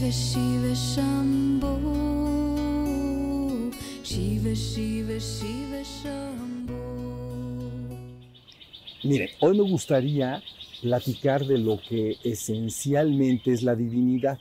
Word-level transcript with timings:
Shiva 0.00 0.74
Miren, 9.02 9.28
hoy 9.40 9.58
me 9.58 9.68
gustaría 9.68 10.40
platicar 10.82 11.44
de 11.44 11.58
lo 11.58 11.80
que 11.80 12.16
esencialmente 12.22 13.52
es 13.52 13.64
la 13.64 13.74
divinidad. 13.74 14.38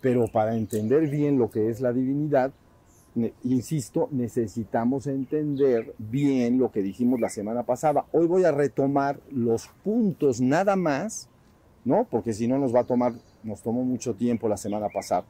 Pero 0.00 0.26
para 0.28 0.56
entender 0.56 1.10
bien 1.10 1.38
lo 1.38 1.50
que 1.50 1.68
es 1.68 1.82
la 1.82 1.92
divinidad, 1.92 2.50
insisto, 3.44 4.08
necesitamos 4.10 5.06
entender 5.06 5.94
bien 5.98 6.58
lo 6.58 6.72
que 6.72 6.80
dijimos 6.80 7.20
la 7.20 7.28
semana 7.28 7.64
pasada. 7.64 8.06
Hoy 8.12 8.26
voy 8.26 8.44
a 8.44 8.52
retomar 8.52 9.20
los 9.30 9.68
puntos 9.84 10.40
nada 10.40 10.76
más, 10.76 11.28
¿no? 11.84 12.06
Porque 12.10 12.32
si 12.32 12.48
no 12.48 12.58
nos 12.58 12.74
va 12.74 12.80
a 12.80 12.84
tomar, 12.84 13.12
nos 13.42 13.62
tomó 13.62 13.84
mucho 13.84 14.14
tiempo 14.14 14.48
la 14.48 14.56
semana 14.56 14.88
pasada. 14.88 15.24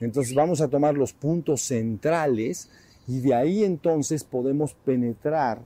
Entonces 0.00 0.34
vamos 0.34 0.60
a 0.60 0.68
tomar 0.68 0.94
los 0.94 1.12
puntos 1.12 1.62
centrales 1.62 2.70
y 3.06 3.20
de 3.20 3.34
ahí 3.34 3.64
entonces 3.64 4.24
podemos 4.24 4.74
penetrar 4.74 5.60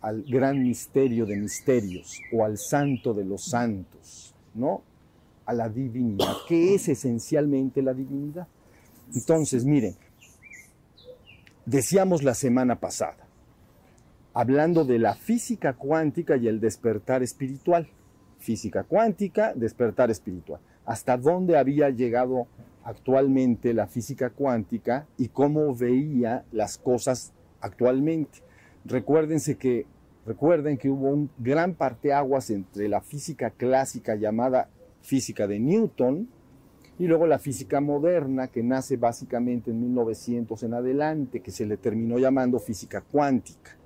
al 0.00 0.22
gran 0.22 0.62
misterio 0.62 1.26
de 1.26 1.36
misterios 1.36 2.20
o 2.32 2.44
al 2.44 2.58
santo 2.58 3.14
de 3.14 3.24
los 3.24 3.44
santos, 3.44 4.34
¿no? 4.54 4.82
A 5.46 5.52
la 5.52 5.68
divinidad. 5.68 6.34
¿Qué 6.46 6.74
es 6.74 6.88
esencialmente 6.88 7.82
la 7.82 7.94
divinidad? 7.94 8.46
Entonces, 9.14 9.64
miren, 9.64 9.96
decíamos 11.64 12.22
la 12.22 12.34
semana 12.34 12.78
pasada, 12.78 13.26
hablando 14.34 14.84
de 14.84 14.98
la 14.98 15.14
física 15.14 15.72
cuántica 15.72 16.36
y 16.36 16.48
el 16.48 16.60
despertar 16.60 17.22
espiritual. 17.22 17.88
Física 18.38 18.84
cuántica, 18.84 19.54
despertar 19.54 20.10
espiritual. 20.10 20.60
Hasta 20.86 21.16
dónde 21.16 21.58
había 21.58 21.90
llegado 21.90 22.46
actualmente 22.84 23.74
la 23.74 23.88
física 23.88 24.30
cuántica 24.30 25.06
y 25.18 25.28
cómo 25.28 25.74
veía 25.74 26.44
las 26.52 26.78
cosas 26.78 27.32
actualmente. 27.60 28.38
Que, 29.58 29.86
recuerden 30.24 30.78
que 30.78 30.88
hubo 30.88 31.08
un 31.08 31.28
gran 31.38 31.74
parteaguas 31.74 32.50
entre 32.50 32.88
la 32.88 33.00
física 33.00 33.50
clásica 33.50 34.14
llamada 34.14 34.68
física 35.02 35.48
de 35.48 35.58
Newton 35.58 36.28
y 36.98 37.06
luego 37.06 37.26
la 37.26 37.38
física 37.38 37.80
moderna 37.80 38.48
que 38.48 38.62
nace 38.62 38.96
básicamente 38.96 39.70
en 39.70 39.80
1900 39.80 40.62
en 40.62 40.74
adelante, 40.74 41.40
que 41.40 41.50
se 41.50 41.66
le 41.66 41.76
terminó 41.76 42.18
llamando 42.18 42.58
física 42.58 43.00
cuántica, 43.02 43.76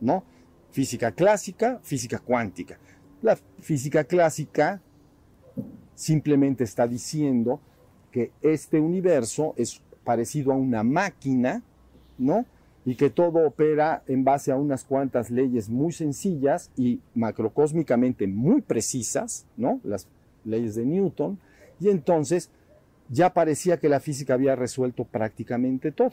¿no? 0.00 0.24
Física 0.70 1.12
clásica, 1.12 1.80
física 1.82 2.18
cuántica. 2.18 2.78
La 3.22 3.36
física 3.60 4.04
clásica 4.04 4.80
simplemente 6.02 6.64
está 6.64 6.88
diciendo 6.88 7.60
que 8.10 8.32
este 8.42 8.80
universo 8.80 9.54
es 9.56 9.80
parecido 10.02 10.52
a 10.52 10.56
una 10.56 10.82
máquina, 10.82 11.62
¿no? 12.18 12.44
Y 12.84 12.96
que 12.96 13.08
todo 13.08 13.46
opera 13.46 14.02
en 14.08 14.24
base 14.24 14.50
a 14.50 14.56
unas 14.56 14.82
cuantas 14.82 15.30
leyes 15.30 15.68
muy 15.68 15.92
sencillas 15.92 16.72
y 16.76 17.00
macrocósmicamente 17.14 18.26
muy 18.26 18.62
precisas, 18.62 19.46
¿no? 19.56 19.80
Las 19.84 20.08
leyes 20.44 20.74
de 20.74 20.84
Newton. 20.84 21.38
Y 21.78 21.88
entonces 21.88 22.50
ya 23.08 23.32
parecía 23.32 23.78
que 23.78 23.88
la 23.88 24.00
física 24.00 24.34
había 24.34 24.56
resuelto 24.56 25.04
prácticamente 25.04 25.92
todo. 25.92 26.10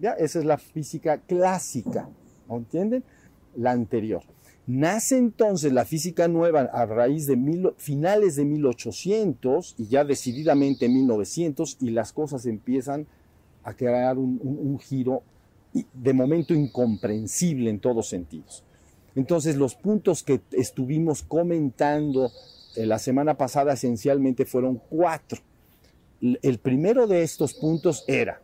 ¿Ya? 0.00 0.12
Esa 0.12 0.38
es 0.38 0.44
la 0.44 0.58
física 0.58 1.18
clásica, 1.18 2.08
¿no 2.48 2.58
entienden? 2.58 3.02
La 3.56 3.72
anterior. 3.72 4.22
Nace 4.66 5.18
entonces 5.18 5.72
la 5.72 5.84
física 5.84 6.28
nueva 6.28 6.60
a 6.72 6.86
raíz 6.86 7.26
de 7.26 7.36
finales 7.78 8.36
de 8.36 8.44
1800 8.44 9.74
y 9.76 9.86
ya 9.88 10.04
decididamente 10.04 10.86
en 10.86 10.94
1900 10.94 11.78
y 11.80 11.90
las 11.90 12.12
cosas 12.12 12.46
empiezan 12.46 13.06
a 13.64 13.74
crear 13.74 14.18
un, 14.18 14.40
un- 14.42 14.78
giro 14.78 15.22
de 15.94 16.12
momento 16.12 16.54
incomprensible 16.54 17.70
en 17.70 17.80
todos 17.80 18.08
sentidos. 18.08 18.62
Entonces 19.16 19.56
los 19.56 19.74
puntos 19.74 20.22
que 20.22 20.40
estuvimos 20.52 21.22
comentando 21.22 22.30
eh, 22.76 22.86
la 22.86 22.98
semana 22.98 23.36
pasada 23.36 23.72
esencialmente 23.72 24.44
fueron 24.46 24.80
cuatro. 24.90 25.40
El 26.20 26.58
primero 26.58 27.08
de 27.08 27.22
estos 27.22 27.54
puntos 27.54 28.04
era 28.06 28.40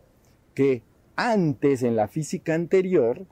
que 0.53 0.81
antes 1.15 1.81
en 1.83 1.95
la 1.95 2.07
física 2.09 2.55
anterior 2.55 3.25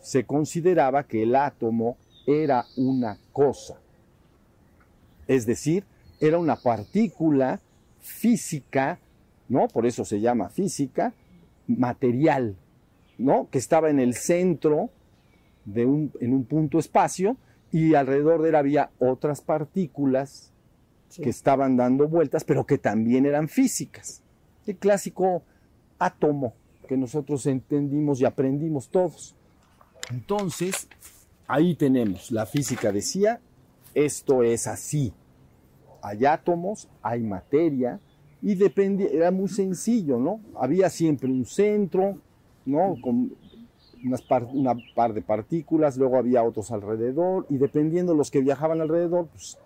se 0.00 0.24
consideraba 0.24 1.06
que 1.06 1.22
el 1.24 1.36
átomo 1.36 1.98
era 2.26 2.66
una 2.76 3.18
cosa. 3.32 3.78
Es 5.26 5.46
decir, 5.46 5.84
era 6.20 6.38
una 6.38 6.56
partícula 6.56 7.60
física, 8.00 8.98
¿no? 9.48 9.68
Por 9.68 9.86
eso 9.86 10.04
se 10.04 10.20
llama 10.20 10.48
física, 10.48 11.14
material, 11.66 12.56
¿no? 13.18 13.48
Que 13.50 13.58
estaba 13.58 13.90
en 13.90 14.00
el 14.00 14.14
centro 14.14 14.90
de 15.64 15.86
un, 15.86 16.12
en 16.20 16.32
un 16.32 16.44
punto 16.44 16.78
espacio 16.78 17.36
y 17.72 17.94
alrededor 17.94 18.42
de 18.42 18.48
él 18.50 18.54
había 18.56 18.90
otras 18.98 19.40
partículas 19.40 20.52
Sí. 21.08 21.22
que 21.22 21.30
estaban 21.30 21.76
dando 21.76 22.06
vueltas, 22.06 22.44
pero 22.44 22.64
que 22.64 22.78
también 22.78 23.26
eran 23.26 23.48
físicas. 23.48 24.22
El 24.64 24.76
clásico 24.76 25.42
átomo 25.98 26.54
que 26.86 26.96
nosotros 26.96 27.46
entendimos 27.46 28.20
y 28.20 28.26
aprendimos 28.26 28.88
todos. 28.90 29.34
Entonces, 30.12 30.88
ahí 31.50 31.74
tenemos, 31.74 32.30
la 32.30 32.46
física 32.46 32.92
decía, 32.92 33.40
esto 33.94 34.42
es 34.42 34.66
así. 34.66 35.12
Hay 36.00 36.24
átomos, 36.24 36.88
hay 37.02 37.22
materia, 37.22 37.98
y 38.40 38.54
dependía, 38.54 39.08
era 39.10 39.30
muy 39.30 39.48
sencillo, 39.48 40.18
¿no? 40.18 40.40
Había 40.54 40.88
siempre 40.88 41.28
un 41.28 41.44
centro, 41.44 42.18
¿no? 42.64 42.94
Con 43.02 43.32
unas 44.04 44.22
par- 44.22 44.48
una 44.52 44.74
par 44.94 45.12
de 45.12 45.20
partículas, 45.22 45.96
luego 45.98 46.16
había 46.16 46.42
otros 46.42 46.70
alrededor, 46.70 47.46
y 47.50 47.58
dependiendo 47.58 48.14
los 48.14 48.30
que 48.30 48.40
viajaban 48.40 48.80
alrededor, 48.80 49.26
pues 49.26 49.58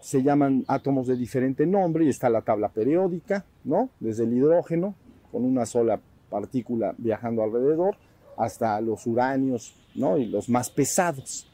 se 0.00 0.22
llaman 0.22 0.64
átomos 0.66 1.06
de 1.06 1.16
diferente 1.16 1.66
nombre, 1.66 2.04
y 2.04 2.08
está 2.08 2.28
la 2.30 2.42
tabla 2.42 2.70
periódica, 2.70 3.44
¿no? 3.64 3.90
Desde 4.00 4.24
el 4.24 4.32
hidrógeno, 4.32 4.94
con 5.30 5.44
una 5.44 5.66
sola 5.66 6.00
partícula 6.30 6.94
viajando 6.98 7.42
alrededor, 7.42 7.96
hasta 8.36 8.80
los 8.80 9.06
uranios, 9.06 9.74
¿no? 9.98 10.18
Y 10.18 10.26
los 10.26 10.48
más 10.48 10.70
pesados. 10.70 11.46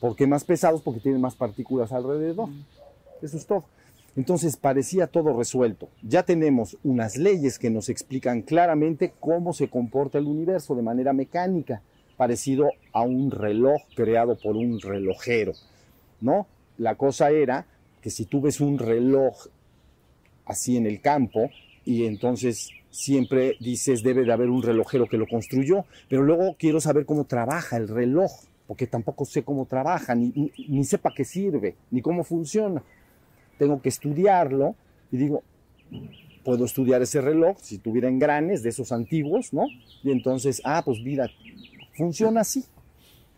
¿Por 0.00 0.14
qué 0.14 0.26
más 0.26 0.44
pesados? 0.44 0.82
Porque 0.82 1.00
tienen 1.00 1.20
más 1.20 1.34
partículas 1.34 1.92
alrededor. 1.92 2.48
Eso 3.22 3.36
es 3.36 3.46
todo. 3.46 3.64
Entonces 4.16 4.56
parecía 4.56 5.06
todo 5.06 5.36
resuelto. 5.36 5.88
Ya 6.02 6.22
tenemos 6.22 6.78
unas 6.84 7.16
leyes 7.16 7.58
que 7.58 7.70
nos 7.70 7.88
explican 7.88 8.42
claramente 8.42 9.12
cómo 9.20 9.52
se 9.52 9.68
comporta 9.68 10.18
el 10.18 10.26
universo 10.26 10.74
de 10.74 10.82
manera 10.82 11.12
mecánica, 11.12 11.82
parecido 12.16 12.70
a 12.92 13.02
un 13.02 13.30
reloj 13.30 13.82
creado 13.94 14.38
por 14.38 14.56
un 14.56 14.80
relojero, 14.80 15.52
¿no? 16.22 16.46
La 16.78 16.94
cosa 16.94 17.30
era 17.30 17.66
que 18.00 18.08
si 18.08 18.24
tú 18.24 18.40
ves 18.40 18.60
un 18.60 18.78
reloj 18.78 19.48
así 20.46 20.78
en 20.78 20.86
el 20.86 21.02
campo 21.02 21.50
y 21.84 22.06
entonces 22.06 22.70
siempre 22.96 23.56
dices 23.60 24.02
debe 24.02 24.24
de 24.24 24.32
haber 24.32 24.48
un 24.48 24.62
relojero 24.62 25.06
que 25.06 25.18
lo 25.18 25.26
construyó, 25.26 25.84
pero 26.08 26.22
luego 26.22 26.56
quiero 26.58 26.80
saber 26.80 27.04
cómo 27.04 27.24
trabaja 27.24 27.76
el 27.76 27.88
reloj, 27.88 28.32
porque 28.66 28.86
tampoco 28.86 29.26
sé 29.26 29.42
cómo 29.42 29.66
trabaja, 29.66 30.14
ni, 30.14 30.50
ni, 30.66 30.84
sé 30.84 30.96
para 30.96 31.14
qué 31.14 31.24
sirve, 31.24 31.76
ni 31.90 32.00
cómo 32.00 32.24
funciona. 32.24 32.82
Tengo 33.58 33.82
que 33.82 33.90
estudiarlo 33.90 34.74
y 35.12 35.18
digo, 35.18 35.42
puedo 36.42 36.64
estudiar 36.64 37.02
ese 37.02 37.20
reloj 37.20 37.58
si 37.60 37.76
tuviera 37.78 38.08
engranes 38.08 38.62
de 38.62 38.70
esos 38.70 38.90
antiguos, 38.92 39.52
¿no? 39.52 39.66
Y 40.02 40.10
entonces, 40.10 40.62
ah, 40.64 40.80
pues 40.82 40.98
mira, 41.00 41.28
funciona 41.96 42.40
así. 42.40 42.64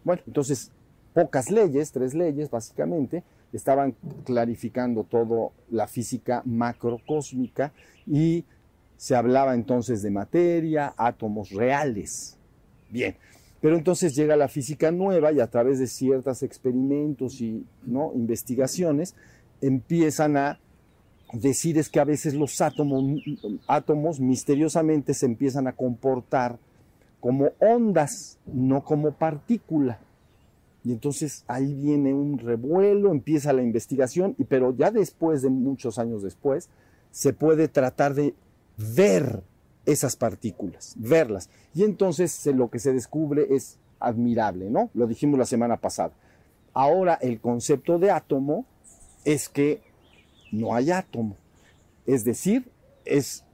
Bueno, 0.05 0.23
entonces, 0.27 0.71
pocas 1.13 1.51
leyes, 1.51 1.91
tres 1.91 2.15
leyes 2.15 2.49
básicamente, 2.49 3.25
estaban 3.53 3.97
clarificando 4.25 5.03
todo 5.03 5.53
la 5.69 5.89
física 5.89 6.43
macrocósmica 6.45 7.73
y 8.07 8.45
se 8.99 9.15
hablaba 9.15 9.55
entonces 9.55 10.03
de 10.03 10.11
materia, 10.11 10.93
átomos 10.97 11.51
reales. 11.51 12.37
Bien, 12.91 13.17
pero 13.61 13.77
entonces 13.77 14.15
llega 14.15 14.37
la 14.37 14.49
física 14.49 14.91
nueva 14.91 15.33
y 15.33 15.41
a 15.41 15.47
través 15.47 15.79
de 15.79 15.87
ciertos 15.87 16.43
experimentos 16.43 17.41
y 17.41 17.65
¿no? 17.87 18.13
investigaciones 18.15 19.15
empiezan 19.63 20.37
a 20.37 20.61
decir 21.33 21.79
es 21.79 21.89
que 21.89 22.01
a 22.01 22.05
veces 22.05 22.35
los 22.35 22.61
átomos, 22.61 23.05
átomos 23.69 24.19
misteriosamente 24.19 25.15
se 25.15 25.27
empiezan 25.27 25.69
a 25.69 25.73
comportar 25.73 26.59
como 27.21 27.51
ondas, 27.61 28.39
no 28.47 28.83
como 28.83 29.13
partícula. 29.13 30.01
Y 30.85 30.93
entonces 30.93 31.45
ahí 31.47 31.73
viene 31.73 32.15
un 32.15 32.39
revuelo, 32.39 33.13
empieza 33.13 33.53
la 33.53 33.63
investigación, 33.63 34.35
pero 34.49 34.75
ya 34.75 34.91
después 34.91 35.43
de 35.43 35.51
muchos 35.51 35.99
años 35.99 36.23
después, 36.23 36.69
se 37.11 37.33
puede 37.33 37.69
tratar 37.69 38.15
de 38.15 38.35
ver 38.79 39.43
esas 39.85 40.17
partículas, 40.17 40.95
verlas. 40.97 41.51
Y 41.75 41.85
entonces 41.85 42.47
lo 42.47 42.71
que 42.71 42.79
se 42.79 42.93
descubre 42.93 43.47
es 43.51 43.79
admirable, 44.01 44.71
¿no? 44.71 44.91
Lo 44.95 45.07
dijimos 45.07 45.39
la 45.39 45.47
semana 45.47 45.77
pasada. 45.77 46.13
Ahora 46.73 47.15
el 47.21 47.41
concepto 47.41 47.99
de 47.99 48.11
átomo 48.11 48.65
es 49.25 49.49
que 49.49 49.83
no 50.53 50.75
hay 50.75 50.91
átomo. 50.91 51.37
Es 52.07 52.25
decir, 52.25 52.71
es, 53.05 53.45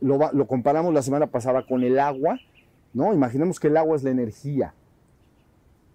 lo, 0.00 0.18
lo 0.32 0.46
comparamos 0.46 0.94
la 0.94 1.02
semana 1.02 1.26
pasada 1.26 1.66
con 1.66 1.82
el 1.82 1.98
agua, 1.98 2.38
¿no? 2.94 3.12
Imaginemos 3.12 3.58
que 3.58 3.68
el 3.68 3.76
agua 3.76 3.96
es 3.96 4.02
la 4.02 4.10
energía 4.10 4.74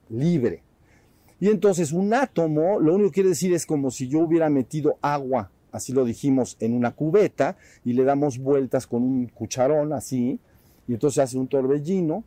libre. 0.10 0.62
Y 1.40 1.50
entonces 1.50 1.92
un 1.92 2.14
átomo, 2.14 2.80
lo 2.80 2.96
único 2.96 3.10
que 3.10 3.16
quiere 3.16 3.30
decir 3.30 3.54
es 3.54 3.66
como 3.66 3.92
si 3.92 4.08
yo 4.08 4.20
hubiera 4.20 4.50
metido 4.50 4.98
agua, 5.02 5.52
así 5.74 5.92
lo 5.92 6.06
dijimos, 6.06 6.56
en 6.62 6.74
una 6.74 6.92
cubeta 6.92 7.58
y 7.84 7.92
le 7.94 8.06
damos 8.06 8.38
vueltas 8.38 8.88
con 8.88 9.04
un 9.04 9.28
cucharón 9.28 9.92
así, 9.92 10.40
y 10.88 10.94
entonces 10.94 11.24
hace 11.24 11.38
un 11.38 11.48
torbellino, 11.48 12.24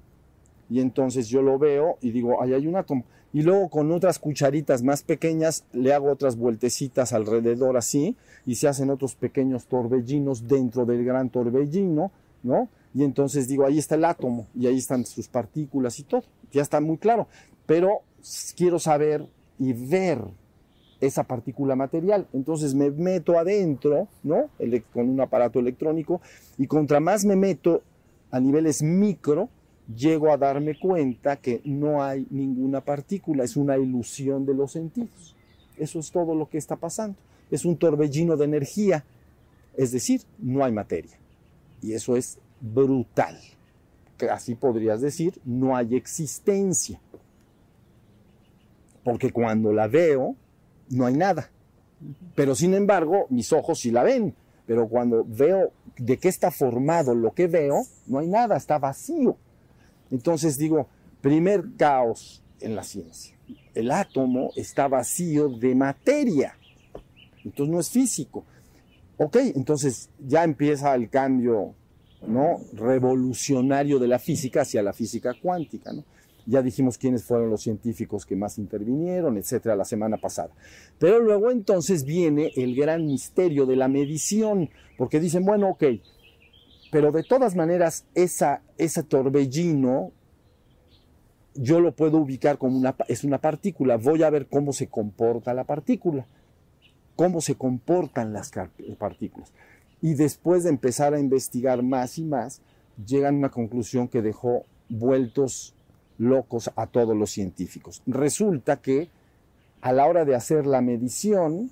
y 0.68 0.80
entonces 0.80 1.28
yo 1.28 1.40
lo 1.40 1.58
veo 1.58 1.96
y 2.02 2.10
digo, 2.10 2.42
ahí 2.42 2.52
hay 2.52 2.66
un 2.66 2.76
átomo. 2.76 3.04
Y 3.32 3.42
luego 3.42 3.68
con 3.68 3.92
otras 3.92 4.18
cucharitas 4.18 4.82
más 4.82 5.02
pequeñas 5.02 5.64
le 5.72 5.92
hago 5.92 6.10
otras 6.10 6.36
vueltecitas 6.36 7.12
alrededor 7.12 7.76
así, 7.76 8.16
y 8.44 8.56
se 8.56 8.68
hacen 8.68 8.90
otros 8.90 9.14
pequeños 9.14 9.66
torbellinos 9.66 10.46
dentro 10.46 10.84
del 10.84 11.04
gran 11.04 11.30
torbellino, 11.30 12.10
¿no? 12.42 12.68
Y 12.94 13.04
entonces 13.04 13.46
digo, 13.46 13.66
ahí 13.66 13.78
está 13.78 13.94
el 13.94 14.04
átomo, 14.04 14.46
y 14.54 14.66
ahí 14.66 14.78
están 14.78 15.04
sus 15.04 15.28
partículas 15.28 15.98
y 15.98 16.04
todo. 16.04 16.24
Ya 16.52 16.62
está 16.62 16.80
muy 16.80 16.96
claro. 16.96 17.28
Pero 17.66 18.00
quiero 18.56 18.78
saber 18.78 19.26
y 19.58 19.72
ver 19.72 20.20
esa 21.00 21.24
partícula 21.24 21.76
material. 21.76 22.26
Entonces 22.32 22.74
me 22.74 22.90
meto 22.90 23.38
adentro, 23.38 24.08
¿no? 24.22 24.50
Con 24.92 25.08
un 25.08 25.20
aparato 25.20 25.58
electrónico, 25.58 26.20
y 26.58 26.66
contra 26.66 27.00
más 27.00 27.24
me 27.24 27.36
meto 27.36 27.82
a 28.30 28.40
niveles 28.40 28.82
micro, 28.82 29.48
llego 29.94 30.32
a 30.32 30.36
darme 30.36 30.78
cuenta 30.78 31.36
que 31.36 31.60
no 31.64 32.02
hay 32.02 32.26
ninguna 32.30 32.80
partícula, 32.80 33.44
es 33.44 33.56
una 33.56 33.78
ilusión 33.78 34.44
de 34.44 34.54
los 34.54 34.72
sentidos. 34.72 35.36
Eso 35.76 35.98
es 35.98 36.10
todo 36.10 36.34
lo 36.34 36.48
que 36.48 36.58
está 36.58 36.76
pasando. 36.76 37.16
Es 37.50 37.64
un 37.64 37.76
torbellino 37.76 38.36
de 38.36 38.44
energía, 38.46 39.04
es 39.76 39.92
decir, 39.92 40.22
no 40.38 40.64
hay 40.64 40.72
materia. 40.72 41.16
Y 41.82 41.92
eso 41.92 42.16
es 42.16 42.38
brutal. 42.60 43.38
Así 44.30 44.54
podrías 44.54 45.00
decir, 45.00 45.38
no 45.44 45.76
hay 45.76 45.94
existencia. 45.94 46.98
Porque 49.04 49.30
cuando 49.30 49.72
la 49.72 49.86
veo, 49.86 50.34
no 50.88 51.06
hay 51.06 51.14
nada. 51.14 51.50
Pero 52.34 52.54
sin 52.54 52.74
embargo, 52.74 53.26
mis 53.30 53.52
ojos 53.52 53.80
sí 53.80 53.90
la 53.90 54.02
ven. 54.02 54.34
Pero 54.66 54.88
cuando 54.88 55.24
veo 55.26 55.72
de 55.96 56.18
qué 56.18 56.28
está 56.28 56.50
formado 56.50 57.14
lo 57.14 57.32
que 57.32 57.46
veo, 57.46 57.82
no 58.06 58.18
hay 58.18 58.26
nada, 58.26 58.56
está 58.56 58.78
vacío. 58.78 59.36
Entonces 60.10 60.58
digo, 60.58 60.88
primer 61.20 61.64
caos 61.76 62.42
en 62.60 62.74
la 62.74 62.82
ciencia. 62.82 63.36
El 63.74 63.90
átomo 63.90 64.50
está 64.56 64.88
vacío 64.88 65.48
de 65.48 65.74
materia. 65.74 66.56
Entonces 67.44 67.72
no 67.72 67.80
es 67.80 67.90
físico. 67.90 68.44
Ok, 69.18 69.36
entonces 69.54 70.10
ya 70.18 70.44
empieza 70.44 70.94
el 70.94 71.08
cambio 71.08 71.74
¿no? 72.26 72.60
revolucionario 72.72 73.98
de 73.98 74.08
la 74.08 74.18
física 74.18 74.62
hacia 74.62 74.82
la 74.82 74.92
física 74.92 75.32
cuántica. 75.40 75.92
¿no? 75.92 76.04
Ya 76.46 76.62
dijimos 76.62 76.96
quiénes 76.96 77.24
fueron 77.24 77.50
los 77.50 77.62
científicos 77.62 78.24
que 78.24 78.36
más 78.36 78.58
intervinieron, 78.58 79.36
etcétera, 79.36 79.74
la 79.74 79.84
semana 79.84 80.16
pasada. 80.16 80.50
Pero 80.98 81.18
luego 81.20 81.50
entonces 81.50 82.04
viene 82.04 82.52
el 82.56 82.76
gran 82.76 83.04
misterio 83.04 83.66
de 83.66 83.76
la 83.76 83.88
medición, 83.88 84.70
porque 84.96 85.20
dicen, 85.20 85.44
bueno, 85.44 85.70
ok, 85.70 85.84
pero 86.92 87.12
de 87.12 87.24
todas 87.24 87.56
maneras, 87.56 88.06
esa, 88.14 88.62
ese 88.78 89.02
torbellino 89.02 90.12
yo 91.58 91.80
lo 91.80 91.92
puedo 91.92 92.18
ubicar 92.18 92.58
como 92.58 92.76
una, 92.76 92.94
es 93.08 93.24
una 93.24 93.38
partícula. 93.38 93.96
Voy 93.96 94.22
a 94.22 94.30
ver 94.30 94.46
cómo 94.46 94.72
se 94.72 94.88
comporta 94.88 95.54
la 95.54 95.64
partícula, 95.64 96.26
cómo 97.16 97.40
se 97.40 97.54
comportan 97.54 98.32
las 98.32 98.50
partículas. 98.98 99.52
Y 100.02 100.14
después 100.14 100.64
de 100.64 100.70
empezar 100.70 101.14
a 101.14 101.20
investigar 101.20 101.82
más 101.82 102.18
y 102.18 102.24
más, 102.24 102.60
llegan 103.04 103.34
a 103.34 103.38
una 103.38 103.50
conclusión 103.50 104.08
que 104.08 104.22
dejó 104.22 104.64
vueltos 104.88 105.74
locos 106.18 106.70
a 106.76 106.86
todos 106.86 107.16
los 107.16 107.30
científicos. 107.30 108.02
Resulta 108.06 108.80
que 108.80 109.10
a 109.80 109.92
la 109.92 110.06
hora 110.06 110.24
de 110.24 110.34
hacer 110.34 110.66
la 110.66 110.80
medición 110.80 111.70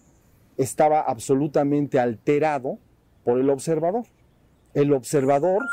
estaba 0.56 1.00
absolutamente 1.00 1.98
alterado 1.98 2.78
por 3.24 3.38
el 3.40 3.50
observador 3.50 4.04
el 4.74 4.92
observador 4.92 5.64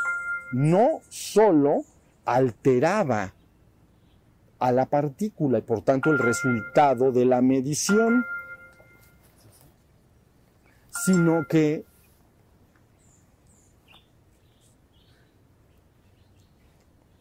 no 0.53 1.01
solo 1.09 1.83
alteraba 2.25 3.33
a 4.59 4.71
la 4.71 4.85
partícula 4.85 5.57
y 5.57 5.61
por 5.63 5.81
tanto 5.81 6.11
el 6.11 6.19
resultado 6.19 7.11
de 7.11 7.25
la 7.25 7.41
medición, 7.41 8.23
sino 10.91 11.47
que 11.47 11.83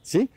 ¿sí? 0.02 0.28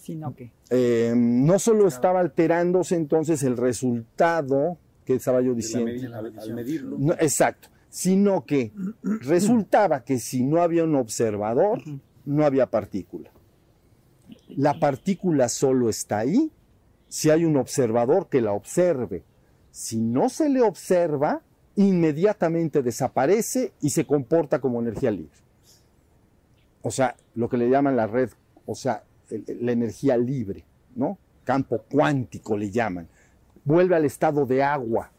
Sino 0.00 0.34
que. 0.34 0.50
Eh, 0.70 1.12
no 1.14 1.58
solo 1.58 1.86
estaba 1.86 2.20
alterándose 2.20 2.96
entonces 2.96 3.42
el 3.42 3.56
resultado 3.56 4.78
que 5.04 5.14
estaba 5.14 5.42
yo 5.42 5.54
diciendo, 5.54 6.16
al, 6.16 6.54
medirlo. 6.54 6.96
no, 6.98 7.12
exacto, 7.14 7.68
sino 7.90 8.46
que 8.46 8.72
resultaba 9.02 10.04
que 10.04 10.18
si 10.18 10.42
no 10.42 10.62
había 10.62 10.84
un 10.84 10.94
observador, 10.94 11.82
no 12.24 12.46
había 12.46 12.70
partícula. 12.70 13.30
La 14.48 14.78
partícula 14.78 15.48
solo 15.48 15.90
está 15.90 16.18
ahí 16.18 16.50
si 17.08 17.28
hay 17.28 17.44
un 17.44 17.56
observador 17.56 18.28
que 18.28 18.40
la 18.40 18.52
observe. 18.52 19.24
Si 19.70 20.00
no 20.00 20.28
se 20.28 20.48
le 20.48 20.62
observa, 20.62 21.42
inmediatamente 21.76 22.82
desaparece 22.82 23.72
y 23.80 23.90
se 23.90 24.06
comporta 24.06 24.60
como 24.60 24.80
energía 24.80 25.10
libre. 25.10 25.38
O 26.82 26.90
sea, 26.90 27.16
lo 27.34 27.48
que 27.48 27.58
le 27.58 27.68
llaman 27.68 27.96
la 27.96 28.06
red, 28.06 28.30
o 28.64 28.74
sea, 28.74 29.04
la 29.60 29.72
energía 29.72 30.16
libre, 30.16 30.64
¿no? 30.94 31.18
Campo 31.44 31.82
cuántico 31.90 32.56
le 32.56 32.70
llaman. 32.70 33.08
Vuelve 33.64 33.96
al 33.96 34.04
estado 34.04 34.46
de 34.46 34.62
agua. 34.62 35.10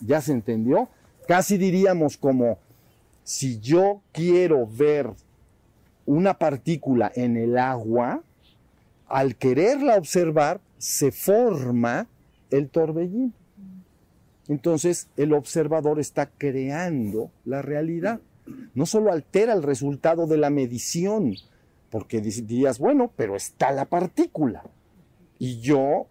¿Ya 0.00 0.20
se 0.20 0.32
entendió? 0.32 0.88
Casi 1.26 1.56
diríamos 1.56 2.16
como 2.16 2.58
si 3.22 3.58
yo 3.58 4.02
quiero 4.12 4.66
ver 4.66 5.10
una 6.06 6.34
partícula 6.34 7.10
en 7.14 7.36
el 7.36 7.56
agua, 7.56 8.22
al 9.08 9.36
quererla 9.36 9.96
observar, 9.96 10.60
se 10.78 11.10
forma 11.12 12.06
el 12.50 12.68
torbellino. 12.68 13.32
Entonces, 14.48 15.08
el 15.16 15.32
observador 15.32 15.98
está 15.98 16.26
creando 16.26 17.30
la 17.44 17.62
realidad. 17.62 18.20
No 18.74 18.84
solo 18.84 19.10
altera 19.10 19.54
el 19.54 19.62
resultado 19.62 20.26
de 20.26 20.36
la 20.36 20.50
medición, 20.50 21.34
porque 21.94 22.20
dirías, 22.20 22.80
bueno, 22.80 23.12
pero 23.14 23.36
está 23.36 23.70
la 23.70 23.84
partícula. 23.84 24.64
Y 25.38 25.60
yo 25.60 26.08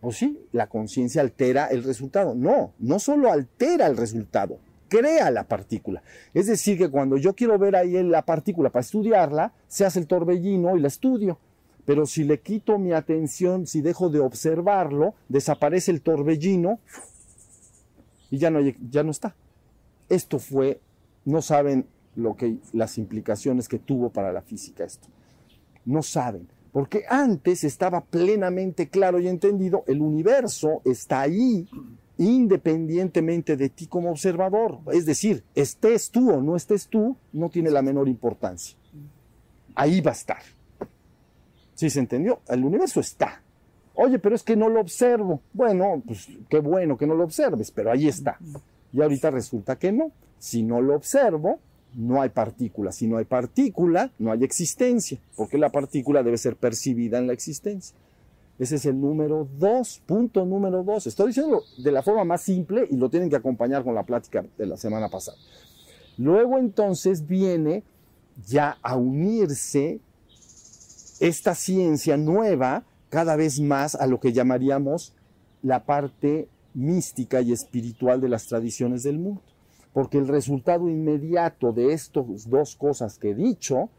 pues 0.00 0.16
sí, 0.16 0.46
la 0.52 0.68
conciencia 0.68 1.20
altera 1.20 1.66
el 1.66 1.82
resultado. 1.82 2.36
No, 2.36 2.72
no 2.78 3.00
solo 3.00 3.32
altera 3.32 3.88
el 3.88 3.96
resultado, 3.96 4.60
crea 4.88 5.32
la 5.32 5.48
partícula. 5.48 6.04
Es 6.34 6.46
decir, 6.46 6.78
que 6.78 6.88
cuando 6.88 7.16
yo 7.16 7.34
quiero 7.34 7.58
ver 7.58 7.74
ahí 7.74 8.00
la 8.04 8.22
partícula 8.24 8.70
para 8.70 8.82
estudiarla, 8.82 9.52
se 9.66 9.84
hace 9.84 9.98
el 9.98 10.06
torbellino 10.06 10.76
y 10.76 10.80
la 10.80 10.86
estudio. 10.86 11.36
Pero 11.84 12.06
si 12.06 12.22
le 12.22 12.38
quito 12.38 12.78
mi 12.78 12.92
atención, 12.92 13.66
si 13.66 13.80
dejo 13.80 14.08
de 14.08 14.20
observarlo, 14.20 15.14
desaparece 15.28 15.90
el 15.90 16.00
torbellino 16.00 16.78
y 18.30 18.38
ya 18.38 18.50
no, 18.50 18.60
ya 18.88 19.02
no 19.02 19.10
está. 19.10 19.34
Esto 20.08 20.38
fue, 20.38 20.78
no 21.24 21.42
saben 21.42 21.88
lo 22.14 22.36
que, 22.36 22.56
las 22.72 22.98
implicaciones 22.98 23.68
que 23.68 23.78
tuvo 23.78 24.10
para 24.10 24.32
la 24.32 24.42
física 24.42 24.84
esto. 24.84 25.08
No 25.84 26.02
saben. 26.02 26.48
Porque 26.72 27.04
antes 27.08 27.64
estaba 27.64 28.00
plenamente 28.02 28.88
claro 28.88 29.20
y 29.20 29.28
entendido, 29.28 29.84
el 29.86 30.00
universo 30.00 30.80
está 30.84 31.20
ahí 31.20 31.68
independientemente 32.16 33.56
de 33.56 33.68
ti 33.68 33.86
como 33.86 34.10
observador. 34.10 34.78
Es 34.92 35.04
decir, 35.04 35.44
estés 35.54 36.10
tú 36.10 36.30
o 36.30 36.40
no 36.40 36.56
estés 36.56 36.88
tú, 36.88 37.16
no 37.32 37.50
tiene 37.50 37.70
la 37.70 37.82
menor 37.82 38.08
importancia. 38.08 38.76
Ahí 39.74 40.00
va 40.00 40.12
a 40.12 40.14
estar. 40.14 40.42
¿Sí 41.74 41.90
se 41.90 42.00
entendió? 42.00 42.40
El 42.48 42.64
universo 42.64 43.00
está. 43.00 43.42
Oye, 43.94 44.18
pero 44.18 44.34
es 44.34 44.42
que 44.42 44.56
no 44.56 44.68
lo 44.68 44.80
observo. 44.80 45.42
Bueno, 45.52 46.02
pues 46.06 46.28
qué 46.48 46.60
bueno 46.60 46.96
que 46.96 47.06
no 47.06 47.14
lo 47.14 47.24
observes, 47.24 47.70
pero 47.70 47.90
ahí 47.90 48.08
está. 48.08 48.38
Y 48.92 49.02
ahorita 49.02 49.30
resulta 49.30 49.76
que 49.76 49.92
no. 49.92 50.12
Si 50.38 50.62
no 50.62 50.80
lo 50.80 50.94
observo, 50.94 51.60
no 51.94 52.22
hay 52.22 52.30
partícula. 52.30 52.92
Si 52.92 53.06
no 53.06 53.18
hay 53.18 53.24
partícula, 53.24 54.10
no 54.18 54.32
hay 54.32 54.44
existencia, 54.44 55.18
porque 55.36 55.58
la 55.58 55.70
partícula 55.70 56.22
debe 56.22 56.38
ser 56.38 56.56
percibida 56.56 57.18
en 57.18 57.26
la 57.26 57.32
existencia. 57.32 57.96
Ese 58.58 58.76
es 58.76 58.86
el 58.86 59.00
número 59.00 59.48
dos, 59.58 60.02
punto 60.06 60.44
número 60.44 60.84
dos. 60.84 61.06
Estoy 61.06 61.28
diciendo 61.28 61.62
de 61.78 61.92
la 61.92 62.02
forma 62.02 62.24
más 62.24 62.42
simple 62.42 62.86
y 62.90 62.96
lo 62.96 63.10
tienen 63.10 63.30
que 63.30 63.36
acompañar 63.36 63.82
con 63.82 63.94
la 63.94 64.04
plática 64.04 64.44
de 64.56 64.66
la 64.66 64.76
semana 64.76 65.08
pasada. 65.08 65.36
Luego 66.18 66.58
entonces 66.58 67.26
viene 67.26 67.82
ya 68.46 68.78
a 68.82 68.96
unirse 68.96 70.00
esta 71.20 71.54
ciencia 71.54 72.16
nueva 72.16 72.84
cada 73.08 73.36
vez 73.36 73.60
más 73.60 73.94
a 73.94 74.06
lo 74.06 74.20
que 74.20 74.32
llamaríamos 74.32 75.12
la 75.62 75.84
parte 75.84 76.48
mística 76.74 77.40
y 77.40 77.52
espiritual 77.52 78.20
de 78.20 78.28
las 78.28 78.46
tradiciones 78.46 79.02
del 79.02 79.18
mundo. 79.18 79.42
Porque 79.92 80.18
el 80.18 80.28
resultado 80.28 80.88
inmediato 80.88 81.72
de 81.72 81.92
estas 81.92 82.48
dos 82.48 82.76
cosas 82.76 83.18
que 83.18 83.30
he 83.30 83.34
dicho 83.34 83.90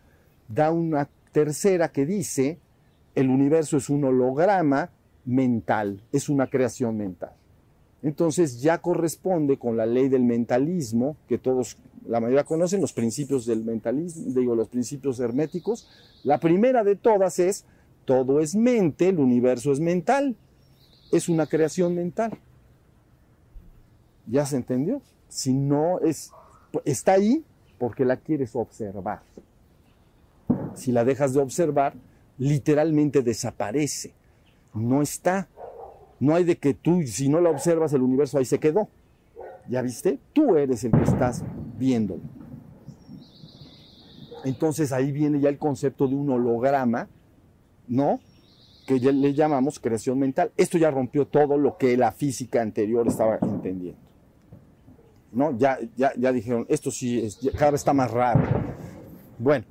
da 0.47 0.71
una 0.71 1.09
tercera 1.31 1.91
que 1.91 2.05
dice, 2.05 2.59
el 3.15 3.29
universo 3.29 3.77
es 3.77 3.89
un 3.89 4.03
holograma 4.03 4.89
mental, 5.25 6.01
es 6.12 6.29
una 6.29 6.47
creación 6.47 6.97
mental. 6.97 7.33
Entonces 8.01 8.62
ya 8.62 8.79
corresponde 8.79 9.57
con 9.57 9.77
la 9.77 9.85
ley 9.85 10.09
del 10.09 10.23
mentalismo, 10.23 11.15
que 11.29 11.38
todos, 11.38 11.77
la 12.05 12.19
mayoría 12.19 12.43
conocen, 12.43 12.81
los 12.81 12.91
principios 12.91 13.45
del 13.45 13.63
mentalismo, 13.63 14.33
digo, 14.33 14.55
los 14.55 14.67
principios 14.67 15.19
herméticos. 15.19 15.88
La 16.23 16.39
primera 16.39 16.83
de 16.83 16.97
todas 16.97 17.39
es, 17.39 17.65
todo 18.03 18.41
es 18.41 18.55
mente, 18.55 19.09
el 19.09 19.19
universo 19.19 19.71
es 19.71 19.79
mental, 19.79 20.35
es 21.13 21.29
una 21.29 21.45
creación 21.47 21.95
mental. 21.95 22.38
¿Ya 24.27 24.45
se 24.45 24.57
entendió? 24.57 25.01
Si 25.33 25.51
no 25.51 25.99
es, 25.99 26.31
está 26.85 27.13
ahí 27.13 27.43
porque 27.79 28.05
la 28.05 28.17
quieres 28.17 28.55
observar. 28.55 29.23
Si 30.75 30.91
la 30.91 31.03
dejas 31.03 31.33
de 31.33 31.41
observar, 31.41 31.95
literalmente 32.37 33.23
desaparece. 33.23 34.13
No 34.75 35.01
está. 35.01 35.47
No 36.19 36.35
hay 36.35 36.43
de 36.43 36.57
que 36.57 36.75
tú, 36.75 37.01
si 37.01 37.29
no 37.29 37.41
la 37.41 37.49
observas, 37.49 37.93
el 37.93 38.03
universo 38.03 38.37
ahí 38.37 38.45
se 38.45 38.59
quedó. 38.59 38.89
¿Ya 39.67 39.81
viste? 39.81 40.19
Tú 40.33 40.55
eres 40.55 40.83
el 40.83 40.91
que 40.91 41.01
estás 41.01 41.43
viéndolo. 41.79 42.21
Entonces 44.45 44.91
ahí 44.91 45.11
viene 45.11 45.39
ya 45.39 45.49
el 45.49 45.57
concepto 45.57 46.07
de 46.07 46.13
un 46.13 46.29
holograma, 46.29 47.09
¿no? 47.87 48.19
Que 48.85 48.99
ya 48.99 49.11
le 49.11 49.33
llamamos 49.33 49.79
creación 49.79 50.19
mental. 50.19 50.51
Esto 50.57 50.77
ya 50.77 50.91
rompió 50.91 51.25
todo 51.25 51.57
lo 51.57 51.75
que 51.79 51.97
la 51.97 52.11
física 52.11 52.61
anterior 52.61 53.07
estaba 53.07 53.39
entendiendo. 53.41 54.02
¿No? 55.33 55.57
Ya, 55.57 55.79
ya, 55.95 56.13
ya 56.17 56.31
dijeron, 56.31 56.65
esto 56.69 56.91
sí, 56.91 57.19
es, 57.19 57.39
cada 57.57 57.71
vez 57.71 57.81
está 57.81 57.93
más 57.93 58.11
raro. 58.11 58.41
Bueno, 59.39 59.65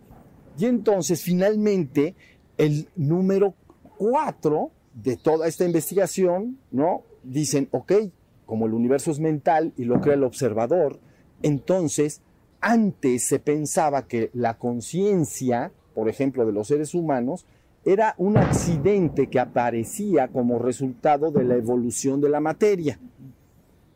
y 0.58 0.66
entonces 0.66 1.22
finalmente 1.22 2.14
el 2.58 2.88
número 2.96 3.54
cuatro 3.96 4.70
de 4.94 5.16
toda 5.16 5.46
esta 5.46 5.64
investigación, 5.64 6.58
¿no? 6.70 7.02
Dicen, 7.22 7.68
ok, 7.70 7.92
como 8.44 8.66
el 8.66 8.74
universo 8.74 9.10
es 9.10 9.20
mental 9.20 9.72
y 9.76 9.84
lo 9.84 10.00
crea 10.00 10.14
el 10.14 10.24
observador, 10.24 10.98
entonces 11.42 12.20
antes 12.60 13.26
se 13.26 13.38
pensaba 13.38 14.06
que 14.06 14.30
la 14.34 14.58
conciencia, 14.58 15.72
por 15.94 16.08
ejemplo, 16.08 16.44
de 16.44 16.52
los 16.52 16.68
seres 16.68 16.94
humanos, 16.94 17.46
era 17.84 18.14
un 18.18 18.36
accidente 18.36 19.28
que 19.28 19.40
aparecía 19.40 20.28
como 20.28 20.58
resultado 20.58 21.32
de 21.32 21.44
la 21.44 21.56
evolución 21.56 22.20
de 22.20 22.28
la 22.28 22.40
materia. 22.40 23.00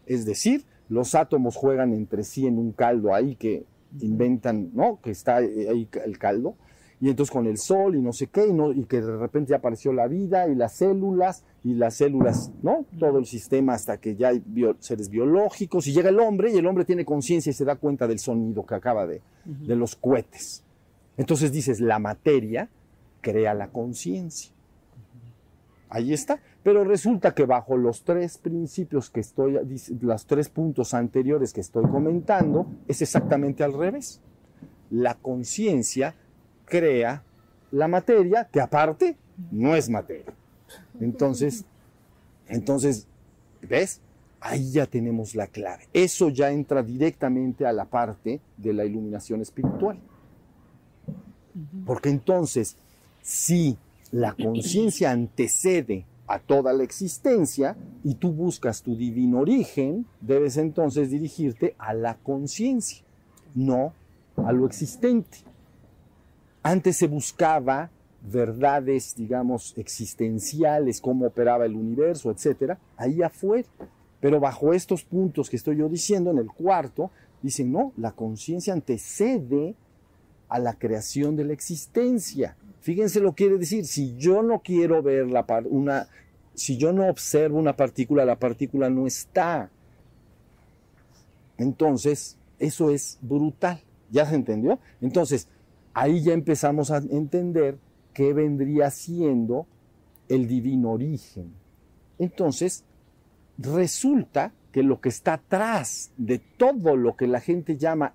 Es 0.06 0.24
decir, 0.24 0.64
los 0.88 1.14
átomos 1.14 1.56
juegan 1.56 1.92
entre 1.92 2.24
sí 2.24 2.46
en 2.46 2.58
un 2.58 2.72
caldo 2.72 3.14
ahí 3.14 3.36
que 3.36 3.64
inventan, 4.00 4.70
¿no? 4.74 5.00
Que 5.00 5.10
está 5.10 5.36
ahí 5.36 5.88
el 6.04 6.18
caldo 6.18 6.56
y 7.00 7.10
entonces 7.10 7.32
con 7.32 7.46
el 7.46 7.58
sol 7.58 7.94
y 7.94 8.00
no 8.00 8.12
sé 8.12 8.28
qué, 8.28 8.46
y, 8.46 8.52
no, 8.52 8.72
y 8.72 8.84
que 8.84 9.00
de 9.00 9.16
repente 9.16 9.50
ya 9.50 9.56
apareció 9.56 9.92
la 9.92 10.06
vida 10.06 10.48
y 10.48 10.54
las 10.54 10.76
células, 10.76 11.44
y 11.62 11.74
las 11.74 11.96
células, 11.96 12.50
¿no? 12.62 12.86
Todo 12.98 13.18
el 13.18 13.26
sistema 13.26 13.74
hasta 13.74 13.98
que 13.98 14.16
ya 14.16 14.28
hay 14.28 14.42
seres 14.78 15.10
biológicos, 15.10 15.86
y 15.86 15.92
llega 15.92 16.08
el 16.08 16.20
hombre, 16.20 16.52
y 16.52 16.56
el 16.56 16.66
hombre 16.66 16.84
tiene 16.84 17.04
conciencia 17.04 17.50
y 17.50 17.52
se 17.52 17.64
da 17.64 17.76
cuenta 17.76 18.06
del 18.06 18.18
sonido 18.18 18.64
que 18.64 18.74
acaba 18.74 19.06
de, 19.06 19.20
de 19.44 19.76
los 19.76 19.96
cohetes. 19.96 20.62
Entonces 21.18 21.52
dices, 21.52 21.80
la 21.80 21.98
materia 21.98 22.70
crea 23.20 23.52
la 23.52 23.68
conciencia. 23.68 24.52
Ahí 25.88 26.12
está. 26.12 26.40
Pero 26.66 26.82
resulta 26.82 27.32
que 27.32 27.44
bajo 27.44 27.76
los 27.76 28.02
tres 28.02 28.38
principios 28.38 29.08
que 29.08 29.20
estoy, 29.20 29.56
los 30.00 30.26
tres 30.26 30.48
puntos 30.48 30.94
anteriores 30.94 31.52
que 31.52 31.60
estoy 31.60 31.86
comentando, 31.86 32.66
es 32.88 33.02
exactamente 33.02 33.62
al 33.62 33.72
revés. 33.72 34.20
La 34.90 35.14
conciencia 35.14 36.16
crea 36.64 37.22
la 37.70 37.86
materia, 37.86 38.48
que 38.50 38.60
aparte 38.60 39.16
no 39.52 39.76
es 39.76 39.88
materia. 39.88 40.34
Entonces, 40.98 41.64
entonces, 42.48 43.06
¿ves? 43.62 44.00
Ahí 44.40 44.72
ya 44.72 44.86
tenemos 44.86 45.36
la 45.36 45.46
clave. 45.46 45.84
Eso 45.92 46.30
ya 46.30 46.50
entra 46.50 46.82
directamente 46.82 47.64
a 47.64 47.72
la 47.72 47.84
parte 47.84 48.40
de 48.56 48.72
la 48.72 48.84
iluminación 48.84 49.40
espiritual. 49.40 50.00
Porque 51.86 52.08
entonces, 52.08 52.76
si 53.22 53.78
la 54.10 54.32
conciencia 54.34 55.12
antecede 55.12 56.06
a 56.26 56.38
toda 56.38 56.72
la 56.72 56.82
existencia 56.82 57.76
y 58.02 58.14
tú 58.14 58.32
buscas 58.32 58.82
tu 58.82 58.96
divino 58.96 59.40
origen, 59.40 60.06
debes 60.20 60.56
entonces 60.56 61.10
dirigirte 61.10 61.74
a 61.78 61.94
la 61.94 62.16
conciencia, 62.16 63.04
no 63.54 63.92
a 64.36 64.52
lo 64.52 64.66
existente. 64.66 65.38
Antes 66.62 66.96
se 66.96 67.06
buscaba 67.06 67.90
verdades, 68.22 69.14
digamos, 69.16 69.74
existenciales, 69.76 71.00
cómo 71.00 71.26
operaba 71.26 71.64
el 71.64 71.76
universo, 71.76 72.30
etcétera, 72.30 72.78
ahí 72.96 73.22
afuera. 73.22 73.68
Pero 74.20 74.40
bajo 74.40 74.72
estos 74.72 75.04
puntos 75.04 75.48
que 75.48 75.56
estoy 75.56 75.76
yo 75.76 75.88
diciendo, 75.88 76.30
en 76.30 76.38
el 76.38 76.50
cuarto, 76.50 77.10
dicen, 77.42 77.70
no, 77.70 77.92
la 77.96 78.12
conciencia 78.12 78.72
antecede 78.72 79.76
a 80.48 80.58
la 80.58 80.74
creación 80.74 81.36
de 81.36 81.44
la 81.44 81.52
existencia. 81.52 82.56
Fíjense 82.86 83.18
lo 83.18 83.34
quiere 83.34 83.58
decir, 83.58 83.84
si 83.84 84.14
yo 84.16 84.44
no 84.44 84.60
quiero 84.60 85.02
ver 85.02 85.26
la 85.26 85.44
una, 85.68 86.06
si 86.54 86.76
yo 86.76 86.92
no 86.92 87.08
observo 87.08 87.58
una 87.58 87.74
partícula, 87.74 88.24
la 88.24 88.38
partícula 88.38 88.88
no 88.88 89.08
está. 89.08 89.72
Entonces, 91.58 92.38
eso 92.60 92.92
es 92.92 93.18
brutal. 93.22 93.82
¿Ya 94.12 94.24
se 94.24 94.36
entendió? 94.36 94.78
Entonces, 95.00 95.48
ahí 95.94 96.22
ya 96.22 96.32
empezamos 96.32 96.92
a 96.92 96.98
entender 96.98 97.76
qué 98.14 98.32
vendría 98.32 98.88
siendo 98.92 99.66
el 100.28 100.46
divino 100.46 100.92
origen. 100.92 101.52
Entonces, 102.20 102.84
resulta 103.58 104.52
que 104.70 104.84
lo 104.84 105.00
que 105.00 105.08
está 105.08 105.32
atrás 105.32 106.12
de 106.16 106.38
todo 106.38 106.94
lo 106.94 107.16
que 107.16 107.26
la 107.26 107.40
gente 107.40 107.78
llama, 107.78 108.14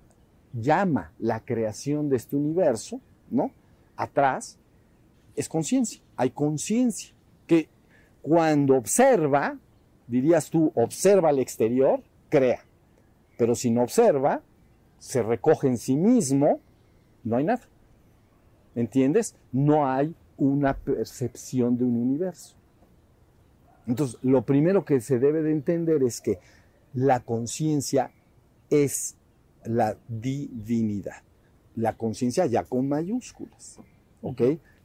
llama 0.54 1.12
la 1.18 1.40
creación 1.44 2.08
de 2.08 2.16
este 2.16 2.36
universo, 2.36 3.02
¿no? 3.30 3.50
Atrás 3.96 4.58
es 5.36 5.48
conciencia, 5.48 6.02
hay 6.16 6.30
conciencia, 6.30 7.14
que 7.46 7.68
cuando 8.20 8.76
observa, 8.76 9.58
dirías 10.06 10.50
tú, 10.50 10.72
observa 10.74 11.30
al 11.30 11.38
exterior, 11.38 12.02
crea, 12.28 12.64
pero 13.36 13.54
si 13.54 13.70
no 13.70 13.82
observa, 13.82 14.42
se 14.98 15.22
recoge 15.22 15.68
en 15.68 15.78
sí 15.78 15.96
mismo, 15.96 16.60
no 17.24 17.36
hay 17.36 17.44
nada. 17.44 17.68
¿Entiendes? 18.74 19.34
No 19.50 19.88
hay 19.90 20.14
una 20.36 20.74
percepción 20.74 21.76
de 21.76 21.84
un 21.84 21.96
universo. 21.96 22.56
Entonces, 23.86 24.18
lo 24.22 24.42
primero 24.42 24.84
que 24.84 25.00
se 25.00 25.18
debe 25.18 25.42
de 25.42 25.52
entender 25.52 26.02
es 26.02 26.20
que 26.20 26.38
la 26.94 27.20
conciencia 27.20 28.12
es 28.70 29.16
la 29.64 29.96
divinidad. 30.08 31.22
La 31.74 31.96
conciencia 31.96 32.46
ya 32.46 32.64
con 32.64 32.88
mayúsculas. 32.88 33.78
¿Ok? 34.20 34.42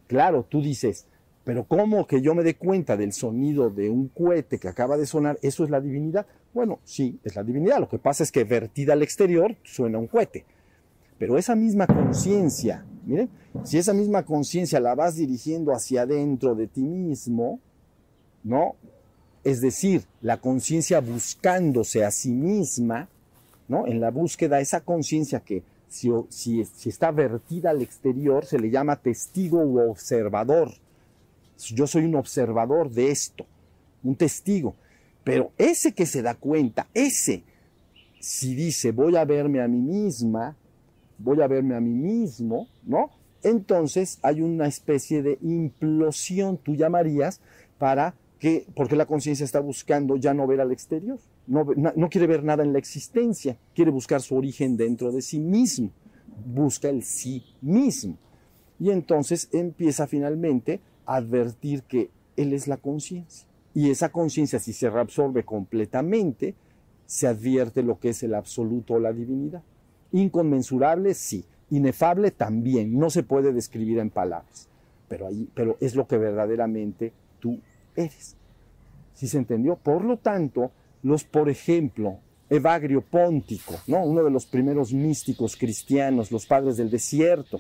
Claro, 0.08 0.46
tú 0.50 0.62
dices, 0.62 1.06
pero 1.44 1.66
¿cómo 1.66 2.08
que 2.08 2.22
yo 2.22 2.36
me 2.36 2.44
dé 2.44 2.56
cuenta 2.56 2.98
del 2.98 3.14
sonido 3.14 3.70
de 3.70 3.90
un 3.90 4.10
cohete 4.10 4.60
que 4.60 4.68
acaba 4.68 4.98
de 4.98 5.06
sonar? 5.06 5.38
¿Eso 5.42 5.64
es 5.64 5.70
la 5.70 5.80
divinidad? 5.80 6.26
Bueno, 6.54 6.80
sí, 6.84 7.20
es 7.24 7.36
la 7.36 7.44
divinidad. 7.44 7.80
Lo 7.80 7.88
que 7.88 8.00
pasa 8.00 8.24
es 8.24 8.32
que 8.32 8.44
vertida 8.44 8.94
al 8.94 9.02
exterior 9.02 9.56
suena 9.64 9.98
un 9.98 10.08
cohete. 10.08 10.46
Pero 11.18 11.38
esa 11.38 11.56
misma 11.56 11.88
conciencia, 11.88 12.86
miren, 13.06 13.30
si 13.64 13.78
esa 13.78 13.94
misma 13.94 14.24
conciencia 14.24 14.80
la 14.80 14.94
vas 14.94 15.16
dirigiendo 15.16 15.74
hacia 15.74 16.02
adentro 16.02 16.54
de 16.54 16.68
ti 16.68 16.82
mismo, 16.82 17.60
¿no? 18.44 18.76
Es 19.44 19.62
decir, 19.62 20.04
la 20.22 20.38
conciencia 20.38 21.00
buscándose 21.00 22.04
a 22.04 22.12
sí 22.12 22.32
misma, 22.32 23.08
¿no? 23.68 23.88
En 23.88 24.00
la 24.00 24.12
búsqueda, 24.12 24.60
esa 24.60 24.82
conciencia 24.82 25.40
que 25.40 25.64
si, 25.88 26.62
está 26.86 27.12
vertida 27.12 27.70
al 27.70 27.82
exterior 27.82 28.46
se 28.46 28.60
le 28.60 28.70
llama 28.70 28.98
testigo 28.98 29.60
u 29.60 29.80
observador. 29.90 30.72
Yo 31.58 31.88
soy 31.88 32.06
un 32.06 32.16
observador 32.16 32.90
de 32.92 33.12
esto, 33.12 33.46
un 34.04 34.16
testigo. 34.16 34.76
Pero 35.24 35.52
ese 35.58 35.94
que 35.94 36.06
se 36.06 36.22
da 36.22 36.36
cuenta, 36.36 36.88
ese, 36.94 37.44
si 38.20 38.56
dice 38.56 38.92
voy 38.92 39.16
a 39.16 39.26
verme 39.26 39.62
a 39.62 39.68
mí 39.68 39.80
misma, 39.80 40.56
voy 41.18 41.42
a 41.42 41.48
verme 41.48 41.76
a 41.76 41.82
mí 41.82 41.94
mismo, 41.94 42.68
¿no? 42.84 43.10
Entonces 43.44 44.20
hay 44.22 44.42
una 44.42 44.68
especie 44.68 45.22
de 45.22 45.38
implosión, 45.42 46.58
tú 46.58 46.76
llamarías, 46.76 47.42
para 47.78 48.14
que, 48.40 48.68
porque 48.76 48.96
la 48.96 49.06
conciencia 49.06 49.44
está 49.44 49.60
buscando 49.60 50.16
ya 50.16 50.34
no 50.34 50.48
ver 50.48 50.62
al 50.62 50.72
exterior, 50.72 51.20
no, 51.48 52.10
quiere 52.10 52.28
ver 52.28 52.44
nada 52.44 52.64
en 52.64 52.74
la 52.74 52.80
existencia, 52.80 53.58
quiere 53.74 53.90
buscar 53.90 54.22
su 54.22 54.36
origen 54.36 54.76
dentro 54.76 55.12
de 55.12 55.22
sí 55.22 55.40
mismo, 55.40 55.92
busca 56.46 56.90
el 56.90 57.04
sí 57.04 57.44
mismo. 57.62 58.18
Y 58.80 58.92
entonces 58.92 59.50
empieza 59.54 60.08
finalmente 60.08 60.82
a 61.06 61.16
advertir 61.16 61.84
que 61.84 62.12
él 62.36 62.54
es 62.54 62.68
la 62.68 62.78
conciencia. 62.78 63.48
Y 63.74 63.90
esa 63.90 64.10
conciencia, 64.10 64.60
si 64.60 64.74
se 64.74 64.90
reabsorbe 64.90 65.44
completamente, 65.44 66.56
se 67.06 67.28
advierte 67.28 67.82
lo 67.82 68.00
que 68.00 68.10
es 68.10 68.22
el 68.24 68.36
absoluto 68.36 68.96
o 68.96 69.00
la 69.00 69.14
divinidad. 69.14 69.64
Inconmensurable, 70.12 71.14
sí. 71.14 71.46
Inefable 71.70 72.32
también. 72.32 72.98
No 72.98 73.10
se 73.10 73.24
puede 73.24 73.54
describir 73.54 74.00
en 74.00 74.10
palabras. 74.10 74.68
Pero, 75.08 75.28
ahí, 75.28 75.50
pero 75.54 75.78
es 75.80 75.96
lo 75.96 76.08
que 76.08 76.18
verdaderamente 76.18 77.14
tú 77.40 77.60
eres. 77.96 78.36
¿Sí 79.14 79.28
se 79.28 79.38
entendió? 79.38 79.76
Por 79.78 80.04
lo 80.04 80.18
tanto, 80.18 80.72
los, 81.04 81.24
por 81.24 81.50
ejemplo, 81.50 82.20
Evagrio 82.50 83.02
Póntico, 83.02 83.76
¿no? 83.88 84.04
uno 84.04 84.24
de 84.24 84.32
los 84.32 84.46
primeros 84.46 84.94
místicos 84.94 85.56
cristianos, 85.56 86.32
los 86.32 86.46
padres 86.46 86.78
del 86.78 86.90
desierto, 86.90 87.60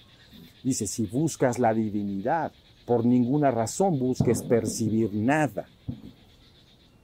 dice, 0.63 0.88
si 0.88 1.06
buscas 1.06 1.60
la 1.60 1.74
divinidad, 1.74 2.51
por 2.86 3.06
ninguna 3.06 3.51
razón 3.51 4.00
busques 4.00 4.41
percibir 4.41 5.13
nada. 5.13 5.67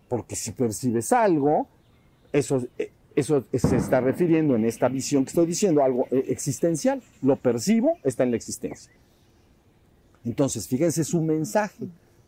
Porque 0.07 0.35
si 0.35 0.51
percibes 0.51 1.11
algo, 1.11 1.67
eso, 2.31 2.65
eso 3.15 3.43
se 3.53 3.75
está 3.75 3.99
refiriendo 3.99 4.55
en 4.55 4.65
esta 4.65 4.87
visión 4.87 5.25
que 5.25 5.29
estoy 5.29 5.45
diciendo, 5.45 5.83
algo 5.83 6.07
eh, 6.09 6.25
existencial. 6.29 7.01
Lo 7.21 7.35
percibo, 7.35 7.97
está 8.03 8.23
en 8.23 8.31
la 8.31 8.37
existencia. 8.37 8.93
Entonces, 10.23 10.67
fíjense 10.67 11.03
su 11.03 11.21
mensaje, 11.21 11.87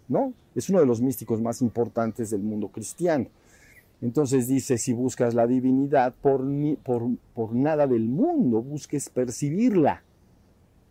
¿no? 0.10 0.34
Es 0.54 0.70
uno 0.70 0.82
de 0.82 0.86
los 0.86 1.00
místicos 1.00 1.42
más 1.42 1.62
importantes 1.62 2.30
del 2.30 2.42
mundo 2.42 2.68
cristiano. 2.68 3.28
Entonces 4.02 4.48
dice, 4.48 4.78
si 4.78 4.94
buscas 4.94 5.34
la 5.34 5.48
divinidad, 5.48 6.14
por, 6.22 6.46
por, 6.84 7.54
nada 7.54 7.88
del 7.88 8.08
mundo 8.08 8.62
busques 8.62 9.10
percibirla. 9.10 10.04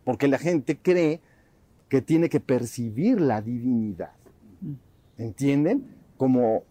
Porque 0.03 0.27
la 0.27 0.37
gente 0.37 0.77
cree 0.77 1.21
que 1.89 2.01
tiene 2.01 2.29
que 2.29 2.39
percibir 2.39 3.21
la 3.21 3.41
divinidad. 3.41 4.11
¿Entienden? 5.17 5.87
Como 6.17 6.63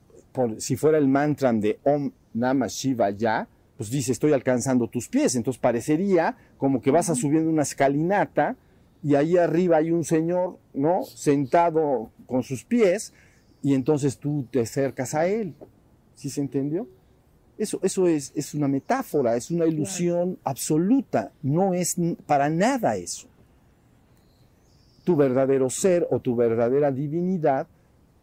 si 0.59 0.77
fuera 0.77 0.99
el 0.99 1.09
mantra 1.09 1.53
de 1.53 1.79
Om 1.85 2.11
Nama 2.35 2.67
Shiva 2.67 3.11
Ya, 3.11 3.49
pues 3.77 3.91
dice, 3.91 4.13
estoy 4.13 4.33
alcanzando 4.33 4.89
tus 4.89 5.09
pies. 5.09 5.35
Entonces 5.37 5.61
parecería 5.61 6.37
como 6.59 6.81
que 6.81 6.91
vas 6.91 7.11
a 7.11 7.15
subiendo 7.15 7.51
una 7.51 7.63
escalinata 7.63 8.57
y 9.03 9.15
ahí 9.15 9.37
arriba 9.37 9.79
hay 9.79 9.91
un 9.91 10.05
señor, 10.05 10.59
¿no? 10.73 11.03
Sentado 11.05 12.11
con 12.27 12.43
sus 12.43 12.65
pies 12.65 13.13
y 13.63 13.75
entonces 13.75 14.19
tú 14.19 14.47
te 14.51 14.61
acercas 14.61 15.15
a 15.15 15.27
él. 15.27 15.55
¿Sí 16.15 16.31
se 16.31 16.41
entendió? 16.41 16.89
Eso, 17.57 17.79
eso 17.83 18.09
es, 18.09 18.33
es 18.35 18.55
una 18.55 18.67
metáfora, 18.67 19.37
es 19.37 19.51
una 19.51 19.67
ilusión 19.67 20.39
absoluta, 20.43 21.33
no 21.43 21.73
es 21.73 21.97
para 22.27 22.51
nada 22.51 22.97
eso. 22.97 23.29
Tu 25.05 25.15
verdadero 25.15 25.71
ser 25.71 26.07
o 26.11 26.19
tu 26.19 26.35
verdadera 26.35 26.91
divinidad 26.91 27.69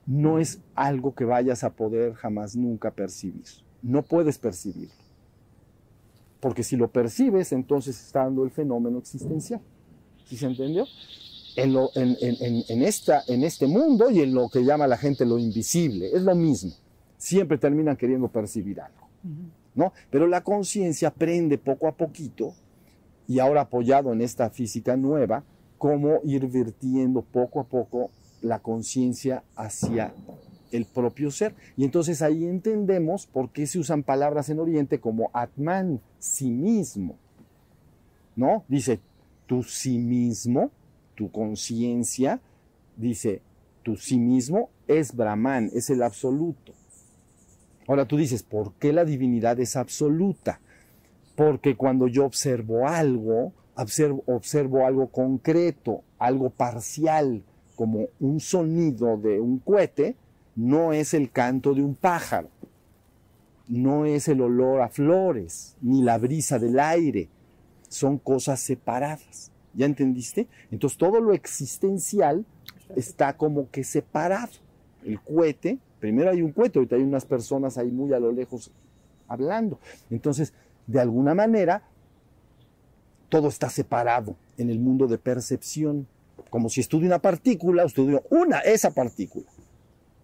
no 0.05 0.39
es 0.39 0.59
algo 0.75 1.13
que 1.15 1.25
vayas 1.25 1.63
a 1.63 1.71
poder 1.71 2.13
jamás 2.13 2.55
nunca 2.55 2.91
percibir. 2.91 3.45
No 3.81 4.01
puedes 4.01 4.37
percibirlo. 4.37 4.93
Porque 6.39 6.63
si 6.63 6.75
lo 6.75 6.89
percibes, 6.89 7.51
entonces 7.51 7.99
está 8.03 8.23
dando 8.23 8.43
el 8.43 8.51
fenómeno 8.51 8.97
existencial. 8.97 9.61
¿Sí 10.25 10.35
se 10.35 10.47
entendió? 10.47 10.85
En, 11.55 11.73
lo, 11.73 11.91
en, 11.95 12.17
en, 12.19 12.63
en, 12.67 12.81
esta, 12.81 13.23
en 13.27 13.43
este 13.43 13.67
mundo 13.67 14.09
y 14.09 14.21
en 14.21 14.33
lo 14.33 14.49
que 14.49 14.63
llama 14.63 14.87
la 14.87 14.97
gente 14.97 15.25
lo 15.25 15.37
invisible. 15.37 16.09
Es 16.11 16.23
lo 16.23 16.35
mismo. 16.35 16.71
Siempre 17.21 17.59
terminan 17.59 17.95
queriendo 17.97 18.29
percibir 18.29 18.81
algo. 18.81 19.07
¿no? 19.75 19.93
Pero 20.09 20.25
la 20.25 20.43
conciencia 20.43 21.09
aprende 21.09 21.59
poco 21.59 21.87
a 21.87 21.91
poquito 21.91 22.55
y 23.27 23.37
ahora 23.37 23.61
apoyado 23.61 24.11
en 24.11 24.21
esta 24.21 24.49
física 24.49 24.97
nueva, 24.97 25.43
cómo 25.77 26.19
ir 26.23 26.47
vertiendo 26.47 27.21
poco 27.21 27.59
a 27.59 27.65
poco 27.65 28.09
la 28.41 28.57
conciencia 28.57 29.43
hacia 29.55 30.15
el 30.71 30.85
propio 30.85 31.29
ser. 31.29 31.53
Y 31.77 31.85
entonces 31.85 32.23
ahí 32.23 32.45
entendemos 32.45 33.27
por 33.27 33.51
qué 33.51 33.67
se 33.67 33.77
usan 33.77 34.01
palabras 34.01 34.49
en 34.49 34.59
Oriente 34.59 34.99
como 34.99 35.29
Atman, 35.31 36.01
sí 36.17 36.49
mismo. 36.49 37.17
¿No? 38.35 38.63
Dice, 38.67 38.99
tu 39.45 39.61
sí 39.61 39.99
mismo, 39.99 40.71
tu 41.13 41.29
conciencia, 41.29 42.41
dice, 42.97 43.43
tu 43.83 43.95
sí 43.95 44.17
mismo 44.17 44.71
es 44.87 45.15
Brahman, 45.15 45.69
es 45.73 45.91
el 45.91 46.01
absoluto. 46.01 46.73
Ahora 47.91 48.05
tú 48.05 48.15
dices, 48.15 48.41
¿por 48.41 48.71
qué 48.75 48.93
la 48.93 49.03
divinidad 49.03 49.59
es 49.59 49.75
absoluta? 49.75 50.61
Porque 51.35 51.75
cuando 51.75 52.07
yo 52.07 52.25
observo 52.25 52.87
algo, 52.87 53.51
observo, 53.75 54.23
observo 54.27 54.85
algo 54.85 55.07
concreto, 55.07 56.01
algo 56.17 56.51
parcial, 56.51 57.43
como 57.75 58.07
un 58.21 58.39
sonido 58.39 59.17
de 59.17 59.41
un 59.41 59.59
cohete, 59.59 60.15
no 60.55 60.93
es 60.93 61.13
el 61.13 61.31
canto 61.31 61.73
de 61.73 61.83
un 61.83 61.95
pájaro, 61.95 62.47
no 63.67 64.05
es 64.05 64.29
el 64.29 64.39
olor 64.39 64.79
a 64.79 64.87
flores, 64.87 65.75
ni 65.81 66.01
la 66.01 66.17
brisa 66.17 66.59
del 66.59 66.79
aire, 66.79 67.27
son 67.89 68.17
cosas 68.17 68.61
separadas. 68.61 69.51
¿Ya 69.73 69.85
entendiste? 69.85 70.47
Entonces 70.71 70.97
todo 70.97 71.19
lo 71.19 71.33
existencial 71.33 72.45
está 72.95 73.35
como 73.35 73.69
que 73.69 73.83
separado. 73.83 74.53
El 75.03 75.19
cohete, 75.19 75.77
primero 76.01 76.31
hay 76.31 76.41
un 76.41 76.51
cohete, 76.51 76.79
ahorita 76.79 76.97
hay 76.97 77.03
unas 77.03 77.25
personas 77.25 77.77
ahí 77.77 77.91
muy 77.91 78.11
a 78.11 78.19
lo 78.19 78.33
lejos 78.33 78.71
hablando. 79.29 79.79
Entonces, 80.09 80.53
de 80.87 80.99
alguna 80.99 81.33
manera, 81.33 81.83
todo 83.29 83.47
está 83.47 83.69
separado 83.69 84.35
en 84.57 84.69
el 84.69 84.79
mundo 84.79 85.07
de 85.07 85.17
percepción 85.17 86.07
como 86.49 86.67
si 86.67 86.81
estudio 86.81 87.07
una 87.07 87.19
partícula, 87.19 87.83
estudio 87.83 88.23
una, 88.29 88.59
esa 88.59 88.91
partícula. 88.91 89.45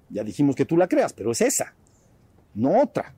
Ya 0.10 0.24
dijimos 0.24 0.56
que 0.56 0.66
tú 0.66 0.76
la 0.76 0.88
creas, 0.88 1.14
pero 1.14 1.32
es 1.32 1.42
esa, 1.42 1.74
no 2.54 2.82
otra. 2.82 3.14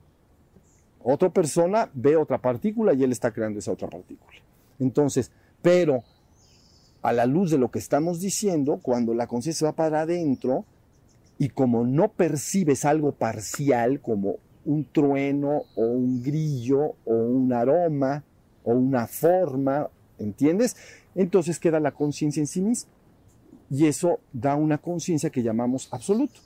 Otra 1.02 1.30
persona 1.30 1.90
ve 1.94 2.18
otra 2.18 2.40
partícula 2.40 2.94
y 2.94 3.04
él 3.04 3.12
está 3.12 3.32
creando 3.32 3.60
esa 3.60 3.72
otra 3.72 3.88
partícula. 3.88 4.38
Entonces, 4.80 5.32
pero 5.62 6.04
a 7.02 7.14
la 7.14 7.26
luz 7.26 7.52
de 7.52 7.58
lo 7.58 7.72
que 7.72 7.80
estamos 7.80 8.20
diciendo, 8.20 8.80
cuando 8.84 9.14
la 9.14 9.28
conciencia 9.28 9.68
va 9.68 9.76
para 9.76 10.02
adentro 10.02 10.66
y 11.40 11.50
como 11.50 11.86
no 11.86 12.10
percibes 12.10 12.84
algo 12.86 13.14
parcial 13.14 14.02
como 14.02 14.36
un 14.66 14.86
trueno 14.86 15.64
o 15.76 15.82
un 15.82 16.22
grillo 16.22 16.96
o 17.06 17.14
un 17.14 17.54
aroma 17.54 18.24
o 18.64 18.74
una 18.74 19.08
forma, 19.08 19.90
¿entiendes? 20.20 20.76
Entonces 21.16 21.58
queda 21.58 21.80
la 21.80 21.92
conciencia 21.92 22.42
en 22.42 22.48
sí 22.48 22.62
misma. 22.62 22.92
Y 23.72 23.88
eso 23.88 24.20
da 24.34 24.56
una 24.56 24.78
conciencia 24.80 25.30
que 25.30 25.42
llamamos 25.42 25.88
absoluto. 25.92 26.42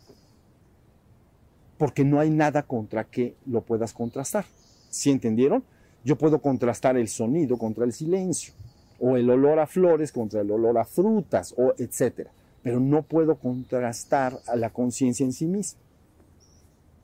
Porque 1.77 2.06
no 2.06 2.19
hay 2.19 2.29
nada 2.29 2.62
contra 2.62 3.03
que 3.03 3.36
lo 3.47 3.62
puedas 3.62 3.93
contrastar. 3.93 4.45
¿Sí 4.89 5.10
entendieron? 5.10 5.63
Yo 6.06 6.17
puedo 6.17 6.39
contrastar 6.39 6.97
el 6.97 7.08
sonido 7.08 7.58
contra 7.58 7.84
el 7.84 7.93
silencio, 7.93 8.53
o 8.99 9.17
el 9.17 9.29
olor 9.29 9.60
a 9.60 9.65
flores 9.65 10.12
contra 10.12 10.41
el 10.41 10.51
olor 10.51 10.77
a 10.77 10.86
frutas, 10.86 11.56
o 11.58 11.73
etcétera. 11.77 12.32
Pero 12.63 12.80
no 12.80 13.04
puedo 13.04 13.36
contrastar 13.36 14.39
a 14.47 14.56
la 14.56 14.71
conciencia 14.71 15.26
en 15.26 15.34
sí 15.34 15.45
misma. 15.45 15.80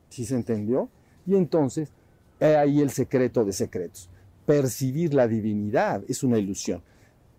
¿Sí 0.10 0.26
se 0.26 0.36
entendió? 0.36 0.90
Y 1.26 1.36
entonces, 1.36 1.92
ahí 2.40 2.82
el 2.82 2.90
secreto 2.90 3.44
de 3.44 3.54
secretos. 3.54 4.10
Percibir 4.46 5.14
la 5.14 5.28
divinidad 5.28 6.04
es 6.08 6.24
una 6.24 6.40
ilusión. 6.40 6.82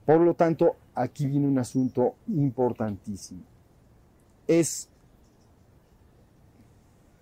Por 0.05 0.21
lo 0.21 0.35
tanto, 0.35 0.77
aquí 0.95 1.27
viene 1.27 1.47
un 1.47 1.59
asunto 1.59 2.15
importantísimo. 2.29 3.43
Es, 4.47 4.89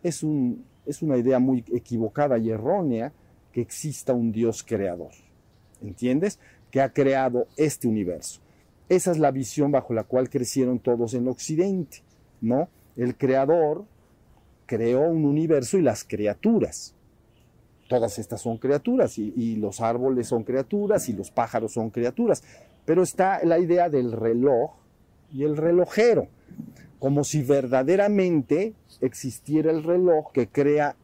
es, 0.02 0.22
un, 0.22 0.64
es 0.84 1.02
una 1.02 1.16
idea 1.16 1.38
muy 1.38 1.64
equivocada 1.72 2.38
y 2.38 2.50
errónea 2.50 3.12
que 3.52 3.60
exista 3.60 4.12
un 4.12 4.32
Dios 4.32 4.62
creador. 4.62 5.12
¿Entiendes? 5.80 6.38
Que 6.70 6.80
ha 6.80 6.92
creado 6.92 7.46
este 7.56 7.88
universo. 7.88 8.40
Esa 8.88 9.10
es 9.10 9.18
la 9.18 9.30
visión 9.30 9.70
bajo 9.70 9.92
la 9.92 10.04
cual 10.04 10.30
crecieron 10.30 10.78
todos 10.78 11.14
en 11.14 11.28
Occidente, 11.28 12.02
¿no? 12.40 12.68
El 12.96 13.16
creador 13.16 13.84
creó 14.66 15.02
un 15.02 15.24
universo 15.24 15.78
y 15.78 15.82
las 15.82 16.04
criaturas. 16.04 16.94
Todas 17.88 18.18
estas 18.18 18.42
son 18.42 18.58
criaturas 18.58 19.18
y, 19.18 19.56
los 19.56 19.80
árboles 19.80 20.28
son 20.28 20.44
criaturas 20.44 21.08
y 21.08 21.14
los 21.14 21.30
pájaros 21.30 21.72
son 21.72 21.90
criaturas. 21.90 22.42
Pero 22.84 23.02
está 23.02 23.42
la 23.44 23.58
idea 23.58 23.88
del 23.88 24.12
reloj 24.12 24.72
y 25.32 25.44
el 25.44 25.56
relojero, 25.56 26.28
como 26.98 27.24
si 27.24 27.42
verdaderamente 27.42 28.74
existiera 29.00 29.70
el 29.70 29.82
reloj 29.84 30.32
que 30.32 30.48
crea, 30.48 30.96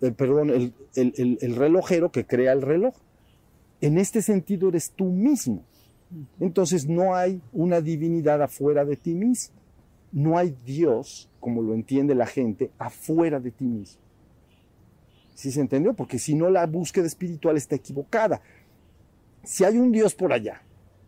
eh, 0.00 0.12
perdón, 0.12 0.50
el, 0.50 0.74
el, 0.94 1.38
el 1.40 1.56
relojero 1.56 2.12
que 2.12 2.24
crea 2.24 2.52
el 2.52 2.62
reloj. 2.62 2.94
En 3.80 3.98
este 3.98 4.22
sentido 4.22 4.68
eres 4.68 4.92
tú 4.92 5.06
mismo. 5.06 5.64
Entonces 6.40 6.88
no 6.88 7.14
hay 7.14 7.40
una 7.52 7.80
divinidad 7.80 8.42
afuera 8.42 8.84
de 8.84 8.96
ti 8.96 9.14
mismo. 9.14 9.54
No 10.10 10.38
hay 10.38 10.56
Dios, 10.64 11.28
como 11.38 11.62
lo 11.62 11.74
entiende 11.74 12.14
la 12.14 12.26
gente, 12.26 12.70
afuera 12.78 13.40
de 13.40 13.50
ti 13.50 13.64
mismo. 13.64 14.00
¿Sí 15.34 15.52
se 15.52 15.60
entendió? 15.60 15.94
Porque 15.94 16.18
si 16.18 16.34
no, 16.34 16.50
la 16.50 16.66
búsqueda 16.66 17.06
espiritual 17.06 17.56
está 17.56 17.76
equivocada. 17.76 18.40
Si 19.44 19.64
hay 19.64 19.76
un 19.76 19.92
Dios 19.92 20.14
por 20.14 20.32
allá, 20.32 20.62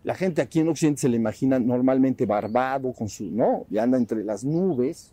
la 0.04 0.14
gente 0.14 0.40
aquí 0.40 0.60
en 0.60 0.68
Occidente 0.68 1.00
se 1.00 1.08
le 1.08 1.16
imagina 1.16 1.58
normalmente 1.58 2.26
barbado, 2.26 2.92
con 2.92 3.08
su, 3.08 3.24
¿no? 3.24 3.66
Y 3.70 3.78
anda 3.78 3.98
entre 3.98 4.22
las 4.22 4.44
nubes, 4.44 5.12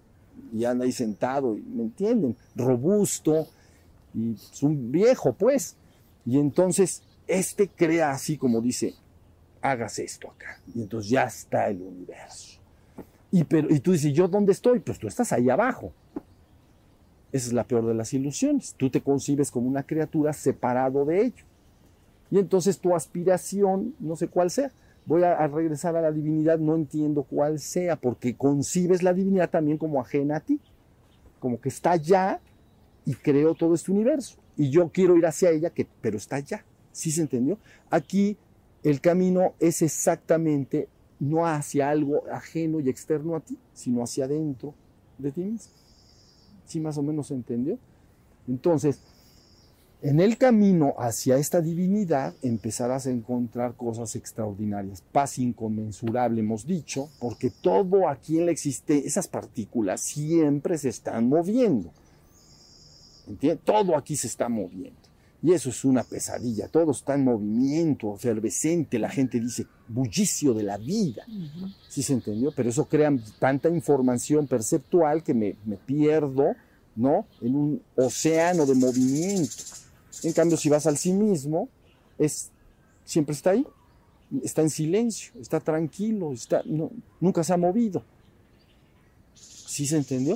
y 0.54 0.65
anda 0.65 0.86
ahí 0.86 0.91
sentado, 0.91 1.56
¿me 1.56 1.84
entienden? 1.84 2.36
Robusto, 2.56 3.47
y 4.13 4.34
es 4.34 4.63
un 4.63 4.91
viejo, 4.91 5.34
pues. 5.34 5.76
Y 6.26 6.39
entonces, 6.39 7.04
este 7.28 7.67
crea 7.67 8.12
así 8.12 8.38
como 8.38 8.62
dice, 8.62 8.93
hagas 9.62 10.00
esto 10.00 10.30
acá. 10.32 10.62
Y 10.74 10.82
entonces 10.82 11.10
ya 11.10 11.24
está 11.24 11.67
el 11.70 11.82
universo. 11.82 12.60
Y, 13.32 13.43
pero, 13.43 13.70
y 13.70 13.80
tú 13.80 13.91
dices, 13.91 14.13
¿yo 14.13 14.28
dónde 14.28 14.52
estoy? 14.52 14.80
Pues 14.80 15.00
tú 15.00 15.08
estás 15.08 15.32
ahí 15.34 15.50
abajo. 15.50 15.91
Esa 17.32 17.48
es 17.48 17.54
la 17.54 17.65
peor 17.65 17.86
de 17.86 17.93
las 17.93 18.13
ilusiones. 18.13 18.74
Tú 18.76 18.89
te 18.89 19.02
concibes 19.02 19.52
como 19.52 19.67
una 19.67 19.84
criatura 19.84 20.34
separado 20.34 21.06
de 21.06 21.26
ello. 21.26 21.46
Y 22.32 22.39
entonces 22.39 22.80
tu 22.80 22.96
aspiración, 22.96 23.96
no 24.00 24.15
sé 24.15 24.28
cuál 24.28 24.50
sea, 24.50 24.72
voy 25.06 25.24
a, 25.24 25.48
regresar 25.48 25.96
a 25.96 26.02
la 26.02 26.12
divinidad, 26.12 26.60
no 26.60 26.76
entiendo 26.76 27.24
cuál 27.24 27.60
sea, 27.60 27.96
porque 27.96 28.36
concibes 28.36 29.04
la 29.04 29.13
divinidad 29.13 29.50
también 29.50 29.78
como 29.78 30.02
ajena 30.02 30.38
a 30.38 30.39
ti, 30.41 30.60
como 31.39 31.62
que 31.62 31.70
está 31.70 31.91
allá 31.91 32.41
y 33.06 33.13
creó 33.13 33.56
todo 33.56 33.74
este 33.74 33.91
universo. 33.91 34.38
Y 34.58 34.70
yo 34.70 34.89
quiero 34.89 35.15
ir 35.15 35.26
hacia 35.26 35.52
ella, 35.52 35.70
que, 35.70 35.88
pero 36.02 36.17
está 36.17 36.36
allá. 36.38 36.65
¿Sí 36.91 37.12
se 37.12 37.22
entendió? 37.22 37.58
Aquí 37.89 38.38
el 38.89 39.02
camino 39.02 39.54
es 39.60 39.82
exactamente 39.82 40.88
no 41.19 41.45
hacia 41.45 41.89
algo 41.89 42.23
ajeno 42.32 42.80
y 42.80 42.89
externo 42.89 43.36
a 43.36 43.41
ti, 43.41 43.58
sino 43.73 44.02
hacia 44.02 44.26
adentro 44.26 44.73
de 45.17 45.32
ti 45.32 45.41
mismo. 45.41 45.73
¿Sí 46.65 46.80
más 46.80 46.97
o 46.97 47.04
menos 47.04 47.28
se 47.28 47.34
entendió? 47.34 47.78
Entonces, 48.47 49.02
en 50.02 50.21
el 50.21 50.38
camino 50.38 50.93
hacia 51.00 51.38
esta 51.38 51.60
divinidad 51.60 52.34
empezarás 52.41 53.08
a 53.08 53.12
encontrar 53.12 53.76
cosas 53.76 54.15
extraordinarias, 54.15 55.02
paz 55.12 55.38
inconmensurable, 55.38 56.39
hemos 56.39 56.65
dicho, 56.65 57.10
porque 57.19 57.50
todo 57.50 58.08
aquí 58.08 58.38
en 58.38 58.45
la 58.45 58.52
existencia, 58.52 59.06
esas 59.06 59.28
partículas 59.28 60.00
siempre 60.00 60.78
se 60.78 60.89
están 60.89 61.28
moviendo. 61.28 61.91
¿Entiendes? 63.28 63.65
Todo 63.65 63.97
aquí 63.97 64.15
se 64.15 64.28
está 64.28 64.47
moviendo. 64.47 65.07
Y 65.43 65.54
eso 65.54 65.69
es 65.69 65.86
una 65.86 66.04
pesadilla, 66.04 66.67
todo 66.67 66.91
está 66.91 67.13
en 67.13 67.23
movimiento, 67.23 68.15
efervescente, 68.15 68.97
la 68.97 69.10
gente 69.10 69.39
dice 69.39 69.67
bullicio 69.88 70.54
de 70.54 70.63
la 70.63 70.78
vida. 70.78 71.26
¿Sí 71.88 72.02
se 72.02 72.13
entendió? 72.13 72.52
Pero 72.56 72.69
eso 72.69 72.86
crea 72.86 73.15
tanta 73.39 73.69
información 73.69 74.47
perceptual 74.47 75.23
que 75.23 75.36
me, 75.36 75.56
me 75.63 75.78
pierdo, 75.78 76.56
¿no? 76.95 77.28
En 77.41 77.56
un 77.56 77.82
océano 77.95 78.65
de 78.65 78.73
movimiento. 78.73 79.54
En 80.23 80.34
cambio, 80.34 80.58
si 80.58 80.69
vas 80.69 80.88
al 80.88 80.97
sí 80.97 81.13
mismo, 81.13 81.69
es, 82.17 82.50
siempre 83.06 83.36
está 83.36 83.52
ahí, 83.52 83.65
está 84.43 84.63
en 84.63 84.71
silencio, 84.71 85.32
está 85.39 85.60
tranquilo, 85.60 86.34
está, 86.34 86.63
no, 86.65 86.91
nunca 87.19 87.43
se 87.43 87.54
ha 87.54 87.58
movido. 87.58 88.04
¿Sí 89.36 89.86
se 89.86 89.97
entendió? 89.97 90.36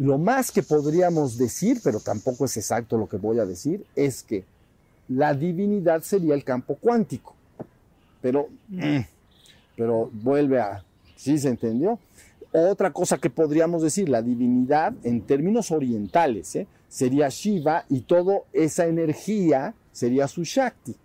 Lo 0.00 0.16
más 0.16 0.50
que 0.50 0.62
podríamos 0.62 1.36
decir, 1.36 1.78
pero 1.84 2.00
tampoco 2.00 2.46
es 2.46 2.56
exacto 2.56 2.96
lo 2.96 3.06
que 3.06 3.18
voy 3.18 3.38
a 3.38 3.44
decir, 3.44 3.84
es 3.94 4.22
que 4.22 4.44
la 5.08 5.34
divinidad 5.34 6.00
sería 6.00 6.32
el 6.32 6.42
campo 6.42 6.76
cuántico. 6.76 7.34
Pero, 8.22 8.48
pero 9.76 10.08
vuelve 10.10 10.58
a, 10.58 10.82
¿sí 11.16 11.36
se 11.36 11.50
entendió? 11.50 11.98
Otra 12.50 12.94
cosa 12.94 13.18
que 13.18 13.28
podríamos 13.28 13.82
decir, 13.82 14.08
la 14.08 14.22
divinidad 14.22 14.94
en 15.02 15.20
términos 15.20 15.70
orientales, 15.70 16.56
¿eh? 16.56 16.66
sería 16.88 17.28
Shiva 17.28 17.84
y 17.90 18.00
toda 18.00 18.38
esa 18.54 18.86
energía 18.86 19.74
sería 19.92 20.28
su 20.28 20.44
Shakti. 20.44 20.96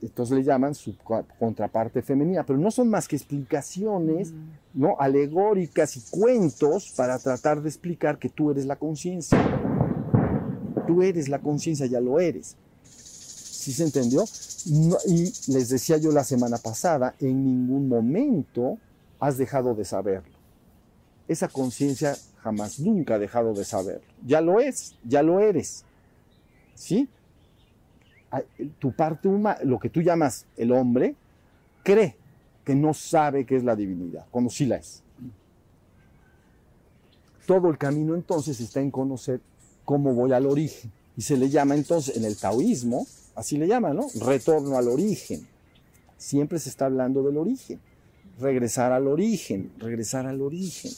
Entonces 0.00 0.36
le 0.36 0.44
llaman 0.44 0.74
su 0.74 0.96
contraparte 1.38 2.02
femenina, 2.02 2.44
pero 2.44 2.58
no 2.58 2.70
son 2.70 2.88
más 2.88 3.08
que 3.08 3.16
explicaciones 3.16 4.32
¿no? 4.74 4.96
alegóricas 4.98 5.96
y 5.96 6.02
cuentos 6.10 6.92
para 6.96 7.18
tratar 7.18 7.62
de 7.62 7.68
explicar 7.68 8.18
que 8.18 8.28
tú 8.28 8.50
eres 8.50 8.66
la 8.66 8.76
conciencia. 8.76 9.38
Tú 10.86 11.02
eres 11.02 11.28
la 11.28 11.38
conciencia, 11.38 11.86
ya 11.86 12.00
lo 12.00 12.20
eres. 12.20 12.56
¿Sí 12.82 13.72
se 13.72 13.84
entendió? 13.84 14.24
No, 14.66 14.96
y 15.06 15.32
les 15.52 15.68
decía 15.68 15.96
yo 15.96 16.10
la 16.10 16.24
semana 16.24 16.58
pasada, 16.58 17.14
en 17.20 17.44
ningún 17.44 17.88
momento 17.88 18.78
has 19.20 19.38
dejado 19.38 19.74
de 19.74 19.84
saberlo. 19.84 20.36
Esa 21.28 21.48
conciencia 21.48 22.16
jamás, 22.42 22.80
nunca 22.80 23.14
ha 23.14 23.18
dejado 23.18 23.54
de 23.54 23.64
saberlo. 23.64 24.06
Ya 24.26 24.40
lo 24.40 24.60
es, 24.60 24.96
ya 25.04 25.22
lo 25.22 25.38
eres. 25.40 25.84
¿Sí? 26.74 27.08
Tu 28.78 28.92
parte 28.92 29.28
humana, 29.28 29.58
lo 29.64 29.78
que 29.78 29.90
tú 29.90 30.00
llamas 30.00 30.46
el 30.56 30.72
hombre, 30.72 31.14
cree 31.82 32.16
que 32.64 32.74
no 32.74 32.94
sabe 32.94 33.44
qué 33.44 33.56
es 33.56 33.64
la 33.64 33.76
divinidad, 33.76 34.26
cuando 34.30 34.50
sí 34.50 34.66
la 34.66 34.76
es. 34.76 35.02
Todo 37.46 37.68
el 37.70 37.78
camino 37.78 38.14
entonces 38.14 38.60
está 38.60 38.80
en 38.80 38.90
conocer 38.90 39.40
cómo 39.84 40.14
voy 40.14 40.32
al 40.32 40.46
origen. 40.46 40.92
Y 41.16 41.22
se 41.22 41.36
le 41.36 41.50
llama 41.50 41.74
entonces 41.74 42.16
en 42.16 42.24
el 42.24 42.36
taoísmo, 42.36 43.06
así 43.34 43.58
le 43.58 43.66
llaman, 43.66 43.96
¿no? 43.96 44.06
Retorno 44.20 44.78
al 44.78 44.88
origen. 44.88 45.46
Siempre 46.16 46.58
se 46.58 46.68
está 46.68 46.86
hablando 46.86 47.22
del 47.22 47.36
origen. 47.36 47.80
Regresar 48.40 48.92
al 48.92 49.08
origen, 49.08 49.72
regresar 49.78 50.26
al 50.26 50.40
origen, 50.40 50.90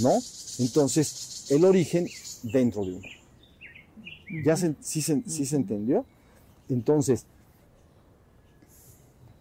¿no? 0.00 0.12
Entonces, 0.58 1.50
el 1.50 1.64
origen 1.64 2.06
dentro 2.44 2.84
de 2.84 2.92
uno. 2.92 3.08
¿Ya 4.44 4.56
se, 4.56 4.74
sí, 4.80 5.02
se, 5.02 5.22
sí 5.26 5.44
se 5.44 5.56
entendió? 5.56 6.04
Entonces, 6.68 7.26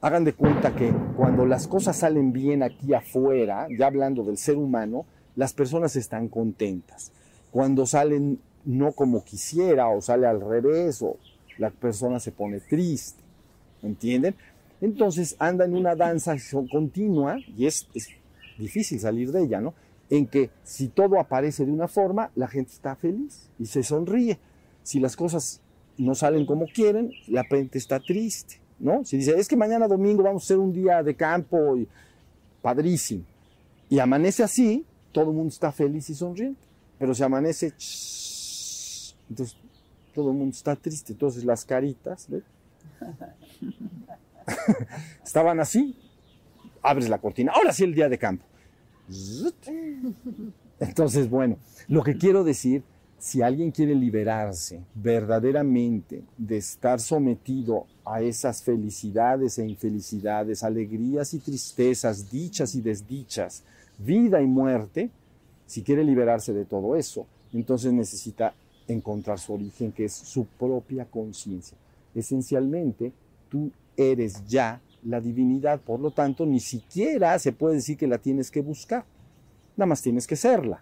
hagan 0.02 0.24
de 0.24 0.34
cuenta 0.34 0.76
que 0.76 0.92
cuando 1.16 1.46
las 1.46 1.68
cosas 1.68 1.98
salen 1.98 2.34
bien 2.34 2.64
aquí 2.64 2.94
afuera, 2.94 3.68
ya 3.78 3.88
hablando 3.88 4.24
del 4.24 4.38
ser 4.38 4.58
humano, 4.58 5.06
las 5.36 5.54
personas 5.54 5.96
están 5.96 6.28
contentas. 6.28 7.12
Cuando 7.52 7.86
salen 7.86 8.40
no 8.66 8.92
como 8.92 9.24
quisiera 9.24 9.90
o 9.90 10.02
sale 10.02 10.28
al 10.28 10.42
revés 10.42 11.02
o 11.02 11.18
la 11.58 11.70
persona 11.70 12.20
se 12.20 12.32
pone 12.32 12.60
triste, 12.60 13.22
¿entienden? 13.82 14.36
Entonces 14.82 15.36
anda 15.40 15.66
en 15.66 15.76
una 15.76 15.96
danza 15.96 16.36
continua 16.72 17.38
y 17.56 17.68
es, 17.68 17.88
es 17.94 18.10
difícil 18.58 19.00
salir 19.00 19.32
de 19.32 19.44
ella, 19.44 19.62
¿no? 19.62 19.74
En 20.10 20.28
que 20.28 20.50
si 20.64 20.88
todo 20.88 21.20
aparece 21.20 21.66
de 21.66 21.72
una 21.72 21.88
forma, 21.88 22.32
la 22.36 22.48
gente 22.48 22.72
está 22.74 22.96
feliz 22.96 23.50
y 23.60 23.68
se 23.68 23.84
sonríe. 23.84 24.40
Si 24.84 25.00
las 25.00 25.16
cosas 25.16 25.62
no 25.98 26.16
salen 26.16 26.46
como 26.46 26.66
quieren, 26.68 27.12
la 27.28 27.44
gente 27.44 27.78
está 27.78 28.00
triste, 28.00 28.60
¿no? 28.80 29.04
Si 29.06 29.18
dice, 29.18 29.38
es 29.38 29.48
que 29.48 29.56
mañana 29.56 29.88
domingo 29.88 30.24
vamos 30.24 30.44
a 30.44 30.46
hacer 30.46 30.58
un 30.58 30.74
día 30.74 31.04
de 31.04 31.16
campo 31.16 31.78
y 31.78 31.88
padrísimo. 32.62 33.24
Y 33.90 34.00
amanece 34.00 34.44
así, 34.44 34.86
todo 35.12 35.32
el 35.32 35.36
mundo 35.36 35.50
está 35.50 35.72
feliz 35.72 36.10
y 36.10 36.16
sonriente. 36.16 36.62
Pero 36.98 37.14
si 37.14 37.24
amanece, 37.24 37.74
entonces 39.30 39.58
todo 40.14 40.32
el 40.32 40.38
mundo 40.38 40.56
está 40.56 40.76
triste. 40.76 41.14
Entonces 41.14 41.44
las 41.44 41.66
caritas, 41.66 42.28
¿ves? 42.30 42.44
Estaban 45.26 45.60
así, 45.60 45.96
abres 46.82 47.10
la 47.10 47.18
cortina, 47.18 47.52
ahora 47.56 47.74
sí 47.74 47.84
el 47.84 47.94
día 47.94 48.10
de 48.10 48.18
campo. 48.18 48.46
Entonces, 50.80 51.30
bueno, 51.30 51.58
lo 51.88 52.04
que 52.04 52.18
quiero 52.18 52.44
decir, 52.44 52.84
si 53.22 53.44
alguien 53.44 53.70
quiere 53.70 53.94
liberarse 53.94 54.82
verdaderamente 54.96 56.24
de 56.40 56.58
estar 56.58 57.00
sometido 57.00 57.86
a 58.04 58.20
esas 58.20 58.64
felicidades 58.64 59.60
e 59.60 59.68
infelicidades, 59.68 60.64
alegrías 60.64 61.32
y 61.36 61.38
tristezas, 61.38 62.32
dichas 62.32 62.74
y 62.74 62.82
desdichas, 62.82 63.62
vida 64.00 64.42
y 64.42 64.48
muerte, 64.48 65.12
si 65.68 65.84
quiere 65.84 66.04
liberarse 66.04 66.52
de 66.52 66.66
todo 66.66 66.96
eso, 66.96 67.28
entonces 67.54 67.94
necesita 67.94 68.56
encontrar 68.88 69.38
su 69.38 69.54
origen, 69.54 69.92
que 69.92 70.06
es 70.06 70.14
su 70.14 70.46
propia 70.46 71.06
conciencia. 71.06 71.78
Esencialmente, 72.16 73.14
tú 73.50 73.72
eres 73.98 74.48
ya 74.48 74.82
la 75.04 75.22
divinidad, 75.22 75.80
por 75.80 76.00
lo 76.00 76.10
tanto, 76.10 76.48
ni 76.48 76.60
siquiera 76.60 77.38
se 77.38 77.52
puede 77.52 77.76
decir 77.76 77.98
que 77.98 78.08
la 78.08 78.18
tienes 78.18 78.50
que 78.50 78.64
buscar, 78.64 79.06
nada 79.78 79.86
más 79.86 80.02
tienes 80.02 80.26
que 80.26 80.36
serla. 80.36 80.82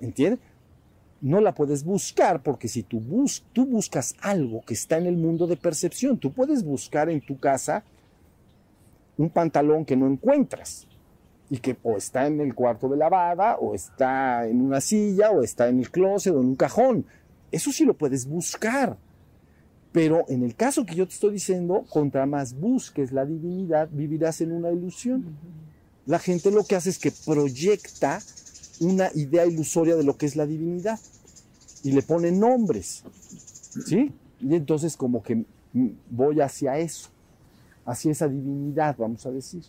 ¿Entiendes? 0.00 0.38
No 1.20 1.40
la 1.40 1.54
puedes 1.54 1.84
buscar 1.84 2.42
porque 2.42 2.68
si 2.68 2.82
tú, 2.82 3.00
bus 3.00 3.44
tú 3.52 3.66
buscas 3.66 4.14
algo 4.20 4.62
que 4.62 4.74
está 4.74 4.98
en 4.98 5.06
el 5.06 5.16
mundo 5.16 5.46
de 5.46 5.56
percepción, 5.56 6.18
tú 6.18 6.32
puedes 6.32 6.62
buscar 6.62 7.08
en 7.08 7.20
tu 7.20 7.38
casa 7.38 7.84
un 9.16 9.30
pantalón 9.30 9.84
que 9.84 9.96
no 9.96 10.06
encuentras 10.06 10.86
y 11.48 11.58
que 11.58 11.76
o 11.82 11.96
está 11.96 12.26
en 12.26 12.40
el 12.40 12.54
cuarto 12.54 12.88
de 12.88 12.96
lavada, 12.96 13.56
o 13.56 13.74
está 13.74 14.46
en 14.48 14.60
una 14.60 14.80
silla, 14.80 15.30
o 15.30 15.42
está 15.42 15.68
en 15.68 15.78
el 15.78 15.90
closet, 15.90 16.34
o 16.34 16.40
en 16.40 16.48
un 16.48 16.56
cajón. 16.56 17.06
Eso 17.52 17.70
sí 17.70 17.84
lo 17.84 17.94
puedes 17.94 18.26
buscar. 18.26 18.96
Pero 19.92 20.24
en 20.28 20.42
el 20.42 20.54
caso 20.54 20.84
que 20.84 20.94
yo 20.94 21.06
te 21.06 21.14
estoy 21.14 21.34
diciendo, 21.34 21.86
contra 21.88 22.26
más 22.26 22.58
busques 22.58 23.12
la 23.12 23.24
divinidad, 23.24 23.88
vivirás 23.90 24.40
en 24.40 24.52
una 24.52 24.70
ilusión. 24.70 25.36
La 26.04 26.18
gente 26.18 26.50
lo 26.50 26.64
que 26.64 26.76
hace 26.76 26.90
es 26.90 26.98
que 26.98 27.12
proyecta 27.24 28.20
una 28.80 29.10
idea 29.14 29.46
ilusoria 29.46 29.96
de 29.96 30.04
lo 30.04 30.16
que 30.16 30.26
es 30.26 30.36
la 30.36 30.46
divinidad 30.46 30.98
y 31.82 31.92
le 31.92 32.02
pone 32.02 32.32
nombres. 32.32 33.04
¿Sí? 33.86 34.12
Y 34.40 34.54
entonces 34.54 34.96
como 34.96 35.22
que 35.22 35.44
voy 36.10 36.40
hacia 36.40 36.78
eso, 36.78 37.10
hacia 37.84 38.12
esa 38.12 38.28
divinidad, 38.28 38.96
vamos 38.98 39.26
a 39.26 39.30
decir. 39.30 39.64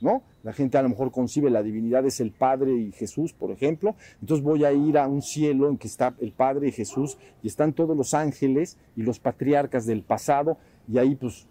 ¿no? 0.00 0.22
La 0.42 0.52
gente 0.52 0.78
a 0.78 0.82
lo 0.82 0.88
mejor 0.88 1.10
concibe 1.10 1.50
la 1.50 1.62
divinidad 1.62 2.06
es 2.06 2.20
el 2.20 2.32
Padre 2.32 2.74
y 2.74 2.92
Jesús, 2.92 3.32
por 3.32 3.50
ejemplo. 3.50 3.94
Entonces 4.20 4.42
voy 4.42 4.64
a 4.64 4.72
ir 4.72 4.96
a 4.98 5.06
un 5.06 5.22
cielo 5.22 5.68
en 5.68 5.76
que 5.76 5.86
está 5.86 6.14
el 6.20 6.32
Padre 6.32 6.68
y 6.68 6.72
Jesús 6.72 7.18
y 7.42 7.48
están 7.48 7.72
todos 7.72 7.96
los 7.96 8.14
ángeles 8.14 8.78
y 8.96 9.02
los 9.02 9.18
patriarcas 9.18 9.86
del 9.86 10.02
pasado 10.02 10.56
y 10.88 10.98
ahí 10.98 11.14
pues, 11.14 11.46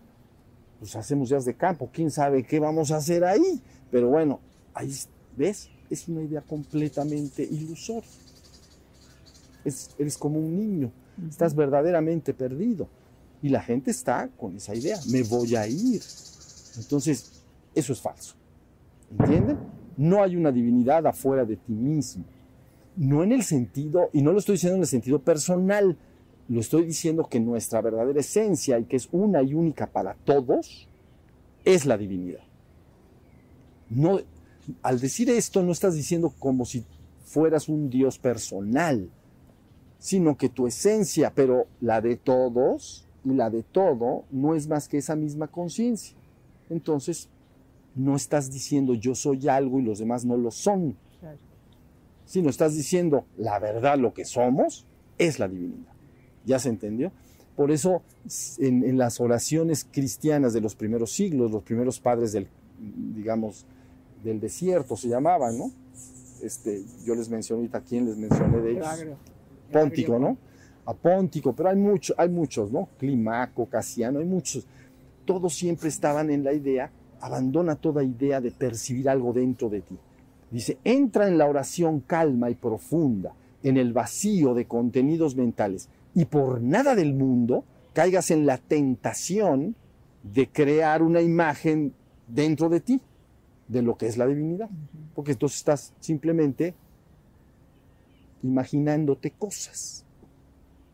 pues 0.80 0.96
hacemos 0.96 1.30
días 1.30 1.46
de 1.46 1.54
campo. 1.54 1.90
¿Quién 1.92 2.10
sabe 2.12 2.44
qué 2.44 2.60
vamos 2.60 2.92
a 2.92 2.98
hacer 2.98 3.24
ahí? 3.24 3.62
Pero 3.92 4.10
bueno, 4.10 4.40
ahí 4.74 4.92
ves, 5.38 5.70
es 5.90 6.08
una 6.08 6.22
idea 6.22 6.42
completamente 6.42 7.44
ilusoria. 7.44 8.10
Es, 9.66 9.90
eres 9.98 10.18
como 10.18 10.40
un 10.40 10.56
niño, 10.56 10.92
estás 11.30 11.56
verdaderamente 11.56 12.34
perdido. 12.34 12.88
Y 13.42 13.50
la 13.50 13.62
gente 13.62 13.92
está 13.92 14.30
con 14.38 14.56
esa 14.56 14.76
idea, 14.76 14.98
me 15.12 15.24
voy 15.24 15.56
a 15.56 15.68
ir. 15.68 16.02
Entonces, 16.78 17.42
eso 17.74 17.94
es 17.94 18.02
falso. 18.02 18.36
¿Entienden? 19.18 19.58
No 19.98 20.24
hay 20.24 20.36
una 20.36 20.52
divinidad 20.52 21.06
afuera 21.08 21.46
de 21.46 21.56
ti 21.56 21.74
mismo. 21.74 22.26
No 22.96 23.24
en 23.24 23.32
el 23.32 23.44
sentido, 23.44 24.10
y 24.14 24.22
no 24.22 24.32
lo 24.32 24.40
estoy 24.40 24.56
diciendo 24.56 24.76
en 24.76 24.82
el 24.82 24.88
sentido 24.88 25.20
personal, 25.20 25.98
lo 26.50 26.60
estoy 26.60 26.86
diciendo 26.86 27.28
que 27.30 27.40
nuestra 27.40 27.82
verdadera 27.82 28.20
esencia 28.20 28.80
y 28.80 28.86
que 28.86 28.98
es 28.98 29.08
una 29.12 29.42
y 29.42 29.54
única 29.54 29.88
para 29.88 30.16
todos, 30.16 30.88
es 31.64 31.86
la 31.86 31.98
divinidad. 31.98 32.44
No, 33.90 34.20
al 34.82 35.00
decir 35.00 35.30
esto 35.30 35.64
no 35.64 35.72
estás 35.72 35.96
diciendo 35.96 36.34
como 36.40 36.66
si 36.66 36.86
fueras 37.26 37.70
un 37.70 37.90
Dios 37.90 38.18
personal, 38.20 39.10
sino 40.00 40.38
que 40.38 40.50
tu 40.50 40.68
esencia, 40.68 41.32
pero 41.36 41.68
la 41.82 42.02
de 42.02 42.16
todos 42.16 43.06
y 43.26 43.34
la 43.34 43.50
de 43.50 43.64
todo, 43.64 44.24
no 44.32 44.56
es 44.56 44.68
más 44.68 44.88
que 44.88 44.98
esa 44.98 45.16
misma 45.16 45.48
conciencia. 45.48 46.16
Entonces, 46.70 47.30
no 47.96 48.16
estás 48.16 48.52
diciendo 48.52 48.94
yo 48.94 49.14
soy 49.16 49.48
algo 49.50 49.80
y 49.80 49.84
los 49.84 50.00
demás 50.00 50.24
no 50.26 50.38
lo 50.38 50.52
son, 50.52 50.96
Claro. 51.20 51.38
sino 52.26 52.50
estás 52.50 52.76
diciendo 52.76 53.26
la 53.38 53.60
verdad, 53.60 53.98
lo 53.98 54.14
que 54.14 54.24
somos, 54.24 54.86
es 55.18 55.38
la 55.38 55.48
divinidad. 55.50 55.92
¿Ya 56.46 56.60
se 56.60 56.70
entendió? 56.70 57.12
Por 57.58 57.72
eso 57.72 58.02
en, 58.60 58.86
en 58.86 58.98
las 58.98 59.20
oraciones 59.20 59.86
cristianas 59.92 60.54
de 60.54 60.62
los 60.62 60.76
primeros 60.76 61.12
siglos, 61.12 61.52
los 61.52 61.64
primeros 61.64 62.00
padres 62.00 62.32
del, 62.32 62.48
digamos, 62.80 63.66
del 64.24 64.40
desierto 64.40 64.96
se 64.96 65.08
llamaban, 65.08 65.58
¿no? 65.58 65.72
Este, 66.42 66.84
yo 67.06 67.16
les 67.16 67.30
mencioné 67.30 67.62
ahorita 67.62 67.82
quién 67.82 68.06
les 68.06 68.18
mencioné 68.18 68.60
de 68.60 68.72
ellos. 68.72 68.88
Claro. 68.88 69.18
Póntico, 69.72 70.20
¿no? 70.20 70.38
A 70.86 70.94
Póntico, 70.94 71.54
pero 71.54 71.70
hay, 71.70 71.76
mucho, 71.76 72.14
hay 72.18 72.30
muchos, 72.30 72.72
¿no? 72.72 72.90
Climaco, 72.98 73.66
Casiano, 73.66 74.20
hay 74.20 74.26
muchos. 74.26 74.66
Todos 75.26 75.54
siempre 75.54 75.90
estaban 75.90 76.30
en 76.32 76.44
la 76.44 76.54
idea, 76.54 76.92
abandona 77.22 77.76
toda 77.76 78.04
idea 78.04 78.42
de 78.42 78.52
percibir 78.52 79.10
algo 79.10 79.34
dentro 79.34 79.70
de 79.70 79.82
ti. 79.82 79.98
Dice, 80.50 80.78
entra 80.84 81.28
en 81.28 81.38
la 81.38 81.46
oración 81.46 82.00
calma 82.00 82.50
y 82.50 82.56
profunda, 82.56 83.34
en 83.62 83.78
el 83.78 83.94
vacío 83.94 84.56
de 84.56 84.66
contenidos 84.66 85.36
mentales, 85.36 85.90
y 86.16 86.26
por 86.26 86.62
nada 86.62 86.96
del 86.96 87.14
mundo 87.14 87.64
caigas 87.94 88.32
en 88.32 88.46
la 88.46 88.58
tentación 88.58 89.76
de 90.24 90.48
crear 90.48 91.04
una 91.04 91.22
imagen 91.22 91.94
dentro 92.28 92.70
de 92.70 92.80
ti 92.80 93.02
de 93.70 93.82
lo 93.82 93.96
que 93.96 94.08
es 94.08 94.18
la 94.18 94.28
divinidad. 94.28 94.70
Porque 95.16 95.32
entonces 95.32 95.60
estás 95.60 95.94
simplemente 96.02 96.76
imaginándote 98.44 99.32
cosas. 99.32 100.04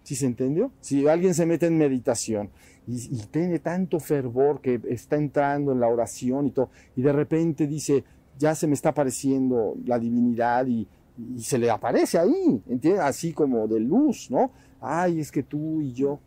¿Sí 0.04 0.16
se 0.16 0.28
entendió? 0.28 0.72
Si 0.82 1.08
alguien 1.08 1.34
se 1.34 1.48
mete 1.48 1.66
en 1.66 1.80
meditación 1.80 2.52
y, 2.86 3.16
y, 3.16 3.26
tiene 3.32 3.58
tanto 3.58 4.00
fervor 4.00 4.62
que 4.62 4.80
está 4.88 5.16
entrando 5.16 5.72
en 5.72 5.80
la 5.80 5.88
oración 5.88 6.46
y 6.46 6.52
todo, 6.52 6.70
y 6.96 7.02
de 7.02 7.12
repente 7.12 7.66
dice, 7.66 8.04
ya 8.38 8.54
se 8.54 8.68
me 8.68 8.76
está 8.76 8.90
apareciendo 8.90 9.76
la 9.84 9.98
divinidad 9.98 10.68
y, 10.68 10.88
y 11.18 11.42
se 11.42 11.58
le 11.58 11.70
aparece 11.70 12.20
ahí, 12.20 12.62
¿entiendes? 12.68 13.02
Así 13.02 13.34
como 13.34 13.68
de 13.68 13.80
luz, 13.80 14.30
¿no? 14.30 14.52
Ay, 14.82 15.20
es 15.20 15.32
que 15.32 15.42
tú 15.44 15.82
y 15.82 15.94
yo 15.94 16.20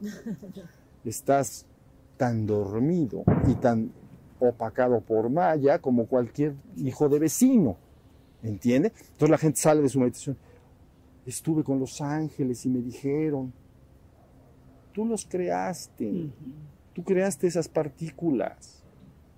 estás 1.04 1.66
tan 2.16 2.46
dormido 2.46 3.24
y 3.48 3.54
tan 3.54 3.90
opacado 4.48 5.00
por 5.00 5.30
Maya 5.30 5.78
como 5.78 6.06
cualquier 6.06 6.54
hijo 6.76 7.08
de 7.08 7.18
vecino. 7.18 7.76
¿Entiende? 8.42 8.92
Entonces 8.98 9.30
la 9.30 9.38
gente 9.38 9.60
sale 9.60 9.80
de 9.80 9.88
su 9.88 9.98
meditación. 9.98 10.36
Estuve 11.26 11.64
con 11.64 11.78
los 11.78 12.00
ángeles 12.00 12.66
y 12.66 12.68
me 12.68 12.80
dijeron, 12.80 13.52
tú 14.92 15.06
los 15.06 15.24
creaste, 15.24 16.04
uh 16.04 16.14
-huh. 16.14 16.32
tú 16.92 17.02
creaste 17.02 17.46
esas 17.46 17.68
partículas. 17.68 18.82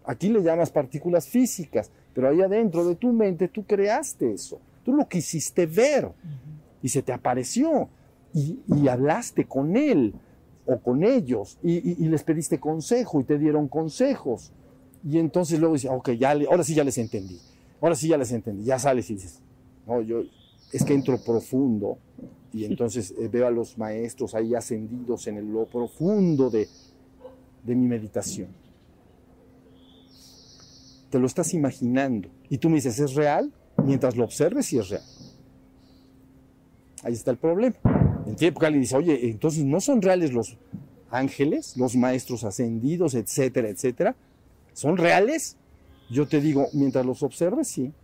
Aquí 0.05 0.29
le 0.29 0.43
llamas 0.43 0.71
partículas 0.71 1.29
físicas, 1.29 1.91
pero 2.13 2.29
ahí 2.29 2.43
adentro 2.43 2.85
de 2.85 2.97
tu 2.97 3.13
mente 3.13 3.49
tú 3.49 3.65
creaste 3.65 4.33
eso. 4.33 4.61
Tú 4.85 4.93
lo 4.93 5.09
quisiste 5.09 5.67
ver 5.67 6.07
uh 6.07 6.09
-huh. 6.09 6.83
y 6.83 6.89
se 6.89 7.03
te 7.03 7.13
apareció 7.13 7.89
y, 8.35 8.61
y, 8.67 8.89
hablaste 8.89 9.47
con 9.47 9.77
él 9.77 10.15
o 10.67 10.79
con 10.79 11.03
ellos 11.05 11.59
y, 11.63 11.75
y, 11.75 12.05
y 12.05 12.09
les 12.09 12.23
pediste 12.23 12.61
consejo 12.61 13.21
y 13.21 13.25
te 13.25 13.39
dieron 13.39 13.69
consejos. 13.69 14.53
Y 15.05 15.19
entonces 15.19 15.59
luego 15.59 15.75
dices, 15.75 15.91
ok, 15.93 16.11
ya, 16.11 16.33
ahora 16.33 16.65
sí 16.65 16.75
ya 16.75 16.85
les 16.85 16.99
entendí. 16.99 17.39
Ahora 17.81 17.95
sí 17.95 18.09
ya 18.09 18.17
les 18.17 18.33
entendí. 18.33 18.65
Ya 18.65 18.79
sales 18.79 19.09
y 19.11 19.15
dices, 19.15 19.41
no, 19.87 20.01
yo 20.03 20.23
es 20.73 20.85
que 20.85 20.95
entro 20.95 21.19
profundo 21.19 21.99
y 22.53 22.65
entonces 22.65 23.15
eh, 23.19 23.29
veo 23.29 23.47
a 23.47 23.51
los 23.51 23.79
maestros 23.79 24.35
ahí 24.35 24.55
ascendidos 24.55 25.27
en 25.27 25.37
el, 25.37 25.53
lo 25.53 25.67
profundo 25.67 26.51
de, 26.51 26.69
de 27.65 27.75
mi 27.75 27.87
meditación. 27.87 28.49
Te 31.11 31.19
lo 31.19 31.27
estás 31.27 31.55
imaginando 31.55 32.29
y 32.49 32.59
tú 32.59 32.69
me 32.69 32.77
dices, 32.77 32.99
¿es 32.99 33.15
real? 33.15 33.53
Mientras 33.85 34.17
lo 34.17 34.25
observes, 34.25 34.67
sí 34.67 34.79
es 34.79 34.89
real. 34.89 35.05
Ahí 37.03 37.13
está 37.13 37.31
el 37.31 37.37
problema. 37.37 37.77
¿Entiendes? 38.27 38.53
Porque 38.53 38.67
alguien 38.67 38.83
dice, 38.83 38.97
oye, 38.97 39.31
entonces 39.31 39.65
no 39.65 39.81
son 39.81 40.03
reales 40.03 40.33
los 40.33 40.57
ángeles, 41.11 41.77
los 41.77 41.95
maestros 41.95 42.43
ascendidos, 42.43 43.15
etcétera, 43.15 43.69
etcétera. 43.69 44.17
¿Son 44.77 44.99
reales? 44.99 45.57
Yo 46.11 46.29
te 46.29 46.39
digo, 46.39 46.69
mientras 46.75 47.07
los 47.07 47.23
observes, 47.23 47.67
sí. 47.67 47.95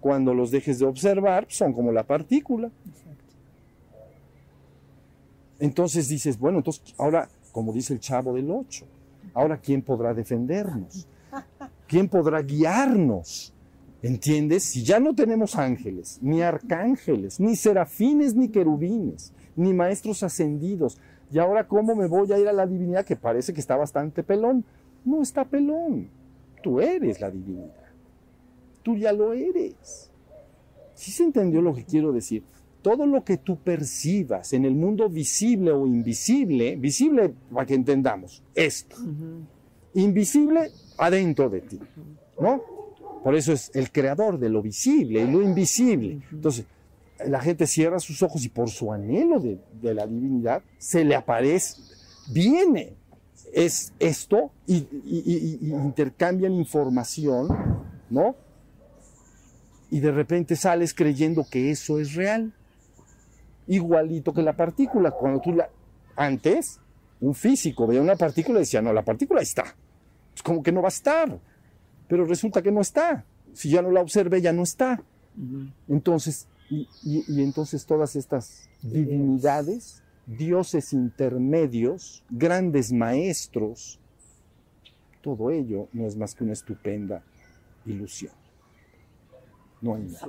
Cuando 0.00 0.34
los 0.34 0.50
dejes 0.50 0.80
de 0.80 0.84
observar, 0.84 1.46
son 1.48 1.72
como 1.72 1.92
la 1.92 2.02
partícula. 2.02 2.72
Entonces 5.60 6.08
dices, 6.08 6.40
bueno, 6.40 6.58
entonces 6.58 6.82
ahora, 6.98 7.28
como 7.52 7.72
dice 7.72 7.94
el 7.94 8.00
chavo 8.00 8.34
del 8.34 8.50
8, 8.50 8.84
ahora 9.32 9.56
¿quién 9.58 9.80
podrá 9.80 10.12
defendernos? 10.12 11.06
¿Quién 11.86 12.08
podrá 12.08 12.42
guiarnos? 12.42 13.54
¿Entiendes? 14.02 14.64
Si 14.64 14.82
ya 14.82 14.98
no 14.98 15.14
tenemos 15.14 15.54
ángeles, 15.54 16.18
ni 16.20 16.42
arcángeles, 16.42 17.38
ni 17.38 17.54
serafines, 17.54 18.34
ni 18.34 18.48
querubines, 18.48 19.32
ni 19.54 19.72
maestros 19.72 20.24
ascendidos, 20.24 20.98
y 21.30 21.38
ahora 21.38 21.68
¿cómo 21.68 21.94
me 21.94 22.08
voy 22.08 22.32
a 22.32 22.38
ir 22.40 22.48
a 22.48 22.52
la 22.52 22.66
divinidad 22.66 23.04
que 23.04 23.14
parece 23.14 23.54
que 23.54 23.60
está 23.60 23.76
bastante 23.76 24.24
pelón? 24.24 24.64
No 25.04 25.22
está 25.22 25.44
pelón. 25.44 26.08
Tú 26.62 26.80
eres 26.80 27.20
la 27.20 27.30
divinidad. 27.30 27.84
Tú 28.82 28.96
ya 28.96 29.12
lo 29.12 29.32
eres. 29.32 30.10
¿Sí 30.94 31.10
se 31.10 31.24
entendió 31.24 31.60
lo 31.60 31.74
que 31.74 31.84
quiero 31.84 32.12
decir? 32.12 32.42
Todo 32.82 33.06
lo 33.06 33.24
que 33.24 33.38
tú 33.38 33.56
percibas 33.56 34.52
en 34.52 34.64
el 34.64 34.74
mundo 34.74 35.08
visible 35.08 35.72
o 35.72 35.86
invisible, 35.86 36.76
visible 36.76 37.34
para 37.52 37.66
que 37.66 37.74
entendamos, 37.74 38.42
esto. 38.54 38.96
Uh 38.98 39.06
-huh. 39.06 39.44
Invisible 39.94 40.70
adentro 40.98 41.48
de 41.48 41.60
ti, 41.62 41.80
¿no? 42.40 42.62
Por 43.22 43.34
eso 43.34 43.52
es 43.52 43.70
el 43.74 43.90
creador 43.90 44.38
de 44.38 44.50
lo 44.50 44.60
visible 44.60 45.22
y 45.22 45.30
lo 45.30 45.40
invisible. 45.40 46.20
Entonces, 46.30 46.66
la 47.26 47.40
gente 47.40 47.66
cierra 47.66 47.98
sus 48.00 48.22
ojos 48.22 48.44
y 48.44 48.48
por 48.50 48.68
su 48.68 48.92
anhelo 48.92 49.40
de, 49.40 49.58
de 49.80 49.94
la 49.94 50.06
divinidad 50.06 50.62
se 50.78 51.04
le 51.04 51.14
aparece, 51.14 51.80
viene 52.32 52.96
es 53.52 53.92
esto 53.98 54.50
y, 54.66 54.76
y, 54.76 55.22
y, 55.24 55.58
y, 55.68 55.72
intercambian 55.72 56.52
información, 56.52 57.48
¿no? 58.10 58.36
Y 59.90 60.00
de 60.00 60.10
repente 60.10 60.56
sales 60.56 60.94
creyendo 60.94 61.46
que 61.48 61.70
eso 61.70 62.00
es 62.00 62.14
real, 62.14 62.52
igualito 63.66 64.32
que 64.32 64.42
la 64.42 64.56
partícula. 64.56 65.10
Cuando 65.12 65.40
tú 65.40 65.52
la 65.52 65.68
antes 66.16 66.80
un 67.20 67.34
físico 67.34 67.86
veía 67.86 68.00
una 68.00 68.16
partícula 68.16 68.58
y 68.58 68.62
decía 68.62 68.82
no, 68.82 68.92
la 68.92 69.04
partícula 69.04 69.40
está, 69.40 69.76
es 70.34 70.42
como 70.42 70.62
que 70.62 70.72
no 70.72 70.82
va 70.82 70.88
a 70.88 70.90
estar, 70.90 71.38
pero 72.08 72.24
resulta 72.24 72.62
que 72.62 72.72
no 72.72 72.80
está. 72.80 73.24
Si 73.52 73.70
ya 73.70 73.82
no 73.82 73.90
la 73.90 74.00
observé 74.00 74.40
ya 74.40 74.52
no 74.52 74.62
está. 74.62 75.02
Entonces 75.88 76.48
y 76.70 77.42
entonces 77.42 77.86
todas 77.86 78.16
estas 78.16 78.68
divinidades 78.82 80.03
dioses 80.26 80.92
intermedios, 80.92 82.24
grandes 82.30 82.92
maestros, 82.92 84.00
todo 85.22 85.50
ello 85.50 85.88
no 85.92 86.06
es 86.06 86.16
más 86.16 86.34
que 86.34 86.44
una 86.44 86.52
estupenda 86.52 87.22
ilusión. 87.86 88.32
No 89.80 89.94
hay 89.94 90.02
nada. 90.02 90.28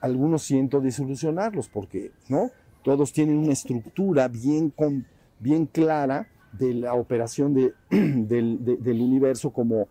Algunos 0.00 0.42
siento 0.42 0.80
desilusionarlos 0.80 1.68
porque, 1.68 2.12
¿no? 2.28 2.50
Todos 2.82 3.12
tienen 3.12 3.38
una 3.38 3.52
estructura 3.52 4.28
bien, 4.28 4.70
con, 4.70 5.06
bien 5.40 5.66
clara 5.66 6.28
de 6.52 6.74
la 6.74 6.94
operación 6.94 7.54
de, 7.54 7.74
del, 7.90 8.64
de, 8.64 8.76
del, 8.76 9.00
universo 9.00 9.50
como, 9.50 9.88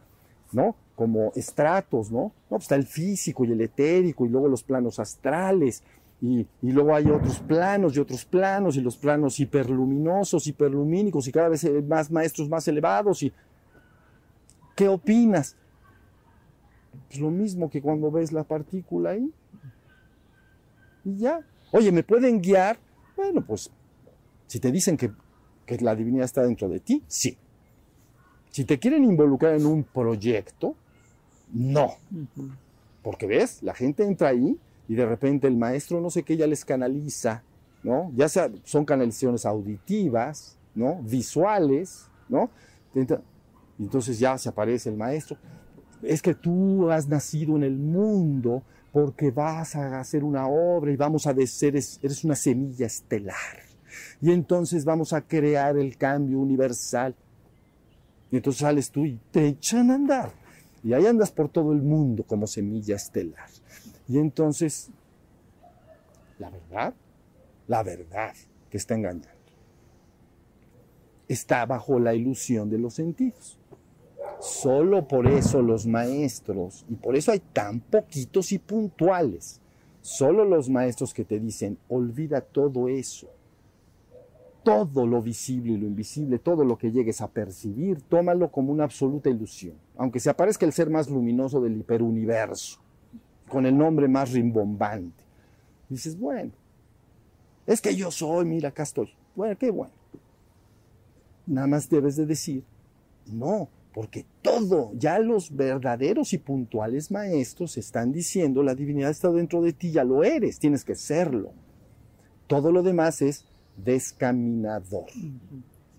¿no? 0.51 0.75
como 0.95 1.31
estratos, 1.36 2.12
¿no? 2.12 2.19
¿no? 2.19 2.31
Pues 2.49 2.63
está 2.63 2.75
el 2.75 2.86
físico 2.86 3.45
y 3.45 3.51
el 3.51 3.62
etérico 3.62 4.25
y 4.25 4.29
luego 4.29 4.47
los 4.47 4.63
planos 4.63 4.99
astrales 4.99 5.83
y, 6.19 6.47
y, 6.62 6.71
luego 6.71 6.95
hay 6.95 7.06
otros 7.12 7.39
planos 7.39 7.95
y 7.95 7.99
otros 7.99 8.25
planos 8.25 8.75
y 8.75 8.82
los 8.82 8.97
planos 8.97 9.39
hiperluminosos, 9.39 10.47
hiperlumínicos 10.47 11.27
y 11.27 11.32
cada 11.32 11.49
vez 11.49 11.63
más 11.88 12.10
maestros 12.10 12.49
más 12.49 12.67
elevados. 12.67 13.21
Y, 13.21 13.32
¿Qué 14.77 14.88
opinas? 14.88 15.56
Pues 17.08 17.19
lo 17.19 17.32
mismo 17.32 17.67
que 17.67 17.82
cuando 17.82 18.12
ves 18.12 18.32
la 18.32 18.43
partícula 18.43 19.10
ahí. 19.12 19.34
Y 21.03 21.17
ya. 21.17 21.41
Oye, 21.71 21.91
¿me 21.91 22.03
pueden 22.03 22.41
guiar? 22.41 22.77
Bueno, 23.15 23.41
pues 23.41 23.71
si 24.45 24.60
te 24.60 24.71
dicen 24.71 24.95
que, 24.95 25.12
que 25.65 25.77
la 25.77 25.95
divinidad 25.95 26.25
está 26.25 26.43
dentro 26.43 26.69
de 26.69 26.80
ti, 26.80 27.03
sí. 27.08 27.38
Si 28.51 28.65
te 28.65 28.77
quieren 28.77 29.03
involucrar 29.03 29.56
en 29.56 29.65
un 29.65 29.84
proyecto, 29.84 30.75
no. 31.51 31.95
Porque 33.01 33.25
ves, 33.25 33.63
la 33.63 33.73
gente 33.73 34.03
entra 34.03 34.30
ahí 34.30 34.60
y 34.88 34.95
de 34.95 35.06
repente 35.06 35.47
el 35.47 35.58
maestro 35.58 36.00
no 36.00 36.10
sé 36.10 36.23
qué 36.23 36.38
ya 36.38 36.47
les 36.47 36.63
canaliza, 36.63 37.43
¿no? 37.84 38.12
Ya 38.15 38.30
sea, 38.30 38.50
son 38.63 38.86
canalizaciones 38.86 39.45
auditivas, 39.45 40.58
¿no? 40.73 41.02
Visuales, 41.02 42.08
¿no? 42.30 42.50
Entonces 43.80 44.19
ya 44.19 44.38
se 44.38 44.50
aparece 44.50 44.89
el 44.89 44.97
maestro. 44.97 45.38
Es 46.02 46.21
que 46.21 46.34
tú 46.34 46.89
has 46.89 47.08
nacido 47.08 47.56
en 47.56 47.63
el 47.63 47.78
mundo 47.78 48.63
porque 48.91 49.32
vas 49.32 49.76
a 49.76 50.00
hacer 50.00 50.23
una 50.23 50.47
obra 50.47 50.91
y 50.91 50.95
vamos 50.95 51.28
a 51.28 51.36
ser, 51.45 51.76
eres 51.76 52.23
una 52.23 52.36
semilla 52.36 52.86
estelar. 52.86 53.36
Y 54.21 54.32
entonces 54.32 54.86
vamos 54.86 55.13
a 55.13 55.21
crear 55.21 55.78
el 55.78 55.97
cambio 55.97 56.39
universal. 56.39 57.15
Y 58.32 58.38
entonces 58.38 58.62
sales 58.62 58.91
tú 58.91 59.06
y 59.06 59.19
te 59.32 59.47
echan 59.47 59.91
a 59.91 59.95
andar. 59.95 60.32
Y 60.84 60.93
ahí 60.93 61.06
andas 61.06 61.32
por 61.32 61.50
todo 61.50 61.73
el 61.73 61.82
mundo 61.82 62.23
como 62.23 62.47
semilla 62.47 62.95
estelar. 62.95 63.50
Y 64.08 64.17
entonces, 64.20 64.89
la 66.39 66.50
verdad, 66.50 66.93
la 67.67 67.84
verdad 67.84 68.34
que 68.70 68.78
está 68.78 68.96
engañando, 68.96 69.28
está 71.28 71.65
bajo 71.65 72.00
la 72.00 72.13
ilusión 72.13 72.70
de 72.70 72.78
los 72.78 72.93
sentidos. 72.93 73.60
Solo 74.39 75.08
por 75.08 75.28
eso 75.28 75.62
los 75.62 75.88
maestros, 75.88 76.86
y 76.88 76.96
por 76.96 77.15
eso 77.15 77.32
hay 77.32 77.39
tan 77.39 77.80
poquitos 77.80 78.52
y 78.52 78.60
puntuales, 78.60 79.62
solo 80.02 80.46
los 80.46 80.70
maestros 80.70 81.13
que 81.13 81.26
te 81.26 81.39
dicen, 81.39 81.78
olvida 81.89 82.41
todo 82.41 82.88
eso, 82.88 83.28
todo 84.63 85.08
lo 85.08 85.22
visible 85.22 85.74
y 85.74 85.78
lo 85.78 85.88
invisible, 85.88 86.39
todo 86.39 86.63
lo 86.63 86.78
que 86.78 86.91
llegues 86.91 87.20
a 87.22 87.30
percibir, 87.30 88.02
tómalo 88.04 88.52
como 88.52 88.72
una 88.72 88.84
absoluta 88.84 89.30
ilusión, 89.30 89.76
aunque 89.98 90.20
se 90.20 90.30
aparezca 90.30 90.65
el 90.65 90.74
ser 90.74 90.89
más 90.89 91.10
luminoso 91.10 91.60
del 91.60 91.78
hiperuniverso, 91.78 92.80
con 93.49 93.65
el 93.65 93.77
nombre 93.77 94.07
más 94.07 94.31
rimbombante. 94.31 95.23
Dices, 95.89 96.17
bueno, 96.19 96.51
es 97.65 97.81
que 97.81 97.95
yo 97.95 98.12
soy, 98.12 98.45
mira, 98.45 98.69
acá 98.69 98.83
estoy. 98.83 99.10
Bueno, 99.36 99.57
qué 99.57 99.71
bueno. 99.71 99.93
Nada 101.45 101.67
más 101.67 101.89
debes 101.89 102.15
de 102.15 102.25
decir, 102.25 102.63
no, 103.31 103.69
porque 103.93 104.25
todo, 104.41 104.91
ya 104.95 105.19
los 105.19 105.55
verdaderos 105.55 106.33
y 106.33 106.38
puntuales 106.38 107.10
maestros 107.10 107.77
están 107.77 108.12
diciendo, 108.12 108.63
la 108.63 108.75
divinidad 108.75 109.12
está 109.12 109.31
dentro 109.31 109.62
de 109.62 109.73
ti, 109.73 109.91
ya 109.91 110.03
lo 110.03 110.23
eres, 110.23 110.60
tienes 110.60 110.83
que 110.83 110.95
serlo. 110.95 111.51
Todo 112.47 112.71
lo 112.71 112.83
demás 112.83 113.21
es 113.21 113.45
descaminador. 113.77 115.05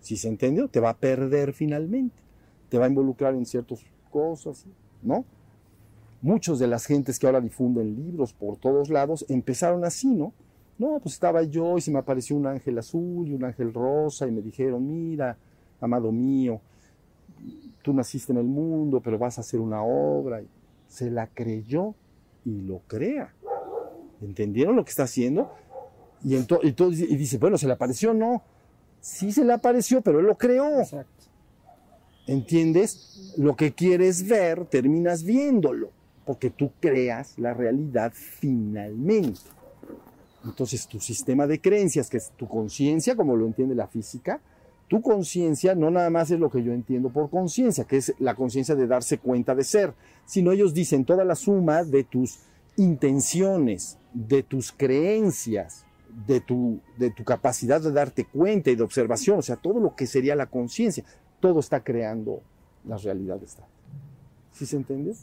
Si 0.01 0.17
se 0.17 0.29
entendió, 0.29 0.69
te 0.69 0.81
va 0.81 0.91
a 0.91 0.97
perder 0.97 1.53
finalmente, 1.53 2.17
te 2.69 2.79
va 2.79 2.87
a 2.87 2.89
involucrar 2.89 3.35
en 3.35 3.47
ciertas 3.47 3.81
cosas, 4.11 4.65
¿no? 5.03 5.25
Muchos 6.21 6.59
de 6.59 6.67
las 6.67 6.87
gentes 6.87 7.19
que 7.19 7.27
ahora 7.27 7.41
difunden 7.41 7.95
libros 7.95 8.33
por 8.33 8.57
todos 8.57 8.91
lados 8.91 9.25
empezaron 9.29 9.85
así, 9.85 10.09
¿no? 10.09 10.33
No, 10.79 10.99
pues 11.01 11.15
estaba 11.15 11.43
yo 11.43 11.77
y 11.77 11.81
se 11.81 11.91
me 11.91 11.99
apareció 11.99 12.37
un 12.37 12.47
ángel 12.47 12.79
azul 12.79 13.27
y 13.29 13.35
un 13.35 13.45
ángel 13.45 13.75
rosa 13.75 14.27
y 14.27 14.31
me 14.31 14.41
dijeron, 14.41 14.87
mira, 14.87 15.37
amado 15.81 16.13
mío, 16.13 16.61
tú 17.83 17.93
naciste 17.93 18.33
en 18.33 18.39
el 18.39 18.47
mundo, 18.47 19.01
pero 19.01 19.19
vas 19.19 19.39
a 19.39 19.41
hacer 19.41 19.61
una 19.61 19.83
obra. 19.83 20.41
Se 20.87 21.11
la 21.11 21.27
creyó 21.27 21.95
y 22.45 22.61
lo 22.63 22.81
crea. 22.87 23.35
¿Entendieron 24.21 24.77
lo 24.77 24.85
que 24.85 24.91
está 24.91 25.05
haciendo? 25.05 25.53
Y, 26.25 26.35
entonces, 26.35 27.11
y 27.11 27.17
dice, 27.17 27.39
bueno, 27.39 27.59
¿se 27.59 27.67
le 27.67 27.73
apareció? 27.73 28.15
No. 28.15 28.43
Sí 29.01 29.33
se 29.33 29.45
le 29.45 29.53
apareció, 29.53 30.01
pero 30.01 30.21
él 30.21 30.27
lo 30.27 30.37
creó. 30.37 30.81
Exacto. 30.81 31.25
¿Entiendes? 32.27 33.35
Lo 33.39 33.57
que 33.57 33.73
quieres 33.73 34.29
ver, 34.29 34.67
terminas 34.67 35.23
viéndolo, 35.23 35.91
porque 36.29 36.51
tú 36.51 36.73
creas 36.79 37.39
la 37.39 37.55
realidad 37.55 38.13
finalmente. 38.15 39.41
Entonces, 40.45 40.87
tu 40.87 41.01
sistema 41.01 41.47
de 41.47 41.59
creencias, 41.59 42.11
que 42.11 42.19
es 42.19 42.33
tu 42.37 42.47
conciencia, 42.47 43.17
como 43.17 43.35
lo 43.35 43.47
entiende 43.47 43.75
la 43.75 43.87
física, 43.87 44.39
tu 44.89 45.01
conciencia 45.01 45.75
no 45.75 45.91
nada 45.91 46.11
más 46.11 46.31
es 46.31 46.39
lo 46.39 46.51
que 46.51 46.63
yo 46.63 46.75
entiendo 46.75 47.09
por 47.09 47.31
conciencia, 47.31 47.85
que 47.85 47.97
es 47.97 48.13
la 48.19 48.35
conciencia 48.35 48.75
de 48.75 48.87
darse 48.87 49.17
cuenta 49.17 49.55
de 49.55 49.65
ser, 49.65 49.95
sino 50.27 50.53
ellos 50.53 50.75
dicen 50.75 51.07
toda 51.07 51.25
la 51.25 51.35
suma 51.35 51.83
de 51.83 52.05
tus 52.05 52.41
intenciones, 52.77 53.97
de 54.13 54.43
tus 54.43 54.71
creencias, 54.71 55.87
de 56.27 56.43
tu, 56.43 56.83
de 56.99 57.11
tu 57.11 57.25
capacidad 57.25 57.81
de 57.81 57.91
darte 57.91 58.27
cuenta 58.27 58.71
y 58.71 58.77
de 58.77 58.83
observación, 58.83 59.39
o 59.39 59.43
sea, 59.43 59.57
todo 59.57 59.81
lo 59.81 59.97
que 59.97 60.07
sería 60.07 60.37
la 60.37 60.45
conciencia, 60.45 61.05
todo 61.41 61.61
está 61.61 61.83
creando 61.83 62.43
la 62.85 62.99
realidad 62.99 63.43
esta. 63.43 63.67
¿Sí 64.53 64.67
se 64.67 64.77
entiende? 64.77 65.15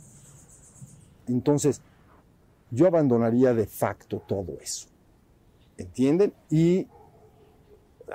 Entonces, 1.28 1.82
yo 2.72 2.88
abandonaría 2.88 3.54
de 3.54 3.66
facto 3.66 4.22
todo 4.26 4.58
eso. 4.62 4.88
¿Entienden? 5.78 6.34
Y 6.50 6.88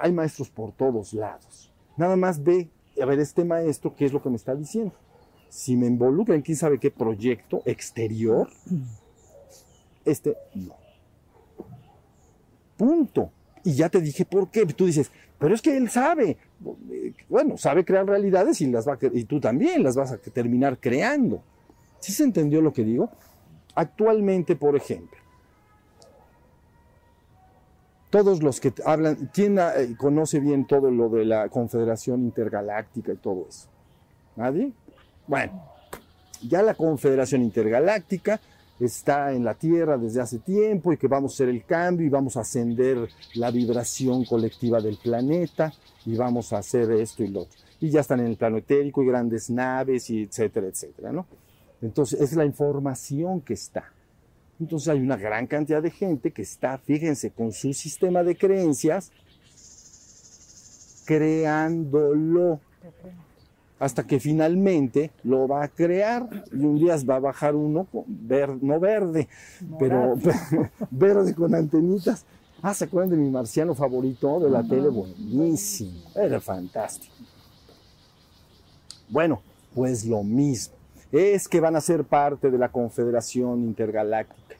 hay 0.01 0.12
maestros 0.12 0.51
por 0.51 0.73
todos 0.73 1.12
lados. 1.12 1.73
Nada 1.96 2.16
más 2.16 2.42
ve, 2.42 2.68
a 3.01 3.05
ver, 3.05 3.20
este 3.20 3.44
maestro, 3.44 3.94
¿qué 3.94 4.07
es 4.07 4.12
lo 4.12 4.23
que 4.23 4.31
me 4.31 4.37
está 4.37 4.55
diciendo? 4.55 4.92
Si 5.49 5.77
me 5.77 5.87
involucra 5.87 6.35
en 6.35 6.42
quién 6.42 6.57
sabe 6.57 6.79
qué 6.79 6.90
proyecto 6.90 7.62
exterior, 7.64 8.49
este 10.05 10.37
no. 10.55 10.77
Punto. 12.77 13.31
Y 13.64 13.75
ya 13.75 13.88
te 13.88 14.01
dije 14.01 14.25
por 14.25 14.51
qué. 14.51 14.64
Tú 14.64 14.87
dices, 14.87 15.11
pero 15.38 15.55
es 15.55 15.61
que 15.61 15.77
él 15.77 15.90
sabe. 15.90 16.38
Bueno, 17.29 17.59
sabe 17.59 17.85
crear 17.85 18.07
realidades 18.07 18.61
y, 18.61 18.66
las 18.68 18.87
va 18.88 18.99
y 19.12 19.25
tú 19.25 19.40
también 19.40 19.83
las 19.83 19.96
vas 19.96 20.12
a 20.12 20.18
terminar 20.18 20.79
creando. 20.79 21.42
¿Sí 22.01 22.13
se 22.13 22.25
entendió 22.25 22.61
lo 22.61 22.73
que 22.73 22.85
digo? 22.85 23.11
Actualmente, 23.75 24.57
por 24.57 24.75
ejemplo, 24.75 25.19
todos 28.11 28.43
los 28.43 28.61
que 28.61 28.73
hablan, 28.85 29.31
¿quién 29.33 29.59
eh, 29.59 29.95
conoce 29.97 30.41
bien 30.41 30.67
todo 30.67 30.91
lo 30.91 31.09
de 31.09 31.25
la 31.25 31.49
Confederación 31.49 32.23
Intergaláctica 32.23 33.13
y 33.13 33.17
todo 33.17 33.47
eso? 33.49 33.69
¿Nadie? 34.35 34.73
Bueno, 35.29 35.63
ya 36.49 36.63
la 36.63 36.75
Confederación 36.75 37.43
Intergaláctica 37.43 38.41
está 38.81 39.33
en 39.33 39.45
la 39.45 39.55
Tierra 39.55 39.97
desde 39.97 40.21
hace 40.21 40.39
tiempo 40.39 40.93
y 40.93 40.97
que 40.97 41.07
vamos 41.07 41.33
a 41.33 41.35
hacer 41.35 41.49
el 41.51 41.65
cambio 41.65 42.07
y 42.07 42.11
vamos 42.11 42.37
a 42.37 42.41
ascender 42.41 43.09
la 43.35 43.51
vibración 43.51 44.25
colectiva 44.25 44.81
del 44.81 44.97
planeta 44.97 45.73
y 46.05 46.17
vamos 46.17 46.53
a 46.53 46.59
hacer 46.59 46.91
esto 46.93 47.23
y 47.23 47.29
lo 47.29 47.43
otro. 47.43 47.59
Y 47.79 47.91
ya 47.91 48.01
están 48.01 48.21
en 48.21 48.27
el 48.27 48.37
plano 48.37 48.57
etérico 48.57 49.03
y 49.03 49.07
grandes 49.07 49.51
naves 49.51 50.11
y 50.11 50.23
etcétera, 50.25 50.67
etcétera, 50.67 51.13
¿no? 51.13 51.27
Entonces, 51.83 52.21
es 52.21 52.35
la 52.35 52.45
información 52.45 53.40
que 53.40 53.55
está. 53.55 53.93
Entonces 54.61 54.88
hay 54.88 55.01
una 55.01 55.16
gran 55.16 55.47
cantidad 55.47 55.83
de 55.83 55.90
gente 55.90 56.33
que 56.33 56.43
está, 56.43 56.76
fíjense, 56.76 57.31
con 57.31 57.53
su 57.53 57.72
sistema 57.72 58.22
de 58.22 58.37
creencias, 58.37 59.11
creándolo 61.07 62.61
hasta 63.78 64.07
que 64.07 64.20
finalmente 64.20 65.11
lo 65.24 65.49
va 65.49 65.64
a 65.64 65.68
crear 65.68 66.28
y 66.53 66.57
un 66.57 66.78
día 66.78 66.97
va 67.09 67.16
a 67.16 67.20
bajar 67.20 67.57
uno, 67.57 67.89
no 67.91 68.81
verde, 68.81 69.26
pero 69.78 70.18
verde 70.91 71.35
con 71.35 71.55
antenitas. 71.55 72.26
Ah, 72.61 72.74
¿se 72.74 72.85
acuerdan 72.85 73.11
de 73.11 73.16
mi 73.16 73.31
marciano 73.31 73.74
favorito 73.74 74.39
de 74.39 74.51
la 74.51 74.62
tele? 74.62 74.91
Buenísimo, 74.91 75.99
era 76.14 76.39
fantástico. 76.39 77.14
Bueno, 79.09 79.41
pues 79.74 80.05
lo 80.05 80.22
mismo. 80.22 80.80
Es 81.13 81.49
que 81.49 81.61
van 81.61 81.77
a 81.77 81.81
ser 81.81 82.05
parte 82.05 82.51
de 82.51 82.59
la 82.59 82.69
Confederación 82.69 83.65
Intergaláctica. 83.65 84.57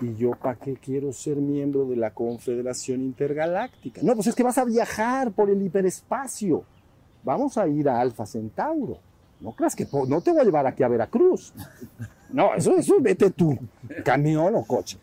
¿Y 0.00 0.16
yo 0.16 0.32
para 0.32 0.56
qué 0.56 0.74
quiero 0.74 1.12
ser 1.12 1.36
miembro 1.36 1.84
de 1.84 1.96
la 1.96 2.10
Confederación 2.10 3.02
Intergaláctica? 3.02 4.00
No, 4.02 4.14
pues 4.14 4.28
es 4.28 4.34
que 4.34 4.42
vas 4.42 4.58
a 4.58 4.64
viajar 4.64 5.32
por 5.32 5.50
el 5.50 5.62
hiperespacio 5.62 6.64
vamos 7.22 7.58
a 7.58 7.66
ir 7.68 7.88
a 7.88 8.00
Alfa 8.00 8.26
Centauro. 8.26 8.98
No 9.40 9.52
creas 9.52 9.74
que 9.74 9.86
no 10.06 10.20
te 10.20 10.32
voy 10.32 10.40
a 10.40 10.44
llevar 10.44 10.66
aquí 10.66 10.82
a 10.82 10.88
Veracruz. 10.88 11.52
No, 12.32 12.54
eso, 12.54 12.76
eso 12.76 12.94
vete 13.00 13.30
tú, 13.30 13.58
camión 14.04 14.54
o 14.54 14.64
coche. 14.64 14.98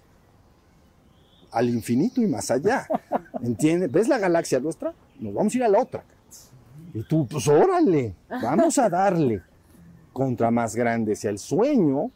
Al 1.52 1.70
infinito 1.70 2.22
y 2.22 2.28
más 2.28 2.52
allá. 2.52 2.88
¿Entiendes? 3.42 3.92
¿Ves 3.92 4.08
la 4.08 4.18
galaxia 4.18 4.60
nuestra? 4.60 4.94
Nos 5.20 5.34
vamos 5.34 5.54
a 5.54 5.58
ir 5.58 5.64
a 5.64 5.68
la 5.68 5.82
otra. 5.82 6.04
Y 6.94 7.04
tú, 7.04 7.28
pues 7.28 7.48
órale, 7.48 8.16
vamos 8.30 8.78
a 8.78 8.90
darle. 8.90 9.42
Contra 10.18 10.50
más 10.50 10.76
grande 10.76 11.16
sea 11.16 11.30
el 11.30 11.38
sueño, 11.38 12.10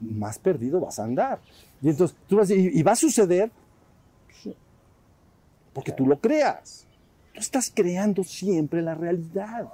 más 0.00 0.38
perdido 0.38 0.78
vas 0.78 0.96
a 1.00 1.02
andar. 1.02 1.40
Y 1.82 1.88
entonces, 1.88 2.16
y, 2.50 2.80
va 2.84 2.92
a 2.92 2.96
suceder 2.96 3.50
porque 5.72 5.90
tú 5.90 6.06
lo 6.06 6.20
creas. 6.20 6.86
Tú 7.34 7.40
estás 7.40 7.68
creando 7.74 8.22
siempre 8.22 8.80
la 8.80 8.94
realidad. 8.94 9.68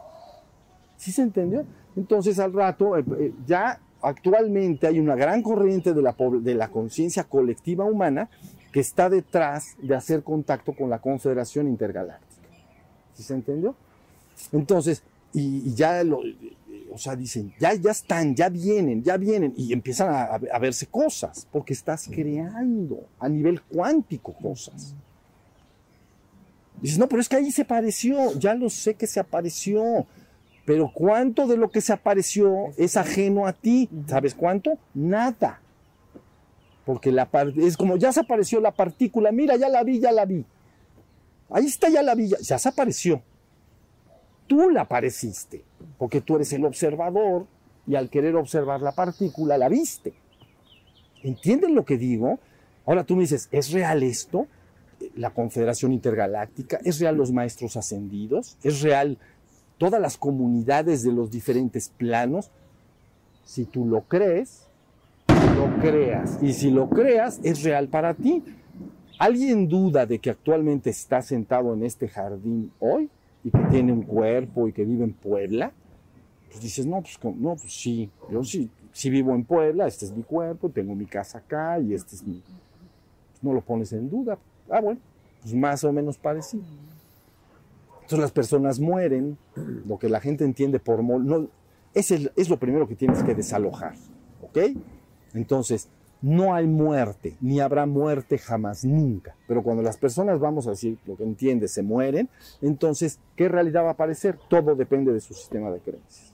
¿Sí 0.97 1.13
se 1.13 1.21
entendió? 1.21 1.67
Entonces 1.95 2.39
al 2.39 2.55
rato, 2.55 2.97
eh, 2.97 3.05
eh, 3.19 3.35
ya 3.47 3.79
actualmente 4.01 4.87
hay 4.87 4.99
una 4.99 5.15
gran 5.15 5.43
corriente 5.43 5.93
de 5.93 6.01
la, 6.01 6.17
de 6.41 6.55
la 6.55 6.69
conciencia 6.69 7.25
colectiva 7.25 7.85
humana 7.85 8.31
que 8.73 8.81
está 8.81 9.11
detrás 9.11 9.77
de 9.83 9.95
hacer 9.95 10.23
contacto 10.23 10.73
con 10.73 10.89
la 10.89 11.01
Confederación 11.01 11.69
Intergaláctica. 11.69 12.49
¿Sí 13.13 13.25
se 13.25 13.35
entendió? 13.35 13.75
Entonces, 14.53 15.03
y, 15.35 15.69
y 15.69 15.75
ya 15.75 16.03
lo, 16.03 16.23
o 16.99 17.01
sea, 17.01 17.15
dicen, 17.15 17.55
ya, 17.61 17.75
ya 17.75 17.93
están, 17.93 18.35
ya 18.35 18.49
vienen, 18.49 19.05
ya 19.05 19.17
vienen, 19.17 19.55
y 19.57 19.73
empiezan 19.73 20.09
a, 20.13 20.59
verse 20.59 20.87
cosas, 20.87 21.47
porque 21.53 21.73
estás 21.73 22.09
creando 22.11 23.07
a 23.21 23.29
nivel 23.29 23.63
cuántico 23.63 24.33
cosas. 24.33 24.97
Dices, 26.83 26.99
no, 26.99 27.09
pero 27.09 27.23
es 27.23 27.29
que 27.29 27.37
ahí 27.37 27.53
se 27.53 27.63
apareció, 27.63 28.37
ya 28.37 28.55
lo 28.55 28.69
sé 28.69 28.95
que 28.95 29.07
se 29.07 29.21
apareció, 29.21 30.07
pero 30.65 30.91
¿cuánto 30.93 31.47
de 31.47 31.57
lo 31.57 31.71
que 31.71 31.81
se 31.81 31.93
apareció 31.93 32.71
es 32.77 32.97
ajeno 32.97 33.47
a 33.47 33.53
ti? 33.53 33.89
¿Sabes 34.09 34.35
cuánto? 34.35 34.77
Nada. 34.93 35.61
Porque 36.85 37.13
la 37.13 37.29
es 37.59 37.77
como 37.77 37.97
ya 37.97 38.13
se 38.13 38.21
apareció 38.21 38.61
la 38.61 38.73
partícula, 38.73 39.31
mira, 39.31 39.55
ya 39.55 39.69
la 39.69 39.85
vi, 39.85 40.01
ya 40.01 40.11
la 40.11 40.25
vi. 40.25 40.45
Ahí 41.49 41.67
está, 41.67 41.89
ya 41.89 42.03
la 42.03 42.17
vi, 42.17 42.29
ya, 42.29 42.39
ya 42.41 42.59
se 42.59 42.69
apareció. 42.69 43.23
Tú 44.49 44.71
la 44.71 44.83
apareciste, 44.83 45.63
porque 45.99 46.23
tú 46.23 46.37
eres 46.37 46.53
el 46.55 46.65
observador 46.65 47.47
y 47.87 47.95
al 47.97 48.09
querer 48.09 48.35
observar 48.35 48.81
la 48.81 48.93
partícula 48.93 49.59
la 49.59 49.69
viste. 49.69 50.15
¿Entienden 51.23 51.75
lo 51.75 51.85
que 51.85 51.99
digo? 51.99 52.41
Ahora 52.87 53.05
tú 53.05 53.15
me 53.15 53.23
dices, 53.23 53.49
¿es 53.53 53.71
real 53.73 54.03
esto? 54.03 54.47
La 55.15 55.31
Confederación 55.31 55.93
Intergaláctica, 55.93 56.81
¿es 56.83 56.99
real 56.99 57.17
los 57.17 57.31
maestros 57.31 57.77
ascendidos? 57.77 58.57
¿Es 58.63 58.81
real 58.81 59.19
todas 59.77 60.01
las 60.01 60.17
comunidades 60.17 61.03
de 61.03 61.13
los 61.13 61.31
diferentes 61.31 61.91
planos? 61.91 62.51
Si 63.45 63.67
tú 63.67 63.85
lo 63.85 64.03
crees, 64.03 64.67
lo 65.29 65.81
creas. 65.81 66.39
Y 66.43 66.55
si 66.55 66.71
lo 66.71 66.89
creas, 66.89 67.41
es 67.43 67.63
real 67.63 67.89
para 67.89 68.15
ti. 68.15 68.43
¿Alguien 69.19 69.69
duda 69.69 70.07
de 70.07 70.19
que 70.19 70.31
actualmente 70.31 70.91
está 70.91 71.21
sentado 71.21 71.75
en 71.75 71.85
este 71.85 72.09
jardín 72.09 72.73
hoy 72.79 73.11
y 73.45 73.51
que 73.51 73.59
tiene 73.71 73.93
un 73.93 74.03
cuerpo 74.03 74.69
y 74.69 74.73
que 74.73 74.85
vive 74.85 75.05
en 75.05 75.13
Puebla? 75.13 75.73
Pues 76.49 76.61
dices, 76.63 76.87
no, 76.87 77.01
pues, 77.03 77.19
no, 77.37 77.57
pues 77.57 77.73
sí, 77.73 78.11
yo 78.31 78.43
sí, 78.43 78.71
sí 78.93 79.11
vivo 79.11 79.35
en 79.35 79.45
Puebla, 79.45 79.87
este 79.87 80.07
es 80.07 80.13
mi 80.13 80.23
cuerpo, 80.23 80.71
tengo 80.71 80.95
mi 80.95 81.07
casa 81.07 81.39
acá 81.39 81.79
y 81.79 81.93
este 81.95 82.17
es 82.17 82.23
mi... 82.27 82.43
no 83.43 83.53
lo 83.53 83.61
pones 83.61 83.93
en 83.93 84.09
duda. 84.09 84.39
Ah, 84.71 84.81
bueno, 84.81 84.99
pues 85.43 85.55
más 85.55 85.85
o 85.85 85.93
menos 85.93 86.17
parecido. 86.19 86.63
Entonces 87.95 88.19
las 88.21 88.33
personas 88.33 88.81
mueren, 88.81 89.37
lo 89.87 89.99
que 89.99 90.09
la 90.09 90.21
gente 90.21 90.45
entiende 90.45 90.79
por... 90.81 91.05
No, 91.05 91.49
es, 91.95 92.11
el- 92.11 92.33
es 92.37 92.49
lo 92.49 92.59
primero 92.59 92.89
que 92.89 92.95
tienes 92.95 93.23
que 93.23 93.35
desalojar, 93.35 93.95
¿ok? 94.43 94.59
Entonces, 95.35 95.89
no 96.21 96.55
hay 96.55 96.67
muerte, 96.67 97.37
ni 97.41 97.61
habrá 97.61 97.87
muerte 97.87 98.39
jamás, 98.39 98.85
nunca. 98.85 99.35
Pero 99.47 99.63
cuando 99.63 99.83
las 99.83 99.97
personas, 99.97 100.41
vamos 100.41 100.67
a 100.67 100.71
decir 100.71 100.99
lo 101.07 101.17
que 101.17 101.23
entiendes, 101.23 101.73
se 101.73 101.83
mueren, 101.83 102.29
entonces, 102.61 103.19
¿qué 103.37 103.49
realidad 103.49 103.85
va 103.85 103.89
a 103.89 103.93
aparecer? 103.93 104.39
Todo 104.49 104.75
depende 104.75 105.13
de 105.13 105.21
su 105.21 105.35
sistema 105.35 105.71
de 105.71 105.79
creencias. 105.81 106.33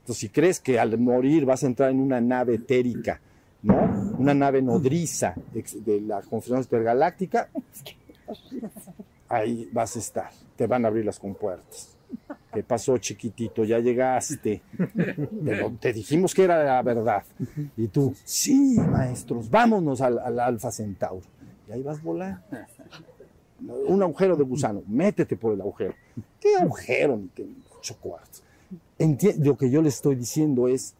Entonces, 0.00 0.20
si 0.20 0.28
crees 0.28 0.60
que 0.60 0.78
al 0.78 0.96
morir 0.98 1.44
vas 1.44 1.64
a 1.64 1.66
entrar 1.66 1.90
en 1.90 2.00
una 2.00 2.20
nave 2.20 2.54
etérica, 2.54 3.20
¿no? 3.62 4.14
Una 4.18 4.34
nave 4.34 4.62
nodriza 4.62 5.34
de 5.52 6.00
la 6.00 6.22
Confederación 6.22 6.60
Intergaláctica, 6.60 7.48
ahí 9.28 9.68
vas 9.72 9.96
a 9.96 9.98
estar. 9.98 10.30
Te 10.56 10.66
van 10.66 10.84
a 10.84 10.88
abrir 10.88 11.04
las 11.04 11.18
compuertas. 11.18 11.97
¿Qué 12.52 12.62
pasó, 12.62 12.96
chiquitito? 12.98 13.64
Ya 13.64 13.78
llegaste. 13.78 14.62
Pero 15.44 15.72
te 15.80 15.92
dijimos 15.92 16.34
que 16.34 16.44
era 16.44 16.64
la 16.64 16.82
verdad. 16.82 17.22
Y 17.76 17.88
tú, 17.88 18.14
sí, 18.24 18.76
maestros, 18.78 19.50
vámonos 19.50 20.00
al, 20.00 20.18
al 20.18 20.40
Alfa 20.40 20.70
Centauro. 20.70 21.26
Y 21.68 21.72
ahí 21.72 21.82
vas 21.82 22.02
volando. 22.02 22.40
Un 23.88 24.02
agujero 24.02 24.36
de 24.36 24.44
gusano, 24.44 24.82
métete 24.86 25.36
por 25.36 25.52
el 25.52 25.60
agujero. 25.60 25.94
¿Qué 26.40 26.56
agujero? 26.56 27.16
Ni 27.16 27.28
qué 27.28 27.46
ocho 27.76 27.96
cuartos. 28.00 28.42
Lo 29.38 29.56
que 29.56 29.70
yo 29.70 29.82
le 29.82 29.88
estoy 29.88 30.14
diciendo 30.14 30.68
es, 30.68 30.94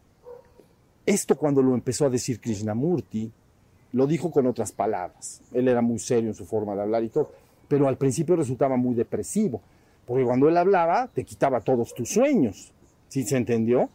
esto 1.07 1.37
cuando 1.37 1.63
lo 1.63 1.75
empezó 1.75 2.07
a 2.07 2.11
decir 2.11 2.41
Krishnamurti, 2.41 3.31
lo 3.93 4.07
dijo 4.07 4.31
con 4.31 4.47
otras 4.47 4.73
palabras. 4.73 5.41
Él 5.53 5.69
era 5.69 5.81
muy 5.81 5.99
serio 5.99 6.29
en 6.29 6.35
su 6.35 6.45
forma 6.45 6.75
de 6.75 6.83
hablar 6.83 7.05
y 7.05 7.09
todo, 7.09 7.31
pero 7.69 7.89
al 7.89 7.97
principio 7.97 8.37
resultaba 8.37 8.77
muy 8.77 8.95
depresivo, 8.95 9.63
porque 10.09 10.25
cuando 10.25 10.49
él 10.49 10.57
hablaba 10.57 11.09
te 11.15 11.23
quitaba 11.25 11.61
todos 11.61 11.95
tus 11.95 12.09
sueños. 12.09 12.73
¿Sí 13.09 13.23
se 13.23 13.37
entendió? 13.37 13.91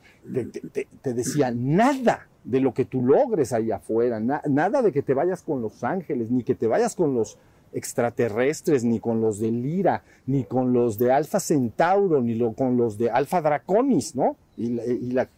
Te, 1.01 1.13
decía 1.13 1.51
nada 1.53 2.27
de 2.43 2.59
lo 2.61 2.73
que 2.73 2.85
tú 2.85 3.01
logres 3.05 3.51
ahí 3.53 3.71
afuera, 3.71 4.19
na- 4.19 4.41
nada 4.49 4.81
de 4.81 4.91
que 4.91 5.01
te 5.01 5.13
vayas 5.13 5.41
con 5.43 5.61
los 5.61 5.83
ángeles, 5.83 6.31
ni 6.31 6.43
que 6.43 6.55
te 6.55 6.67
vayas 6.67 6.95
con 6.95 7.13
los 7.13 7.37
extraterrestres, 7.73 8.83
ni 8.83 8.99
con 8.99 9.21
los 9.21 9.39
de 9.39 9.51
Lira, 9.51 10.03
ni 10.25 10.43
con 10.45 10.73
los 10.73 10.97
de 10.97 11.11
Alfa 11.11 11.39
Centauro, 11.39 12.21
ni 12.21 12.37
con 12.53 12.77
los 12.77 12.97
de 12.97 13.09
Alfa 13.09 13.41
Draconis, 13.41 14.15
¿no? 14.15 14.35
Y 14.57 14.69
la, 14.69 14.85
y 14.85 15.11
la 15.11 15.29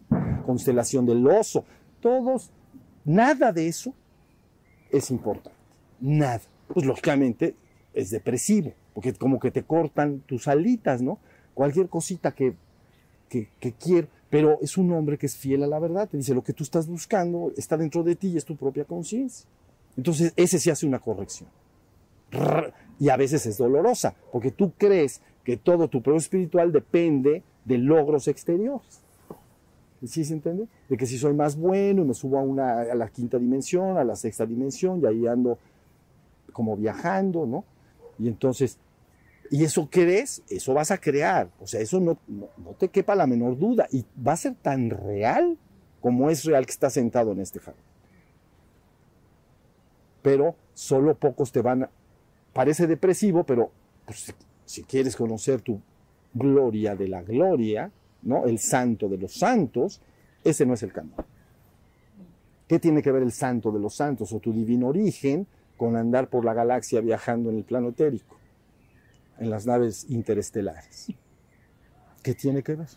constelación 0.45 1.05
del 1.05 1.25
oso. 1.27 1.65
Todos, 2.01 2.51
nada 3.03 3.51
de 3.51 3.67
eso 3.67 3.93
es 4.91 5.11
importante. 5.11 5.57
Nada. 5.99 6.41
Pues 6.73 6.85
lógicamente 6.85 7.55
es 7.95 8.11
depresivo, 8.11 8.73
porque 8.93 9.13
como 9.13 9.39
que 9.39 9.51
te 9.51 9.63
cortan 9.63 10.19
tus 10.19 10.47
alitas, 10.47 11.01
¿no? 11.01 11.19
Cualquier 11.53 11.89
cosita 11.89 12.33
que, 12.33 12.55
que, 13.29 13.49
que 13.59 13.73
quiero, 13.73 14.07
pero 14.29 14.59
es 14.61 14.77
un 14.77 14.91
hombre 14.91 15.17
que 15.17 15.25
es 15.25 15.35
fiel 15.35 15.63
a 15.63 15.67
la 15.67 15.79
verdad, 15.79 16.09
te 16.09 16.17
dice 16.17 16.33
lo 16.33 16.43
que 16.43 16.53
tú 16.53 16.63
estás 16.63 16.87
buscando 16.87 17.51
está 17.55 17.77
dentro 17.77 18.03
de 18.03 18.15
ti 18.15 18.27
y 18.29 18.37
es 18.37 18.45
tu 18.45 18.55
propia 18.55 18.83
conciencia. 18.83 19.47
Entonces 19.97 20.33
ese 20.35 20.59
sí 20.59 20.69
hace 20.69 20.85
una 20.85 20.99
corrección. 20.99 21.49
Y 22.99 23.09
a 23.09 23.17
veces 23.17 23.45
es 23.45 23.57
dolorosa, 23.57 24.15
porque 24.31 24.51
tú 24.51 24.73
crees 24.77 25.21
que 25.43 25.57
todo 25.57 25.87
tu 25.87 26.01
progreso 26.01 26.25
espiritual 26.25 26.71
depende 26.71 27.43
de 27.63 27.77
logros 27.77 28.27
exteriores. 28.27 29.01
¿Sí 30.03 30.23
se 30.23 30.33
entiende? 30.33 30.67
De 30.89 30.97
que 30.97 31.05
si 31.05 31.17
soy 31.17 31.33
más 31.33 31.55
bueno 31.55 32.03
y 32.03 32.05
me 32.05 32.13
subo 32.13 32.37
a, 32.37 32.41
una, 32.41 32.81
a 32.81 32.95
la 32.95 33.07
quinta 33.09 33.39
dimensión, 33.39 33.97
a 33.97 34.03
la 34.03 34.15
sexta 34.15 34.45
dimensión, 34.45 35.01
y 35.01 35.05
ahí 35.05 35.25
ando 35.25 35.57
como 36.53 36.77
viajando, 36.77 37.45
¿no? 37.45 37.63
Y 38.19 38.27
entonces, 38.27 38.77
y 39.51 39.63
eso 39.63 39.89
crees, 39.89 40.41
eso 40.49 40.73
vas 40.73 40.91
a 40.91 40.97
crear. 40.97 41.49
O 41.59 41.67
sea, 41.67 41.81
eso 41.81 41.99
no, 41.99 42.17
no, 42.27 42.47
te 42.77 42.89
quepa 42.89 43.15
la 43.15 43.27
menor 43.27 43.57
duda. 43.57 43.87
Y 43.91 44.05
va 44.25 44.33
a 44.33 44.37
ser 44.37 44.55
tan 44.55 44.89
real 44.89 45.57
como 46.01 46.29
es 46.29 46.45
real 46.45 46.65
que 46.65 46.71
estás 46.71 46.93
sentado 46.93 47.31
en 47.31 47.41
este 47.41 47.59
jardín. 47.59 47.83
Pero 50.21 50.55
solo 50.73 51.15
pocos 51.15 51.51
te 51.51 51.61
van 51.61 51.83
a... 51.83 51.89
Parece 52.53 52.87
depresivo, 52.87 53.43
pero 53.43 53.71
pues, 54.05 54.33
si 54.65 54.83
quieres 54.83 55.15
conocer 55.15 55.61
tu 55.61 55.81
gloria 56.33 56.95
de 56.95 57.07
la 57.07 57.21
gloria, 57.21 57.91
¿no? 58.23 58.45
El 58.45 58.59
santo 58.59 59.07
de 59.07 59.17
los 59.17 59.33
santos, 59.33 60.01
ese 60.43 60.65
no 60.65 60.73
es 60.73 60.83
el 60.83 60.91
camino. 60.91 61.15
¿Qué 62.67 62.79
tiene 62.79 63.01
que 63.03 63.11
ver 63.11 63.21
el 63.21 63.31
santo 63.31 63.71
de 63.71 63.79
los 63.79 63.95
santos 63.95 64.33
o 64.33 64.39
tu 64.39 64.51
divino 64.51 64.87
origen 64.87 65.45
con 65.77 65.95
andar 65.95 66.29
por 66.29 66.45
la 66.45 66.53
galaxia 66.53 67.01
viajando 67.01 67.49
en 67.49 67.57
el 67.57 67.63
plano 67.63 67.89
etérico, 67.89 68.37
en 69.39 69.49
las 69.49 69.65
naves 69.65 70.05
interestelares? 70.09 71.07
¿Qué 72.23 72.33
tiene 72.33 72.63
que 72.63 72.75
ver? 72.75 72.87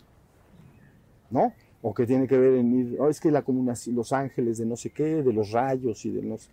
¿No? 1.29 1.53
¿O 1.81 1.93
qué 1.93 2.05
tiene 2.05 2.27
que 2.27 2.37
ver 2.37 2.55
en 2.55 2.73
ir, 2.73 2.97
oh, 2.99 3.09
es 3.09 3.19
que 3.19 3.31
la 3.31 3.41
comunación, 3.41 3.95
los 3.95 4.11
ángeles 4.11 4.57
de 4.57 4.65
no 4.65 4.75
sé 4.75 4.89
qué, 4.89 5.23
de 5.23 5.31
los 5.31 5.51
rayos 5.51 6.05
y 6.05 6.11
de 6.11 6.21
no 6.21 6.37
sé. 6.37 6.49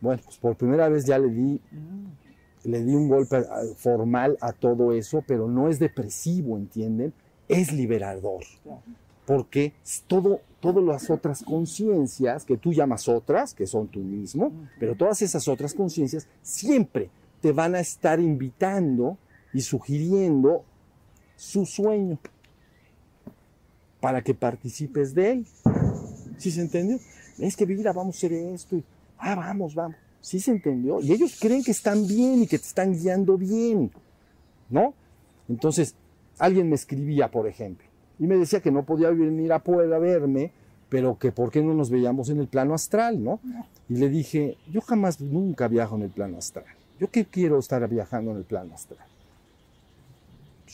Bueno, 0.00 0.20
pues 0.24 0.36
por 0.38 0.56
primera 0.56 0.88
vez 0.88 1.04
ya 1.06 1.18
le 1.18 1.28
di 1.28 1.60
le 2.64 2.84
di 2.84 2.94
un 2.94 3.08
golpe 3.08 3.36
a- 3.36 3.62
formal 3.76 4.36
a 4.40 4.52
todo 4.52 4.92
eso, 4.92 5.24
pero 5.26 5.48
no 5.48 5.68
es 5.68 5.78
depresivo, 5.78 6.56
¿entienden? 6.56 7.12
Es 7.48 7.72
liberador. 7.72 8.44
Porque 9.26 9.72
todo, 10.06 10.40
todas 10.60 10.84
las 10.84 11.10
otras 11.10 11.42
conciencias 11.42 12.44
que 12.44 12.56
tú 12.56 12.72
llamas 12.72 13.08
otras, 13.08 13.54
que 13.54 13.66
son 13.66 13.88
tú 13.88 14.00
mismo, 14.00 14.52
pero 14.78 14.96
todas 14.96 15.22
esas 15.22 15.46
otras 15.48 15.74
conciencias 15.74 16.26
siempre 16.42 17.10
te 17.40 17.52
van 17.52 17.74
a 17.74 17.80
estar 17.80 18.20
invitando 18.20 19.18
y 19.52 19.60
sugiriendo 19.60 20.64
su 21.36 21.66
sueño 21.66 22.18
para 24.00 24.22
que 24.22 24.34
participes 24.34 25.14
de 25.14 25.30
él. 25.30 25.46
¿Sí 26.38 26.50
se 26.50 26.60
entendió? 26.60 26.98
Es 27.38 27.56
que 27.56 27.66
mira, 27.66 27.92
vamos 27.92 28.16
a 28.16 28.18
hacer 28.18 28.32
esto. 28.32 28.76
y, 28.76 28.84
ah, 29.18 29.34
vamos, 29.34 29.74
vamos. 29.74 29.96
¿Sí 30.20 30.38
se 30.38 30.52
entendió? 30.52 31.00
Y 31.00 31.12
ellos 31.12 31.36
creen 31.40 31.64
que 31.64 31.72
están 31.72 32.06
bien 32.06 32.42
y 32.42 32.46
que 32.46 32.58
te 32.58 32.66
están 32.66 32.92
guiando 32.92 33.36
bien, 33.36 33.90
¿no? 34.70 34.94
Entonces, 35.48 35.96
alguien 36.38 36.68
me 36.68 36.76
escribía, 36.76 37.30
por 37.30 37.48
ejemplo, 37.48 37.86
y 38.22 38.28
me 38.28 38.36
decía 38.36 38.60
que 38.60 38.70
no 38.70 38.84
podía 38.84 39.10
venir 39.10 39.52
a 39.52 39.58
Puebla 39.58 39.96
a 39.96 39.98
verme, 39.98 40.52
pero 40.88 41.18
que 41.18 41.32
por 41.32 41.50
qué 41.50 41.60
no 41.60 41.74
nos 41.74 41.90
veíamos 41.90 42.28
en 42.30 42.38
el 42.38 42.46
plano 42.46 42.72
astral, 42.72 43.20
¿no? 43.20 43.40
Y 43.88 43.96
le 43.96 44.08
dije, 44.08 44.58
yo 44.70 44.80
jamás, 44.80 45.20
nunca 45.20 45.66
viajo 45.66 45.96
en 45.96 46.02
el 46.02 46.10
plano 46.10 46.38
astral. 46.38 46.66
¿Yo 47.00 47.10
qué 47.10 47.24
quiero 47.24 47.58
estar 47.58 47.88
viajando 47.88 48.30
en 48.30 48.36
el 48.36 48.44
plano 48.44 48.74
astral? 48.74 49.04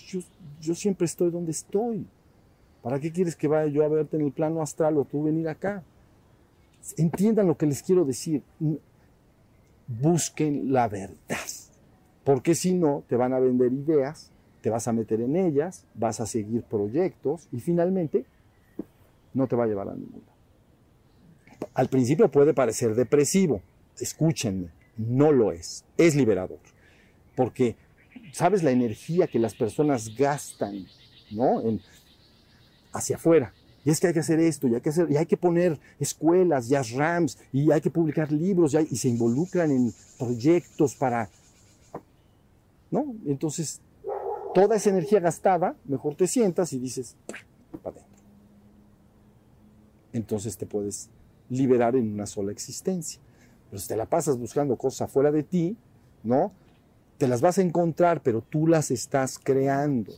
Yo, 0.08 0.20
yo 0.60 0.74
siempre 0.74 1.06
estoy 1.06 1.30
donde 1.30 1.52
estoy. 1.52 2.06
¿Para 2.82 3.00
qué 3.00 3.10
quieres 3.10 3.34
que 3.34 3.48
vaya 3.48 3.72
yo 3.72 3.82
a 3.82 3.88
verte 3.88 4.18
en 4.18 4.26
el 4.26 4.32
plano 4.32 4.60
astral 4.60 4.98
o 4.98 5.06
tú 5.06 5.22
venir 5.22 5.48
acá? 5.48 5.82
Entiendan 6.98 7.46
lo 7.46 7.56
que 7.56 7.64
les 7.64 7.82
quiero 7.82 8.04
decir. 8.04 8.42
Busquen 9.86 10.70
la 10.70 10.86
verdad. 10.86 11.16
Porque 12.24 12.54
si 12.54 12.74
no, 12.74 13.04
te 13.08 13.16
van 13.16 13.32
a 13.32 13.38
vender 13.38 13.72
ideas, 13.72 14.32
te 14.60 14.70
vas 14.70 14.88
a 14.88 14.92
meter 14.92 15.20
en 15.20 15.36
ellas, 15.36 15.84
vas 15.94 16.20
a 16.20 16.26
seguir 16.26 16.62
proyectos 16.62 17.48
y 17.52 17.60
finalmente 17.60 18.24
no 19.34 19.46
te 19.46 19.56
va 19.56 19.64
a 19.64 19.66
llevar 19.66 19.88
a 19.88 19.94
ninguna. 19.94 20.26
Al 21.74 21.88
principio 21.88 22.30
puede 22.30 22.54
parecer 22.54 22.94
depresivo. 22.94 23.62
Escúchenme, 23.98 24.68
no 24.96 25.32
lo 25.32 25.52
es. 25.52 25.84
Es 25.96 26.14
liberador. 26.14 26.58
Porque, 27.36 27.76
¿sabes 28.32 28.62
la 28.62 28.70
energía 28.70 29.26
que 29.26 29.38
las 29.38 29.54
personas 29.54 30.14
gastan, 30.16 30.86
¿no? 31.30 31.60
En, 31.62 31.80
hacia 32.92 33.16
afuera. 33.16 33.52
Y 33.84 33.90
es 33.90 34.00
que 34.00 34.08
hay 34.08 34.12
que 34.12 34.20
hacer 34.20 34.40
esto, 34.40 34.66
y 34.68 34.74
hay 34.74 34.80
que, 34.80 34.88
hacer, 34.90 35.10
y 35.10 35.16
hay 35.16 35.26
que 35.26 35.36
poner 35.36 35.78
escuelas, 35.98 36.68
ya 36.68 36.82
RAMs, 36.82 37.38
y 37.52 37.70
hay 37.70 37.80
que 37.80 37.90
publicar 37.90 38.30
libros, 38.32 38.74
y, 38.74 38.78
y 38.90 38.96
se 38.96 39.08
involucran 39.08 39.70
en 39.70 39.94
proyectos 40.18 40.94
para... 40.94 41.30
¿No? 42.90 43.14
Entonces, 43.26 43.80
toda 44.58 44.74
esa 44.74 44.90
energía 44.90 45.20
gastada, 45.20 45.76
mejor 45.84 46.16
te 46.16 46.26
sientas 46.26 46.72
y 46.72 46.80
dices, 46.80 47.14
para 47.80 47.94
adentro. 47.94 48.24
Entonces 50.12 50.56
te 50.56 50.66
puedes 50.66 51.10
liberar 51.48 51.94
en 51.94 52.12
una 52.12 52.26
sola 52.26 52.50
existencia. 52.50 53.20
Pero 53.70 53.80
si 53.80 53.86
te 53.86 53.96
la 53.96 54.06
pasas 54.06 54.36
buscando 54.36 54.76
cosas 54.76 55.02
afuera 55.02 55.30
de 55.30 55.44
ti, 55.44 55.76
¿no? 56.24 56.50
Te 57.18 57.28
las 57.28 57.40
vas 57.40 57.58
a 57.58 57.62
encontrar, 57.62 58.20
pero 58.20 58.40
tú 58.40 58.66
las 58.66 58.90
estás 58.90 59.38
creando 59.38 60.12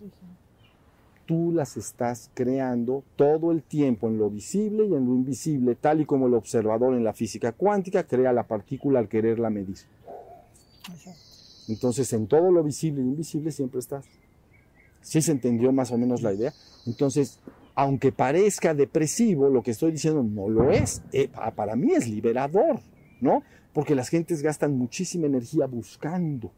tú 1.26 1.52
las 1.52 1.76
estás 1.76 2.28
creando 2.34 3.04
todo 3.14 3.52
el 3.52 3.62
tiempo 3.62 4.08
en 4.08 4.18
lo 4.18 4.28
visible 4.30 4.84
y 4.84 4.94
en 4.94 5.06
lo 5.06 5.14
invisible, 5.14 5.76
tal 5.76 6.00
y 6.00 6.04
como 6.04 6.26
el 6.26 6.34
observador 6.34 6.92
en 6.92 7.04
la 7.04 7.12
física 7.12 7.52
cuántica 7.52 8.02
crea 8.02 8.32
la 8.32 8.48
partícula 8.48 8.98
al 8.98 9.08
quererla 9.08 9.48
medir. 9.48 9.76
Entonces, 11.68 12.12
en 12.14 12.26
todo 12.26 12.50
lo 12.50 12.64
visible 12.64 13.00
e 13.00 13.04
invisible 13.04 13.52
siempre 13.52 13.78
estás. 13.78 14.04
¿Sí 15.00 15.22
se 15.22 15.32
entendió 15.32 15.72
más 15.72 15.90
o 15.90 15.98
menos 15.98 16.22
la 16.22 16.32
idea? 16.32 16.52
Entonces, 16.86 17.40
aunque 17.74 18.12
parezca 18.12 18.74
depresivo, 18.74 19.48
lo 19.48 19.62
que 19.62 19.70
estoy 19.70 19.92
diciendo 19.92 20.22
no 20.22 20.48
lo 20.48 20.70
es. 20.70 21.02
Eh, 21.12 21.28
para 21.54 21.76
mí 21.76 21.92
es 21.92 22.08
liberador, 22.08 22.80
¿no? 23.20 23.42
Porque 23.72 23.94
las 23.94 24.08
gentes 24.08 24.42
gastan 24.42 24.76
muchísima 24.76 25.26
energía 25.26 25.66
buscando 25.66 26.52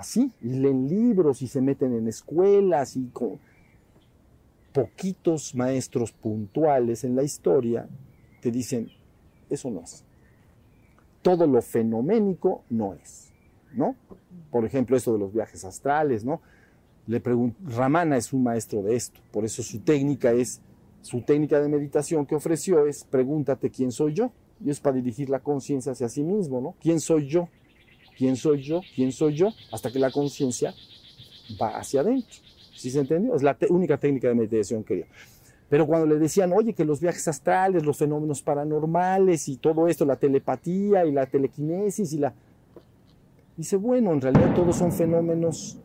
así, 0.00 0.32
y 0.40 0.48
leen 0.48 0.88
libros 0.88 1.42
y 1.42 1.46
se 1.46 1.60
meten 1.60 1.92
en 1.94 2.08
escuelas 2.08 2.96
y 2.96 3.08
con 3.08 3.38
poquitos 4.72 5.54
maestros 5.54 6.12
puntuales 6.12 7.04
en 7.04 7.16
la 7.16 7.22
historia 7.22 7.86
te 8.40 8.50
dicen, 8.50 8.88
eso 9.50 9.70
no 9.70 9.82
es. 9.82 10.04
Todo 11.20 11.46
lo 11.46 11.60
fenoménico 11.60 12.64
no 12.70 12.94
es, 12.94 13.30
¿no? 13.74 13.94
Por 14.50 14.64
ejemplo, 14.64 14.96
esto 14.96 15.12
de 15.12 15.18
los 15.18 15.34
viajes 15.34 15.66
astrales, 15.66 16.24
¿no? 16.24 16.40
Ramana 17.64 18.16
es 18.16 18.32
un 18.32 18.42
maestro 18.42 18.82
de 18.82 18.94
esto, 18.96 19.20
por 19.32 19.44
eso 19.44 19.62
su 19.62 19.80
técnica 19.80 20.32
es, 20.32 20.60
su 21.02 21.22
técnica 21.22 21.60
de 21.60 21.68
meditación 21.68 22.26
que 22.26 22.34
ofreció 22.34 22.86
es, 22.86 23.04
pregúntate 23.04 23.70
quién 23.70 23.90
soy 23.90 24.14
yo, 24.14 24.30
y 24.64 24.70
es 24.70 24.80
para 24.80 24.96
dirigir 24.96 25.30
la 25.30 25.40
conciencia 25.40 25.92
hacia 25.92 26.08
sí 26.08 26.22
mismo, 26.22 26.60
¿no? 26.60 26.74
¿Quién 26.80 27.00
soy 27.00 27.26
yo? 27.26 27.48
¿Quién 28.16 28.36
soy 28.36 28.62
yo? 28.62 28.82
¿Quién 28.94 29.12
soy 29.12 29.34
yo? 29.34 29.48
Hasta 29.72 29.90
que 29.90 29.98
la 29.98 30.10
conciencia 30.10 30.74
va 31.60 31.78
hacia 31.78 32.02
adentro. 32.02 32.38
¿Sí 32.74 32.90
se 32.90 33.00
entendió? 33.00 33.34
Es 33.34 33.42
la 33.42 33.56
única 33.70 33.96
técnica 33.96 34.28
de 34.28 34.34
meditación 34.34 34.84
que 34.84 34.94
dio. 34.96 35.06
Pero 35.70 35.86
cuando 35.86 36.06
le 36.06 36.18
decían, 36.18 36.52
oye, 36.52 36.74
que 36.74 36.84
los 36.84 37.00
viajes 37.00 37.28
astrales, 37.28 37.84
los 37.84 37.96
fenómenos 37.96 38.42
paranormales 38.42 39.48
y 39.48 39.56
todo 39.56 39.86
esto, 39.86 40.04
la 40.04 40.16
telepatía 40.16 41.06
y 41.06 41.12
la 41.12 41.26
telequinesis 41.26 42.12
y 42.12 42.18
la... 42.18 42.34
Dice, 43.56 43.76
bueno, 43.76 44.12
en 44.12 44.20
realidad 44.20 44.54
todos 44.54 44.76
son 44.76 44.90
fenómenos 44.92 45.78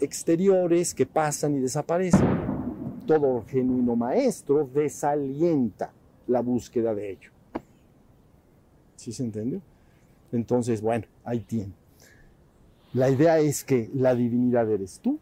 exteriores 0.00 0.94
que 0.94 1.06
pasan 1.06 1.56
y 1.56 1.60
desaparecen. 1.60 2.26
Todo 3.06 3.44
genuino 3.46 3.96
maestro 3.96 4.68
desalienta 4.72 5.92
la 6.26 6.40
búsqueda 6.40 6.94
de 6.94 7.10
ello. 7.10 7.30
¿Sí 8.96 9.12
se 9.12 9.24
entendió? 9.24 9.60
Entonces, 10.30 10.80
bueno, 10.80 11.06
ahí 11.24 11.40
tiene. 11.40 11.72
La 12.94 13.10
idea 13.10 13.38
es 13.38 13.64
que 13.64 13.90
la 13.94 14.14
divinidad 14.14 14.70
eres 14.70 15.00
tú, 15.00 15.18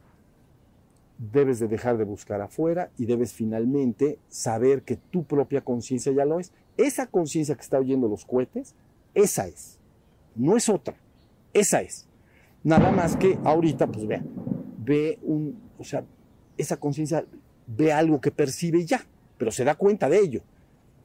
debes 1.19 1.59
de 1.59 1.69
dejar 1.69 1.99
de 1.99 2.05
buscar 2.05 2.41
afuera 2.41 2.91
y 2.97 3.07
debes 3.07 3.33
finalmente 3.33 4.19
saber 4.29 4.83
que 4.83 4.97
tu 4.97 5.25
propia 5.25 5.61
conciencia 5.61 6.13
ya 6.13 6.25
lo 6.25 6.41
es. 6.41 6.53
Esa 6.77 7.07
conciencia 7.07 7.55
que 7.55 7.61
está 7.61 7.79
oyendo 7.79 8.09
los 8.09 8.25
cohetes, 8.25 8.75
esa 9.15 9.47
es, 9.47 9.79
no 10.35 10.57
es 10.57 10.69
otra, 10.69 10.95
esa 11.53 11.83
es. 11.83 12.07
Nada 12.63 12.91
más 12.91 13.17
que 13.17 13.39
ahorita, 13.45 13.87
pues 13.87 14.07
vean, 14.07 14.29
ve 14.91 15.21
un, 15.23 15.57
o 15.79 15.85
sea, 15.85 16.05
esa 16.59 16.77
conciencia 16.77 17.25
ve 17.69 17.93
algo 17.93 18.21
que 18.21 18.33
percibe 18.33 18.85
ya, 18.85 19.07
pero 19.39 19.53
se 19.53 19.63
da 19.63 19.77
cuenta 19.77 20.09
de 20.09 20.19
ello. 20.19 20.43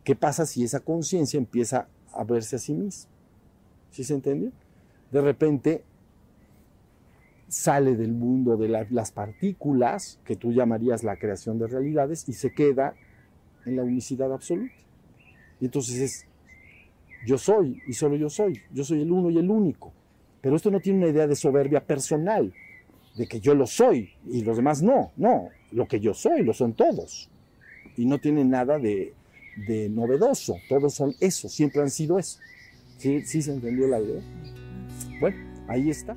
¿Qué 0.03 0.15
pasa 0.15 0.47
si 0.47 0.63
esa 0.63 0.79
conciencia 0.79 1.37
empieza 1.37 1.87
a 2.11 2.23
verse 2.23 2.55
a 2.55 2.59
sí 2.59 2.73
misma? 2.73 3.11
¿Sí 3.91 4.03
se 4.03 4.15
entendió? 4.15 4.51
De 5.11 5.21
repente 5.21 5.83
sale 7.47 7.95
del 7.95 8.11
mundo 8.11 8.57
de 8.57 8.69
las 8.89 9.11
partículas, 9.11 10.19
que 10.25 10.35
tú 10.35 10.51
llamarías 10.51 11.03
la 11.03 11.17
creación 11.17 11.59
de 11.59 11.67
realidades, 11.67 12.27
y 12.27 12.33
se 12.33 12.51
queda 12.53 12.95
en 13.67 13.75
la 13.75 13.83
unicidad 13.83 14.33
absoluta. 14.33 14.73
Y 15.61 15.65
entonces 15.65 15.99
es, 15.99 16.25
yo 17.27 17.37
soy 17.37 17.83
y 17.87 17.93
solo 17.93 18.15
yo 18.15 18.31
soy, 18.31 18.61
yo 18.73 18.83
soy 18.83 19.03
el 19.03 19.11
uno 19.11 19.29
y 19.29 19.37
el 19.37 19.49
único. 19.49 19.93
Pero 20.41 20.55
esto 20.55 20.71
no 20.71 20.79
tiene 20.79 20.99
una 20.99 21.07
idea 21.07 21.27
de 21.27 21.35
soberbia 21.35 21.85
personal, 21.85 22.51
de 23.15 23.27
que 23.27 23.39
yo 23.39 23.55
lo 23.55 23.65
soy 23.65 24.09
y 24.29 24.41
los 24.43 24.57
demás 24.57 24.81
no, 24.81 25.11
no, 25.15 25.49
lo 25.71 25.87
que 25.87 25.99
yo 25.99 26.13
soy 26.13 26.43
lo 26.43 26.53
son 26.53 26.73
todos. 26.73 27.29
Y 27.97 28.05
no 28.05 28.19
tiene 28.19 28.43
nada 28.43 28.77
de, 28.77 29.13
de 29.67 29.89
novedoso, 29.89 30.57
todos 30.67 30.93
son 30.93 31.15
eso, 31.19 31.47
siempre 31.49 31.81
han 31.81 31.89
sido 31.89 32.19
eso. 32.19 32.39
¿Sí, 32.97 33.21
¿Sí 33.25 33.41
se 33.41 33.51
entendió 33.53 33.87
la 33.87 33.99
idea? 33.99 34.21
Bueno, 35.19 35.37
ahí 35.67 35.89
está. 35.89 36.13